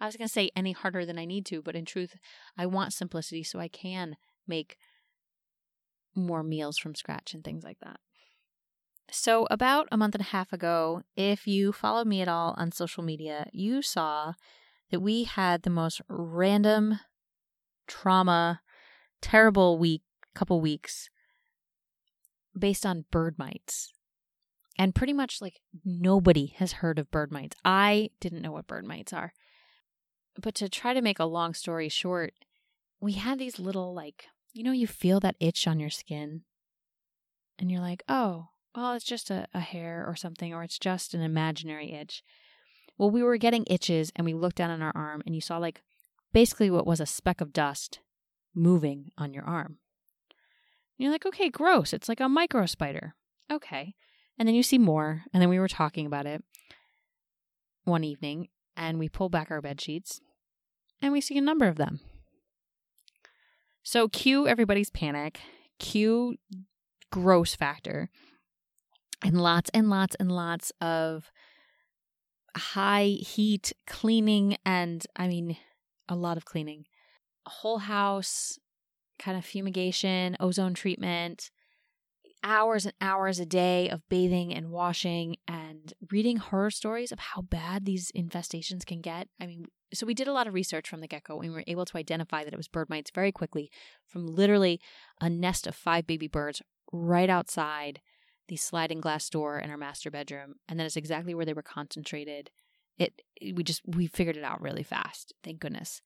I 0.00 0.06
was 0.06 0.16
going 0.16 0.28
to 0.28 0.32
say 0.32 0.50
any 0.54 0.72
harder 0.72 1.06
than 1.06 1.18
I 1.18 1.24
need 1.24 1.46
to, 1.46 1.62
but 1.62 1.76
in 1.76 1.84
truth, 1.84 2.16
I 2.58 2.66
want 2.66 2.92
simplicity 2.92 3.42
so 3.42 3.58
I 3.58 3.68
can 3.68 4.16
make 4.46 4.76
more 6.14 6.42
meals 6.42 6.78
from 6.78 6.94
scratch 6.94 7.34
and 7.34 7.42
things 7.42 7.64
like 7.64 7.78
that. 7.80 7.98
So, 9.10 9.46
about 9.50 9.86
a 9.92 9.96
month 9.96 10.14
and 10.14 10.22
a 10.22 10.28
half 10.28 10.52
ago, 10.52 11.02
if 11.14 11.46
you 11.46 11.72
followed 11.72 12.06
me 12.06 12.20
at 12.22 12.28
all 12.28 12.54
on 12.56 12.72
social 12.72 13.02
media, 13.02 13.48
you 13.52 13.82
saw 13.82 14.32
that 14.90 15.00
we 15.00 15.24
had 15.24 15.62
the 15.62 15.70
most 15.70 16.00
random 16.08 17.00
trauma, 17.86 18.62
terrible 19.20 19.78
week, 19.78 20.02
couple 20.34 20.60
weeks 20.60 21.10
based 22.58 22.84
on 22.84 23.04
bird 23.10 23.38
mites. 23.38 23.92
And 24.76 24.94
pretty 24.94 25.12
much 25.12 25.40
like 25.40 25.60
nobody 25.84 26.54
has 26.58 26.72
heard 26.72 26.98
of 26.98 27.10
bird 27.10 27.30
mites. 27.30 27.56
I 27.64 28.10
didn't 28.20 28.42
know 28.42 28.52
what 28.52 28.66
bird 28.66 28.84
mites 28.84 29.12
are. 29.12 29.32
But 30.40 30.54
to 30.56 30.68
try 30.68 30.94
to 30.94 31.02
make 31.02 31.20
a 31.20 31.24
long 31.24 31.54
story 31.54 31.88
short, 31.88 32.34
we 33.00 33.12
had 33.12 33.38
these 33.38 33.58
little, 33.58 33.94
like, 33.94 34.26
you 34.52 34.64
know, 34.64 34.72
you 34.72 34.86
feel 34.86 35.20
that 35.20 35.36
itch 35.38 35.68
on 35.68 35.78
your 35.78 35.90
skin. 35.90 36.42
And 37.58 37.70
you're 37.70 37.80
like, 37.80 38.02
oh, 38.08 38.48
well, 38.74 38.94
it's 38.94 39.04
just 39.04 39.30
a, 39.30 39.46
a 39.54 39.60
hair 39.60 40.04
or 40.06 40.16
something, 40.16 40.52
or 40.52 40.64
it's 40.64 40.78
just 40.78 41.14
an 41.14 41.20
imaginary 41.20 41.92
itch. 41.92 42.24
Well, 42.98 43.10
we 43.10 43.22
were 43.22 43.36
getting 43.36 43.64
itches 43.68 44.12
and 44.16 44.24
we 44.24 44.34
looked 44.34 44.56
down 44.56 44.70
on 44.70 44.82
our 44.82 44.92
arm 44.94 45.22
and 45.26 45.34
you 45.34 45.40
saw 45.40 45.58
like 45.58 45.82
basically 46.32 46.70
what 46.70 46.86
was 46.86 47.00
a 47.00 47.06
speck 47.06 47.40
of 47.40 47.52
dust 47.52 48.00
moving 48.54 49.10
on 49.18 49.34
your 49.34 49.44
arm. 49.44 49.78
And 50.96 51.04
you're 51.04 51.12
like, 51.12 51.26
okay, 51.26 51.48
gross. 51.48 51.92
It's 51.92 52.08
like 52.08 52.20
a 52.20 52.28
micro 52.28 52.66
spider. 52.66 53.14
Okay. 53.50 53.94
And 54.38 54.48
then 54.48 54.54
you 54.54 54.62
see 54.62 54.78
more. 54.78 55.22
And 55.32 55.40
then 55.40 55.48
we 55.48 55.58
were 55.58 55.68
talking 55.68 56.06
about 56.06 56.26
it 56.26 56.42
one 57.84 58.04
evening 58.04 58.48
and 58.76 58.98
we 58.98 59.08
pull 59.08 59.28
back 59.28 59.50
our 59.50 59.60
bed 59.60 59.80
sheets 59.80 60.20
and 61.00 61.12
we 61.12 61.20
see 61.20 61.38
a 61.38 61.42
number 61.42 61.66
of 61.66 61.76
them. 61.76 62.00
So, 63.82 64.08
cue 64.08 64.48
everybody's 64.48 64.88
panic, 64.88 65.40
cue 65.78 66.36
gross 67.12 67.54
factor, 67.54 68.08
and 69.22 69.40
lots 69.40 69.70
and 69.74 69.90
lots 69.90 70.16
and 70.18 70.32
lots 70.32 70.72
of 70.80 71.30
high 72.56 73.18
heat 73.20 73.72
cleaning 73.86 74.56
and 74.64 75.04
I 75.16 75.28
mean 75.28 75.56
a 76.08 76.14
lot 76.14 76.36
of 76.36 76.44
cleaning. 76.44 76.86
A 77.46 77.50
whole 77.50 77.78
house 77.78 78.58
kind 79.18 79.36
of 79.36 79.44
fumigation, 79.44 80.36
ozone 80.40 80.74
treatment, 80.74 81.50
hours 82.44 82.84
and 82.84 82.94
hours 83.00 83.40
a 83.40 83.46
day 83.46 83.88
of 83.88 84.06
bathing 84.08 84.54
and 84.54 84.70
washing 84.70 85.36
and 85.48 85.94
reading 86.12 86.36
horror 86.36 86.70
stories 86.70 87.10
of 87.10 87.18
how 87.18 87.40
bad 87.40 87.84
these 87.86 88.12
infestations 88.12 88.84
can 88.84 89.00
get. 89.00 89.28
I 89.40 89.46
mean, 89.46 89.64
so 89.94 90.06
we 90.06 90.14
did 90.14 90.28
a 90.28 90.32
lot 90.32 90.46
of 90.46 90.54
research 90.54 90.88
from 90.88 91.00
the 91.00 91.08
get 91.08 91.24
go 91.24 91.40
and 91.40 91.50
we 91.50 91.56
were 91.56 91.64
able 91.66 91.86
to 91.86 91.96
identify 91.96 92.44
that 92.44 92.52
it 92.52 92.56
was 92.56 92.68
bird 92.68 92.90
mites 92.90 93.10
very 93.10 93.32
quickly 93.32 93.70
from 94.06 94.26
literally 94.26 94.78
a 95.20 95.30
nest 95.30 95.66
of 95.66 95.74
five 95.74 96.06
baby 96.06 96.28
birds 96.28 96.60
right 96.92 97.30
outside 97.30 98.00
the 98.48 98.56
sliding 98.56 99.00
glass 99.00 99.30
door 99.30 99.58
in 99.58 99.70
our 99.70 99.78
master 99.78 100.10
bedroom. 100.10 100.56
And 100.68 100.78
that 100.78 100.86
is 100.86 100.96
exactly 100.96 101.34
where 101.34 101.46
they 101.46 101.54
were 101.54 101.62
concentrated. 101.62 102.50
It, 102.98 103.22
we 103.40 103.64
just, 103.64 103.80
we 103.86 104.06
figured 104.06 104.36
it 104.36 104.44
out 104.44 104.60
really 104.60 104.82
fast. 104.82 105.32
Thank 105.42 105.60
goodness. 105.60 106.02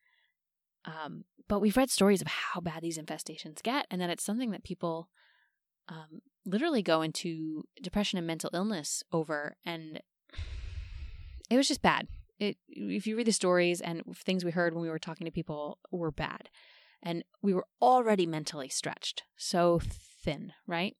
Um, 0.84 1.24
but 1.49 1.59
we've 1.59 1.76
read 1.76 1.91
stories 1.91 2.20
of 2.20 2.28
how 2.28 2.61
bad 2.61 2.82
these 2.82 2.99
infestations 2.99 3.62
get 3.62 3.86
and 3.91 4.01
that 4.01 4.11
it's 4.11 4.24
something 4.24 4.53
that 4.53 4.62
people 4.62 5.09
um, 5.89 6.20
literally 6.45 6.82
go 6.82 7.03
into 7.03 7.64
depression 7.82 8.18
and 8.18 8.26
mental 8.26 8.51
illness 8.53 9.03
over. 9.12 9.57
And 9.64 10.01
it 11.51 11.57
was 11.57 11.68
just 11.68 11.82
bad. 11.82 12.09
It, 12.39 12.57
if 12.68 13.07
you 13.07 13.16
read 13.16 13.26
the 13.26 13.32
stories 13.32 13.80
and 13.80 14.03
things 14.14 14.45
we 14.45 14.53
heard 14.53 14.74
when 14.74 14.82
we 14.82 14.91
were 14.91 14.99
talking 14.99 15.24
to 15.24 15.30
people 15.30 15.78
were 15.91 16.12
bad. 16.12 16.49
And 17.03 17.24
we 17.43 17.55
were 17.55 17.66
already 17.80 18.26
mentally 18.26 18.68
stretched, 18.68 19.22
so 19.36 19.80
thin, 20.24 20.53
right? 20.66 20.97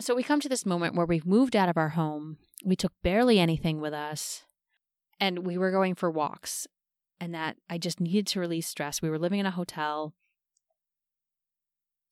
So 0.00 0.14
we 0.14 0.22
come 0.22 0.40
to 0.40 0.48
this 0.48 0.66
moment 0.66 0.94
where 0.94 1.06
we've 1.06 1.26
moved 1.26 1.56
out 1.56 1.68
of 1.68 1.76
our 1.76 1.90
home. 1.90 2.38
We 2.64 2.76
took 2.76 2.92
barely 3.02 3.38
anything 3.38 3.80
with 3.80 3.92
us 3.92 4.44
and 5.20 5.40
we 5.40 5.58
were 5.58 5.70
going 5.70 5.94
for 5.94 6.10
walks. 6.10 6.66
And 7.20 7.34
that 7.34 7.56
I 7.68 7.78
just 7.78 8.00
needed 8.00 8.28
to 8.28 8.40
release 8.40 8.68
stress. 8.68 9.02
We 9.02 9.10
were 9.10 9.18
living 9.18 9.40
in 9.40 9.46
a 9.46 9.50
hotel. 9.50 10.14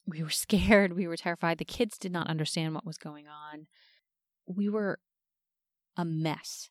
We 0.06 0.22
were 0.22 0.30
scared. 0.44 0.94
We 0.94 1.06
were 1.06 1.16
terrified. 1.16 1.58
The 1.58 1.64
kids 1.64 1.98
did 1.98 2.12
not 2.12 2.28
understand 2.28 2.74
what 2.74 2.86
was 2.86 2.98
going 2.98 3.26
on. 3.28 3.66
We 4.46 4.68
were 4.68 4.98
a 5.96 6.04
mess. 6.04 6.70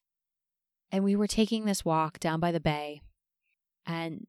And 0.92 1.04
we 1.04 1.16
were 1.16 1.28
taking 1.28 1.66
this 1.66 1.84
walk 1.84 2.20
down 2.20 2.40
by 2.40 2.52
the 2.52 2.60
bay. 2.60 3.02
And 3.86 4.28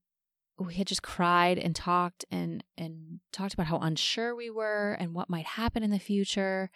we 0.58 0.74
had 0.74 0.86
just 0.86 1.02
cried 1.02 1.58
and 1.58 1.76
talked 1.76 2.24
and 2.30 2.64
and 2.78 3.20
talked 3.32 3.54
about 3.54 3.66
how 3.66 3.78
unsure 3.78 4.34
we 4.34 4.50
were 4.50 4.96
and 4.98 5.14
what 5.14 5.30
might 5.30 5.44
happen 5.44 5.82
in 5.82 5.90
the 5.90 5.98
future 5.98 6.70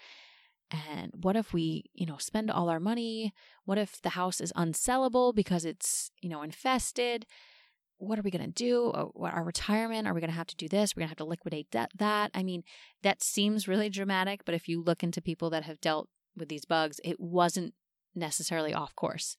and 0.71 1.13
what 1.23 1.37
if 1.37 1.53
we 1.53 1.85
you 1.95 2.07
know 2.07 2.19
spend 2.19 2.51
all 2.51 2.69
our 2.69 2.81
money 2.81 3.33
what 3.65 3.79
if 3.79 4.01
the 4.03 4.11
house 4.11 4.41
is 4.41 4.53
unsellable 4.53 5.35
because 5.35 5.65
it's 5.65 6.11
you 6.21 6.29
know 6.29 6.43
infested 6.43 7.27
what 8.01 8.19
are 8.19 8.23
we 8.23 8.31
going 8.31 8.45
to 8.45 8.53
do? 8.53 8.91
Uh, 8.91 9.05
what 9.07 9.35
our 9.35 9.45
retirement? 9.45 10.09
Are 10.09 10.15
we 10.15 10.21
going 10.21 10.31
to 10.31 10.37
have 10.37 10.47
to 10.49 10.57
do 10.57 10.69
this? 10.69 10.95
We're 10.95 11.01
going 11.01 11.09
to 11.09 11.11
have 11.11 11.19
to 11.19 11.25
liquidate 11.25 11.71
that 11.73 11.91
that? 11.97 12.31
I 12.35 12.43
mean 12.43 12.63
that 13.03 13.23
seems 13.23 13.69
really 13.69 13.89
dramatic 13.89 14.45
but 14.45 14.55
if 14.55 14.69
you 14.69 14.83
look 14.83 15.03
into 15.03 15.21
people 15.23 15.51
that 15.51 15.65
have 15.65 15.81
dealt 15.81 16.09
with 16.37 16.49
these 16.49 16.65
bugs 16.65 17.01
it 17.05 17.21
wasn't 17.21 17.75
necessarily 18.15 18.75
off 18.75 18.95
course. 18.97 19.37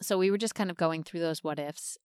So 0.00 0.18
we 0.18 0.30
were 0.30 0.38
just 0.38 0.54
kind 0.54 0.70
of 0.70 0.76
going 0.76 1.02
through 1.02 1.20
those 1.20 1.42
what 1.42 1.58
ifs 1.58 1.96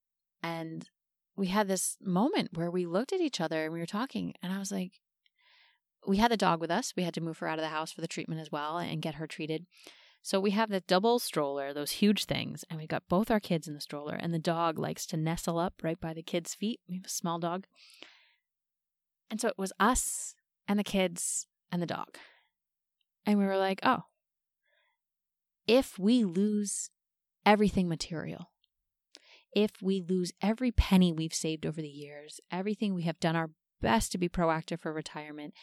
and 0.42 0.90
we 1.36 1.48
had 1.48 1.68
this 1.68 1.98
moment 2.02 2.50
where 2.54 2.72
we 2.72 2.86
looked 2.86 3.14
at 3.14 3.22
each 3.22 3.42
other 3.42 3.66
and 3.66 3.74
we 3.74 3.80
were 3.80 3.86
talking 3.86 4.34
and 4.42 4.52
i 4.52 4.60
was 4.60 4.72
like 4.72 4.92
we 6.08 6.18
had 6.18 6.32
the 6.32 6.38
dog 6.38 6.60
with 6.60 6.72
us. 6.72 6.94
We 6.96 7.04
had 7.04 7.14
to 7.16 7.22
move 7.22 7.40
her 7.40 7.48
out 7.48 7.60
of 7.60 7.64
the 7.64 7.70
house 7.70 7.92
for 7.92 8.02
the 8.02 8.08
treatment 8.08 8.42
as 8.42 8.52
well 8.52 8.78
and 8.78 9.02
get 9.02 9.16
her 9.16 9.28
treated 9.28 9.66
so 10.22 10.40
we 10.40 10.52
have 10.52 10.70
the 10.70 10.82
double 10.82 11.18
stroller, 11.20 11.74
those 11.74 11.92
huge 11.92 12.26
things, 12.26 12.64
and 12.70 12.80
we 12.80 12.86
got 12.86 13.08
both 13.10 13.32
our 13.32 13.40
kids 13.40 13.68
in 13.68 13.74
the 13.74 13.82
stroller, 13.82 14.14
and 14.14 14.34
the 14.34 14.40
dog 14.40 14.78
likes 14.78 15.06
to 15.08 15.18
nestle 15.18 15.58
up 15.58 15.76
right 15.82 16.00
by 16.00 16.14
the 16.14 16.22
kids' 16.22 16.54
feet. 16.54 16.80
We 16.88 16.96
have 16.96 17.06
a 17.06 17.10
small 17.10 17.40
dog. 17.40 17.66
And 19.30 19.42
so 19.42 19.48
it 19.48 19.58
was 19.58 19.74
us 19.80 20.36
and 20.68 20.78
the 20.78 20.84
kids 20.84 21.48
and 21.72 21.82
the 21.82 21.88
dog. 21.88 22.18
And 23.26 23.40
we 23.40 23.46
were 23.46 23.58
like, 23.58 23.80
oh, 23.84 24.04
if 25.68 25.98
we 25.98 26.24
lose 26.24 26.90
everything 27.46 27.88
material, 27.88 28.52
if 29.54 29.82
we 29.82 30.02
lose 30.02 30.32
every 30.42 30.72
penny 30.72 31.12
we've 31.12 31.34
saved 31.34 31.66
over 31.66 31.82
the 31.82 31.88
years, 31.88 32.40
everything 32.52 32.94
we 32.94 33.04
have 33.04 33.20
done 33.20 33.36
our 33.36 33.50
best 33.82 34.12
to 34.12 34.18
be 34.18 34.30
proactive 34.30 34.80
for 34.80 34.94
retirement, 34.94 35.54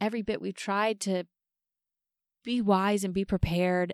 every 0.00 0.22
bit 0.22 0.40
we've 0.40 0.54
tried 0.54 1.00
to 1.00 1.24
be 2.44 2.60
wise 2.60 3.04
and 3.04 3.14
be 3.14 3.24
prepared. 3.24 3.92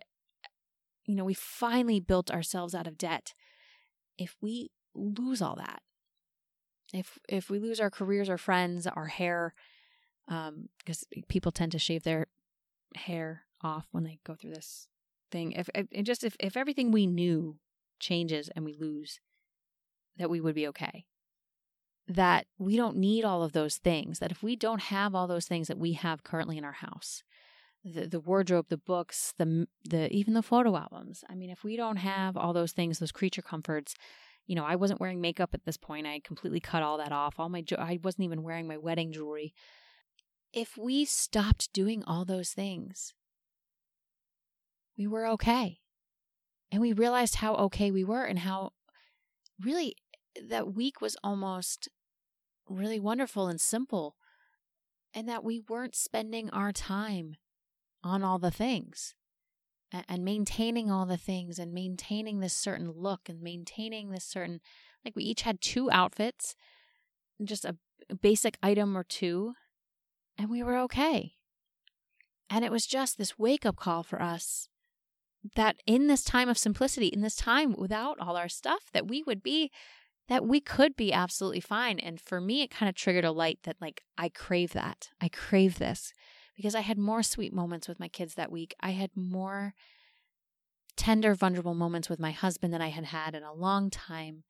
You 1.05 1.15
know, 1.15 1.25
we 1.25 1.35
finally 1.35 2.01
built 2.01 2.31
ourselves 2.31 2.75
out 2.75 2.87
of 2.87 2.99
debt. 2.99 3.35
If 4.19 4.37
we 4.41 4.71
lose 4.95 5.43
all 5.43 5.57
that, 5.57 5.83
if 6.93 7.19
if 7.29 7.51
we 7.51 7.59
lose 7.59 7.81
our 7.81 7.91
careers, 7.91 8.29
our 8.29 8.39
friends, 8.39 8.87
our 8.87 9.07
hair, 9.07 9.55
um, 10.29 10.69
because 10.79 11.05
people 11.29 11.53
tend 11.53 11.73
to 11.73 11.79
shave 11.79 12.03
their 12.03 12.27
hair 12.95 13.43
off 13.63 13.87
when 13.93 14.05
they 14.05 14.19
go 14.25 14.35
through 14.35 14.55
this 14.55 14.89
thing. 15.31 15.53
If, 15.53 15.69
if 15.75 16.05
just 16.05 16.25
if 16.25 16.37
if 16.41 16.57
everything 16.57 16.91
we 16.91 17.07
knew 17.07 17.59
changes 17.99 18.49
and 18.55 18.65
we 18.65 18.75
lose, 18.75 19.21
that 20.17 20.31
we 20.31 20.41
would 20.41 20.55
be 20.55 20.69
okay. 20.69 21.05
That 22.09 22.47
we 22.59 22.77
don't 22.77 22.97
need 22.97 23.25
all 23.25 23.43
of 23.43 23.53
those 23.53 23.77
things. 23.77 24.21
That 24.21 24.31
if 24.31 24.43
we 24.43 24.55
don't 24.55 24.83
have 24.83 25.15
all 25.15 25.27
those 25.27 25.47
things 25.47 25.69
that 25.69 25.79
we 25.79 25.95
have 25.95 26.23
currently 26.23 26.57
in 26.57 26.65
our 26.65 26.73
house, 26.73 27.23
the, 27.87 28.07
the 28.07 28.21
wardrobe, 28.21 28.67
the 28.69 28.77
books, 28.77 29.33
the 29.39 29.69
the 29.85 30.13
even 30.13 30.35
the 30.35 30.43
photo 30.43 30.77
albums. 30.77 31.23
I 31.31 31.35
mean, 31.35 31.51
if 31.51 31.63
we 31.63 31.77
don't 31.77 31.97
have 31.97 32.37
all 32.37 32.53
those 32.53 32.73
things, 32.73 32.99
those 32.99 33.13
creature 33.13 33.43
comforts, 33.43 33.95
you 34.47 34.57
know, 34.57 34.65
I 34.65 34.77
wasn't 34.77 35.01
wearing 35.01 35.21
makeup 35.21 35.51
at 35.55 35.65
this 35.65 35.77
point. 35.77 36.07
I 36.07 36.21
completely 36.21 36.61
cut 36.61 36.83
all 36.83 36.99
that 36.99 37.13
off. 37.13 37.39
All 37.39 37.49
my 37.49 37.65
I 37.79 38.01
wasn't 38.03 38.25
even 38.25 38.43
wearing 38.43 38.67
my 38.67 38.77
wedding 38.77 39.13
jewelry. 39.13 39.55
If 40.53 40.77
we 40.77 41.05
stopped 41.05 41.73
doing 41.73 42.03
all 42.05 42.25
those 42.25 42.51
things, 42.51 43.15
we 44.99 45.07
were 45.07 45.27
okay. 45.29 45.79
And 46.73 46.81
we 46.81 46.93
realized 46.93 47.37
how 47.37 47.55
okay 47.55 47.91
we 47.91 48.05
were 48.05 48.25
and 48.25 48.41
how 48.41 48.73
really 49.61 49.97
that 50.49 50.75
week 50.75 51.01
was 51.01 51.17
almost 51.23 51.89
really 52.69 52.99
wonderful 52.99 53.47
and 53.47 53.61
simple 53.61 54.17
and 55.15 55.29
that 55.29 55.45
we 55.45 55.63
weren't 55.69 55.95
spending 55.95 56.51
our 56.51 56.73
time 56.73 57.37
on 58.07 58.23
all 58.23 58.39
the 58.39 58.51
things 58.51 59.15
and 60.09 60.25
maintaining 60.25 60.91
all 60.91 61.07
the 61.07 61.17
things 61.17 61.59
and 61.59 61.73
maintaining 61.73 62.41
this 62.41 62.55
certain 62.55 62.91
look 62.91 63.29
and 63.29 63.41
maintaining 63.41 64.11
this 64.11 64.25
certain 64.25 64.61
like 65.05 65.15
we 65.15 65.25
each 65.25 65.43
had 65.43 65.61
two 65.61 65.91
outfits 65.91 66.55
just 67.45 67.65
a 67.65 67.77
basic 68.21 68.59
item 68.63 68.97
or 68.97 69.05
two 69.05 69.55
and 70.39 70.51
we 70.51 70.63
were 70.63 70.77
okay. 70.79 71.33
And 72.49 72.65
it 72.65 72.71
was 72.71 72.87
just 72.87 73.19
this 73.19 73.39
wake 73.39 73.67
up 73.67 73.77
call 73.77 74.03
for 74.03 74.21
us 74.21 74.69
that 75.55 75.77
in 75.87 76.09
this 76.09 76.25
time 76.25 76.49
of 76.49 76.59
simplicity 76.59 77.07
in 77.07 77.21
this 77.21 77.37
time 77.37 77.75
without 77.77 78.19
all 78.19 78.37
our 78.37 78.49
stuff 78.49 78.91
that 78.93 79.07
we 79.07 79.23
would 79.27 79.43
be 79.43 79.71
that 80.29 80.45
we 80.45 80.61
could 80.61 80.97
be 80.97 81.13
absolutely 81.13 81.61
fine. 81.61 81.99
And 81.99 82.21
for 82.21 82.41
me 82.41 82.63
it 82.63 82.71
kind 82.71 82.89
of 82.89 82.95
triggered 82.95 83.25
a 83.25 83.33
light 83.33 83.61
that 83.65 83.77
like 83.81 84.03
i 84.19 84.29
crave 84.29 84.73
that. 84.73 85.11
I 85.21 85.29
crave 85.29 85.79
this 85.79 86.13
because 86.57 86.75
I 86.75 86.81
had 86.81 86.99
more 86.99 87.23
sweet 87.23 87.53
moments 87.53 87.87
with 87.87 88.01
my 88.01 88.09
kids 88.09 88.35
that 88.35 88.51
week. 88.51 88.75
I 88.81 88.91
had 88.91 89.11
more 89.15 89.75
tender, 90.97 91.35
vulnerable 91.35 91.75
moments 91.75 92.09
with 92.09 92.19
my 92.19 92.31
husband 92.31 92.73
than 92.73 92.81
I 92.81 92.89
had 92.89 93.05
had 93.05 93.35
in 93.35 93.43
a 93.43 93.53
long 93.53 93.91
time. 93.91 94.45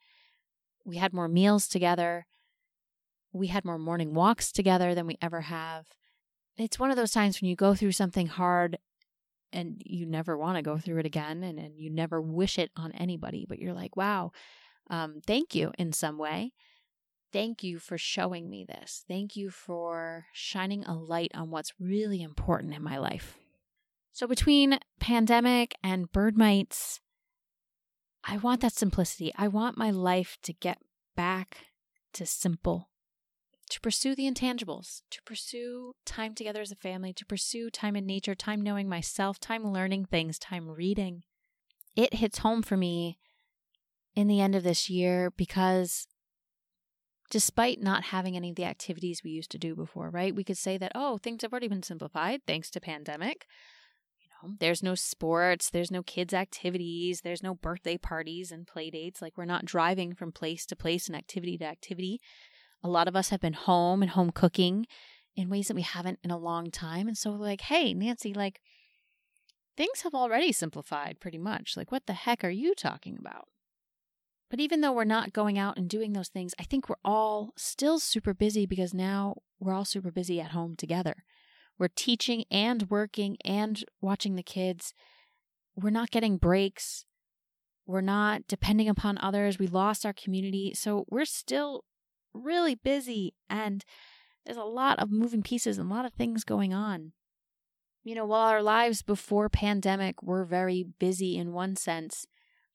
We 0.84 0.96
had 0.96 1.12
more 1.12 1.28
meals 1.28 1.66
together. 1.66 2.26
We 3.32 3.48
had 3.48 3.64
more 3.64 3.78
morning 3.78 4.14
walks 4.14 4.52
together 4.52 4.94
than 4.94 5.06
we 5.06 5.18
ever 5.20 5.42
have. 5.42 5.86
It's 6.56 6.78
one 6.78 6.90
of 6.90 6.96
those 6.96 7.12
times 7.12 7.40
when 7.40 7.50
you 7.50 7.56
go 7.56 7.74
through 7.74 7.92
something 7.92 8.28
hard 8.28 8.78
and 9.52 9.82
you 9.84 10.06
never 10.06 10.38
want 10.38 10.56
to 10.56 10.62
go 10.62 10.78
through 10.78 10.98
it 10.98 11.06
again 11.06 11.42
and, 11.42 11.58
and 11.58 11.76
you 11.76 11.90
never 11.90 12.20
wish 12.20 12.58
it 12.58 12.70
on 12.76 12.92
anybody, 12.92 13.44
but 13.48 13.58
you're 13.58 13.74
like, 13.74 13.96
wow, 13.96 14.30
um, 14.88 15.20
thank 15.26 15.54
you 15.54 15.72
in 15.78 15.92
some 15.92 16.18
way. 16.18 16.52
Thank 17.32 17.62
you 17.62 17.78
for 17.78 17.98
showing 17.98 18.48
me 18.48 18.64
this. 18.64 19.04
Thank 19.08 19.36
you 19.36 19.50
for 19.50 20.26
shining 20.32 20.84
a 20.84 20.94
light 20.94 21.32
on 21.34 21.50
what's 21.50 21.74
really 21.78 22.22
important 22.22 22.74
in 22.74 22.82
my 22.82 22.98
life. 22.98 23.36
So, 24.12 24.26
between 24.26 24.78
pandemic 24.98 25.74
and 25.82 26.10
bird 26.10 26.38
mites, 26.38 27.00
I 28.24 28.38
want 28.38 28.60
that 28.62 28.72
simplicity. 28.72 29.32
I 29.36 29.48
want 29.48 29.76
my 29.76 29.90
life 29.90 30.38
to 30.42 30.52
get 30.52 30.78
back 31.14 31.66
to 32.14 32.24
simple, 32.24 32.88
to 33.70 33.80
pursue 33.80 34.14
the 34.14 34.30
intangibles, 34.30 35.02
to 35.10 35.22
pursue 35.24 35.94
time 36.04 36.34
together 36.34 36.60
as 36.60 36.72
a 36.72 36.76
family, 36.76 37.12
to 37.12 37.26
pursue 37.26 37.70
time 37.70 37.94
in 37.94 38.06
nature, 38.06 38.34
time 38.34 38.62
knowing 38.62 38.88
myself, 38.88 39.38
time 39.38 39.70
learning 39.70 40.06
things, 40.06 40.38
time 40.38 40.68
reading. 40.68 41.24
It 41.94 42.14
hits 42.14 42.38
home 42.38 42.62
for 42.62 42.76
me 42.76 43.18
in 44.14 44.28
the 44.28 44.40
end 44.40 44.54
of 44.54 44.62
this 44.62 44.88
year 44.88 45.30
because 45.30 46.06
despite 47.30 47.80
not 47.82 48.04
having 48.04 48.36
any 48.36 48.50
of 48.50 48.56
the 48.56 48.64
activities 48.64 49.22
we 49.24 49.30
used 49.30 49.50
to 49.50 49.58
do 49.58 49.74
before, 49.74 50.10
right? 50.10 50.34
We 50.34 50.44
could 50.44 50.58
say 50.58 50.78
that, 50.78 50.92
oh, 50.94 51.18
things 51.18 51.42
have 51.42 51.52
already 51.52 51.68
been 51.68 51.82
simplified 51.82 52.42
thanks 52.46 52.70
to 52.70 52.80
pandemic. 52.80 53.46
You 54.18 54.28
know, 54.30 54.54
there's 54.60 54.82
no 54.82 54.94
sports, 54.94 55.70
there's 55.70 55.90
no 55.90 56.02
kids' 56.02 56.34
activities, 56.34 57.22
there's 57.22 57.42
no 57.42 57.54
birthday 57.54 57.96
parties 57.96 58.52
and 58.52 58.66
play 58.66 58.90
dates. 58.90 59.20
Like 59.20 59.36
we're 59.36 59.44
not 59.44 59.64
driving 59.64 60.14
from 60.14 60.32
place 60.32 60.66
to 60.66 60.76
place 60.76 61.08
and 61.08 61.16
activity 61.16 61.58
to 61.58 61.64
activity. 61.64 62.20
A 62.82 62.88
lot 62.88 63.08
of 63.08 63.16
us 63.16 63.30
have 63.30 63.40
been 63.40 63.54
home 63.54 64.02
and 64.02 64.10
home 64.10 64.30
cooking 64.30 64.86
in 65.34 65.50
ways 65.50 65.68
that 65.68 65.74
we 65.74 65.82
haven't 65.82 66.18
in 66.22 66.30
a 66.30 66.38
long 66.38 66.70
time. 66.70 67.08
And 67.08 67.16
so, 67.16 67.30
like, 67.30 67.62
hey, 67.62 67.92
Nancy, 67.92 68.32
like, 68.32 68.60
things 69.76 70.02
have 70.02 70.14
already 70.14 70.52
simplified 70.52 71.18
pretty 71.20 71.38
much. 71.38 71.76
Like, 71.76 71.92
what 71.92 72.06
the 72.06 72.14
heck 72.14 72.42
are 72.42 72.50
you 72.50 72.74
talking 72.74 73.16
about? 73.18 73.48
But 74.48 74.60
even 74.60 74.80
though 74.80 74.92
we're 74.92 75.04
not 75.04 75.32
going 75.32 75.58
out 75.58 75.76
and 75.76 75.88
doing 75.88 76.12
those 76.12 76.28
things, 76.28 76.54
I 76.58 76.62
think 76.62 76.88
we're 76.88 76.96
all 77.04 77.52
still 77.56 77.98
super 77.98 78.32
busy 78.32 78.64
because 78.64 78.94
now 78.94 79.36
we're 79.58 79.72
all 79.72 79.84
super 79.84 80.10
busy 80.10 80.40
at 80.40 80.52
home 80.52 80.76
together. 80.76 81.24
We're 81.78 81.88
teaching 81.88 82.44
and 82.50 82.88
working 82.88 83.36
and 83.44 83.84
watching 84.00 84.36
the 84.36 84.42
kids. 84.42 84.94
We're 85.74 85.90
not 85.90 86.10
getting 86.10 86.38
breaks. 86.38 87.04
We're 87.86 88.00
not 88.00 88.42
depending 88.48 88.88
upon 88.88 89.18
others. 89.18 89.58
We 89.58 89.66
lost 89.66 90.06
our 90.06 90.12
community. 90.12 90.72
So 90.74 91.06
we're 91.10 91.24
still 91.24 91.84
really 92.32 92.74
busy 92.74 93.34
and 93.50 93.84
there's 94.44 94.56
a 94.56 94.64
lot 94.64 94.98
of 95.00 95.10
moving 95.10 95.42
pieces 95.42 95.76
and 95.78 95.90
a 95.90 95.94
lot 95.94 96.04
of 96.04 96.12
things 96.12 96.44
going 96.44 96.72
on. 96.72 97.12
You 98.04 98.14
know, 98.14 98.24
while 98.24 98.48
our 98.48 98.62
lives 98.62 99.02
before 99.02 99.48
pandemic 99.48 100.22
were 100.22 100.44
very 100.44 100.86
busy 101.00 101.36
in 101.36 101.52
one 101.52 101.74
sense, 101.74 102.26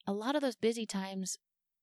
a 0.05 0.11
lot 0.11 0.36
of 0.36 0.41
those 0.41 0.57
busy 0.57 0.86
times 0.86 1.38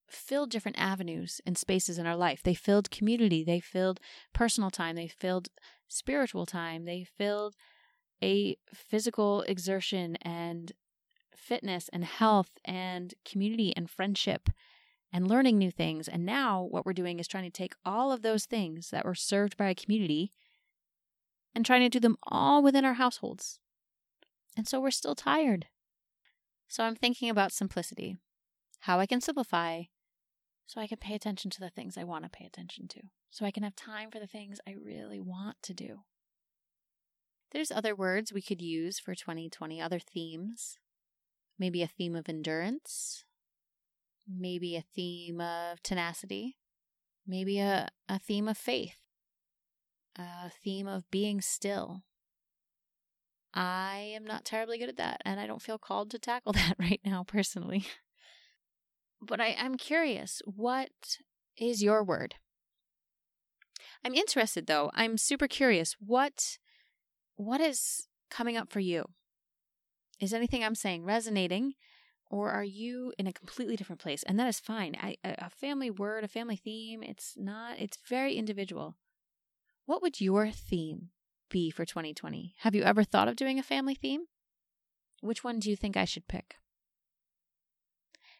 filled 0.08 0.50
different 0.50 0.78
avenues 0.78 1.40
and 1.46 1.56
spaces 1.56 1.98
in 1.98 2.06
our 2.06 2.16
life. 2.16 2.42
They 2.42 2.54
filled 2.54 2.90
community, 2.90 3.44
they 3.44 3.60
filled 3.60 4.00
personal 4.32 4.70
time, 4.70 4.96
they 4.96 5.08
filled 5.08 5.48
spiritual 5.88 6.46
time, 6.46 6.84
they 6.84 7.04
filled 7.04 7.54
a 8.22 8.56
physical 8.74 9.42
exertion 9.42 10.16
and 10.22 10.72
fitness 11.34 11.88
and 11.92 12.04
health 12.04 12.50
and 12.64 13.14
community 13.24 13.72
and 13.76 13.88
friendship 13.88 14.50
and 15.12 15.28
learning 15.28 15.56
new 15.56 15.70
things. 15.70 16.08
And 16.08 16.26
now 16.26 16.62
what 16.62 16.84
we're 16.84 16.92
doing 16.92 17.18
is 17.18 17.28
trying 17.28 17.44
to 17.44 17.50
take 17.50 17.74
all 17.84 18.12
of 18.12 18.22
those 18.22 18.44
things 18.44 18.90
that 18.90 19.04
were 19.04 19.14
served 19.14 19.56
by 19.56 19.68
a 19.68 19.74
community 19.74 20.30
and 21.54 21.64
trying 21.64 21.80
to 21.80 21.88
do 21.88 22.00
them 22.00 22.18
all 22.24 22.62
within 22.62 22.84
our 22.84 22.94
households. 22.94 23.58
And 24.56 24.66
so 24.66 24.80
we're 24.80 24.90
still 24.90 25.14
tired. 25.14 25.66
So 26.66 26.84
I'm 26.84 26.96
thinking 26.96 27.30
about 27.30 27.52
simplicity, 27.52 28.16
how 28.80 29.00
I 29.00 29.06
can 29.06 29.20
simplify 29.20 29.84
so 30.68 30.82
I 30.82 30.86
can 30.86 30.98
pay 30.98 31.14
attention 31.14 31.50
to 31.52 31.60
the 31.60 31.70
things 31.70 31.96
I 31.96 32.04
want 32.04 32.24
to 32.24 32.30
pay 32.30 32.44
attention 32.44 32.88
to, 32.88 33.00
so 33.30 33.46
I 33.46 33.50
can 33.50 33.62
have 33.62 33.74
time 33.74 34.10
for 34.10 34.20
the 34.20 34.26
things 34.26 34.60
I 34.68 34.72
really 34.72 35.18
want 35.18 35.56
to 35.62 35.72
do. 35.72 36.00
There's 37.52 37.72
other 37.72 37.96
words 37.96 38.34
we 38.34 38.42
could 38.42 38.60
use 38.60 38.98
for 38.98 39.14
2020, 39.14 39.80
other 39.80 39.98
themes. 39.98 40.78
Maybe 41.58 41.82
a 41.82 41.88
theme 41.88 42.14
of 42.14 42.28
endurance, 42.28 43.24
maybe 44.28 44.76
a 44.76 44.84
theme 44.94 45.40
of 45.40 45.82
tenacity, 45.82 46.58
maybe 47.26 47.58
a, 47.58 47.88
a 48.06 48.18
theme 48.18 48.46
of 48.46 48.58
faith, 48.58 49.00
a 50.16 50.50
theme 50.50 50.86
of 50.86 51.10
being 51.10 51.40
still. 51.40 52.02
I 53.54 54.12
am 54.14 54.24
not 54.24 54.44
terribly 54.44 54.78
good 54.78 54.90
at 54.90 54.98
that, 54.98 55.22
and 55.24 55.40
I 55.40 55.46
don't 55.46 55.62
feel 55.62 55.78
called 55.78 56.10
to 56.10 56.18
tackle 56.18 56.52
that 56.54 56.76
right 56.78 57.00
now 57.04 57.24
personally. 57.24 57.86
But 59.20 59.40
I, 59.40 59.56
I'm 59.58 59.76
curious, 59.76 60.40
what 60.44 61.18
is 61.56 61.82
your 61.82 62.04
word? 62.04 62.36
I'm 64.04 64.14
interested 64.14 64.66
though. 64.66 64.90
I'm 64.94 65.18
super 65.18 65.48
curious. 65.48 65.96
What 65.98 66.58
what 67.36 67.60
is 67.60 68.08
coming 68.30 68.56
up 68.56 68.70
for 68.70 68.80
you? 68.80 69.04
Is 70.20 70.32
anything 70.32 70.64
I'm 70.64 70.74
saying 70.74 71.04
resonating? 71.04 71.74
Or 72.30 72.50
are 72.50 72.64
you 72.64 73.12
in 73.18 73.26
a 73.26 73.32
completely 73.32 73.76
different 73.76 74.02
place? 74.02 74.22
And 74.22 74.38
that 74.38 74.48
is 74.48 74.60
fine. 74.60 74.96
I, 75.00 75.16
a 75.24 75.48
family 75.48 75.90
word, 75.90 76.24
a 76.24 76.28
family 76.28 76.56
theme, 76.56 77.02
it's 77.02 77.34
not, 77.38 77.78
it's 77.78 77.96
very 78.06 78.34
individual. 78.34 78.96
What 79.86 80.02
would 80.02 80.20
your 80.20 80.50
theme 80.50 81.08
be 81.48 81.70
for 81.70 81.86
2020? 81.86 82.54
Have 82.58 82.74
you 82.74 82.82
ever 82.82 83.02
thought 83.02 83.28
of 83.28 83.36
doing 83.36 83.58
a 83.58 83.62
family 83.62 83.94
theme? 83.94 84.24
Which 85.22 85.42
one 85.42 85.58
do 85.58 85.70
you 85.70 85.76
think 85.76 85.96
I 85.96 86.04
should 86.04 86.28
pick? 86.28 86.56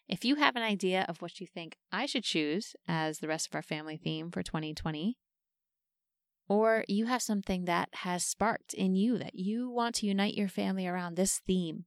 If 0.08 0.24
you 0.24 0.36
have 0.36 0.56
an 0.56 0.62
idea 0.62 1.04
of 1.06 1.20
what 1.20 1.38
you 1.38 1.46
think 1.46 1.76
I 1.92 2.06
should 2.06 2.24
choose 2.24 2.74
as 2.86 3.18
the 3.18 3.28
rest 3.28 3.46
of 3.46 3.54
our 3.54 3.62
family 3.62 3.98
theme 3.98 4.30
for 4.30 4.42
2020, 4.42 5.18
or 6.48 6.84
you 6.88 7.04
have 7.06 7.20
something 7.20 7.66
that 7.66 7.90
has 7.92 8.24
sparked 8.24 8.72
in 8.72 8.94
you 8.94 9.18
that 9.18 9.34
you 9.34 9.70
want 9.70 9.96
to 9.96 10.06
unite 10.06 10.34
your 10.34 10.48
family 10.48 10.86
around 10.86 11.16
this 11.16 11.40
theme, 11.46 11.84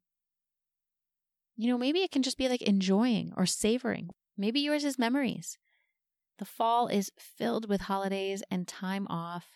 you 1.57 1.67
know, 1.67 1.79
maybe 1.79 2.03
it 2.03 2.11
can 2.11 2.21
just 2.21 2.37
be 2.37 2.47
like 2.47 2.61
enjoying 2.61 3.33
or 3.35 3.47
savoring. 3.47 4.11
Maybe 4.37 4.59
yours 4.59 4.83
is 4.83 4.99
memories. 4.99 5.57
The 6.37 6.45
fall 6.45 6.87
is 6.87 7.11
filled 7.17 7.67
with 7.67 7.81
holidays 7.81 8.43
and 8.51 8.67
time 8.67 9.07
off. 9.09 9.47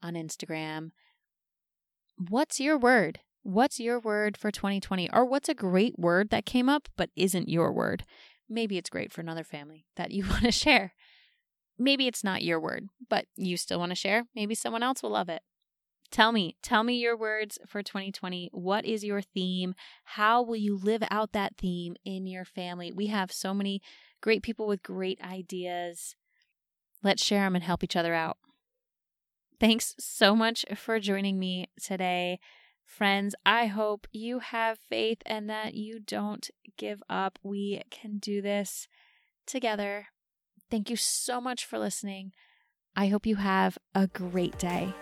on 0.03 0.13
Instagram. 0.17 0.91
What's 2.29 2.61
your 2.61 2.77
word? 2.77 3.21
What's 3.43 3.81
your 3.81 3.99
word 3.99 4.37
for 4.37 4.51
2020? 4.51 5.09
Or 5.15 5.25
what's 5.25 5.49
a 5.49 5.55
great 5.55 5.99
word 5.99 6.29
that 6.29 6.45
came 6.45 6.69
up 6.69 6.91
but 6.95 7.09
isn't 7.17 7.49
your 7.49 7.73
word? 7.73 8.05
Maybe 8.51 8.77
it's 8.77 8.91
great 8.91 9.15
for 9.15 9.23
another 9.23 9.45
family 9.45 9.87
that 9.97 10.11
you 10.11 10.27
want 10.29 10.43
to 10.43 10.53
share. 10.53 10.93
Maybe 11.79 12.07
it's 12.07 12.23
not 12.23 12.43
your 12.43 12.61
word, 12.61 12.89
but 13.09 13.25
you 13.35 13.57
still 13.57 13.79
want 13.79 13.93
to 13.93 13.97
share. 13.97 14.25
Maybe 14.35 14.55
someone 14.55 14.83
else 14.83 15.03
will 15.03 15.09
love 15.09 15.31
it. 15.31 15.41
Tell 16.13 16.31
me, 16.31 16.57
tell 16.63 16.85
me 16.85 16.99
your 16.99 17.17
words 17.17 17.59
for 17.67 17.83
2020. 17.83 18.51
What 18.53 18.85
is 18.85 19.03
your 19.03 19.23
theme? 19.23 19.75
How 20.05 20.43
will 20.43 20.57
you 20.57 20.77
live 20.77 21.03
out 21.11 21.33
that 21.33 21.57
theme 21.57 21.97
in 22.05 22.27
your 22.27 22.45
family? 22.45 22.93
We 22.93 23.07
have 23.07 23.33
so 23.33 23.55
many 23.55 23.81
great 24.21 24.43
people 24.43 24.67
with 24.67 24.83
great 24.83 25.19
ideas. 25.23 26.15
Let's 27.03 27.25
share 27.25 27.45
them 27.45 27.55
and 27.55 27.65
help 27.65 27.83
each 27.83 27.97
other 27.97 28.13
out. 28.13 28.37
Thanks 29.59 29.95
so 29.99 30.37
much 30.37 30.67
for 30.77 31.01
joining 31.01 31.39
me 31.39 31.71
today. 31.83 32.41
Friends, 32.85 33.35
I 33.47 33.67
hope 33.67 34.07
you 34.13 34.41
have 34.41 34.79
faith 34.79 35.23
and 35.25 35.49
that 35.49 35.73
you 35.73 35.99
don't 35.99 36.51
give 36.77 37.03
up. 37.09 37.39
We 37.43 37.81
can 37.91 38.19
do 38.19 38.43
this 38.43 38.87
together. 39.47 40.09
Thank 40.71 40.91
you 40.91 40.97
so 40.97 41.41
much 41.41 41.65
for 41.65 41.79
listening. 41.79 42.33
I 42.95 43.07
hope 43.07 43.25
you 43.25 43.37
have 43.37 43.79
a 43.95 44.09
great 44.09 44.59
day. 44.59 44.93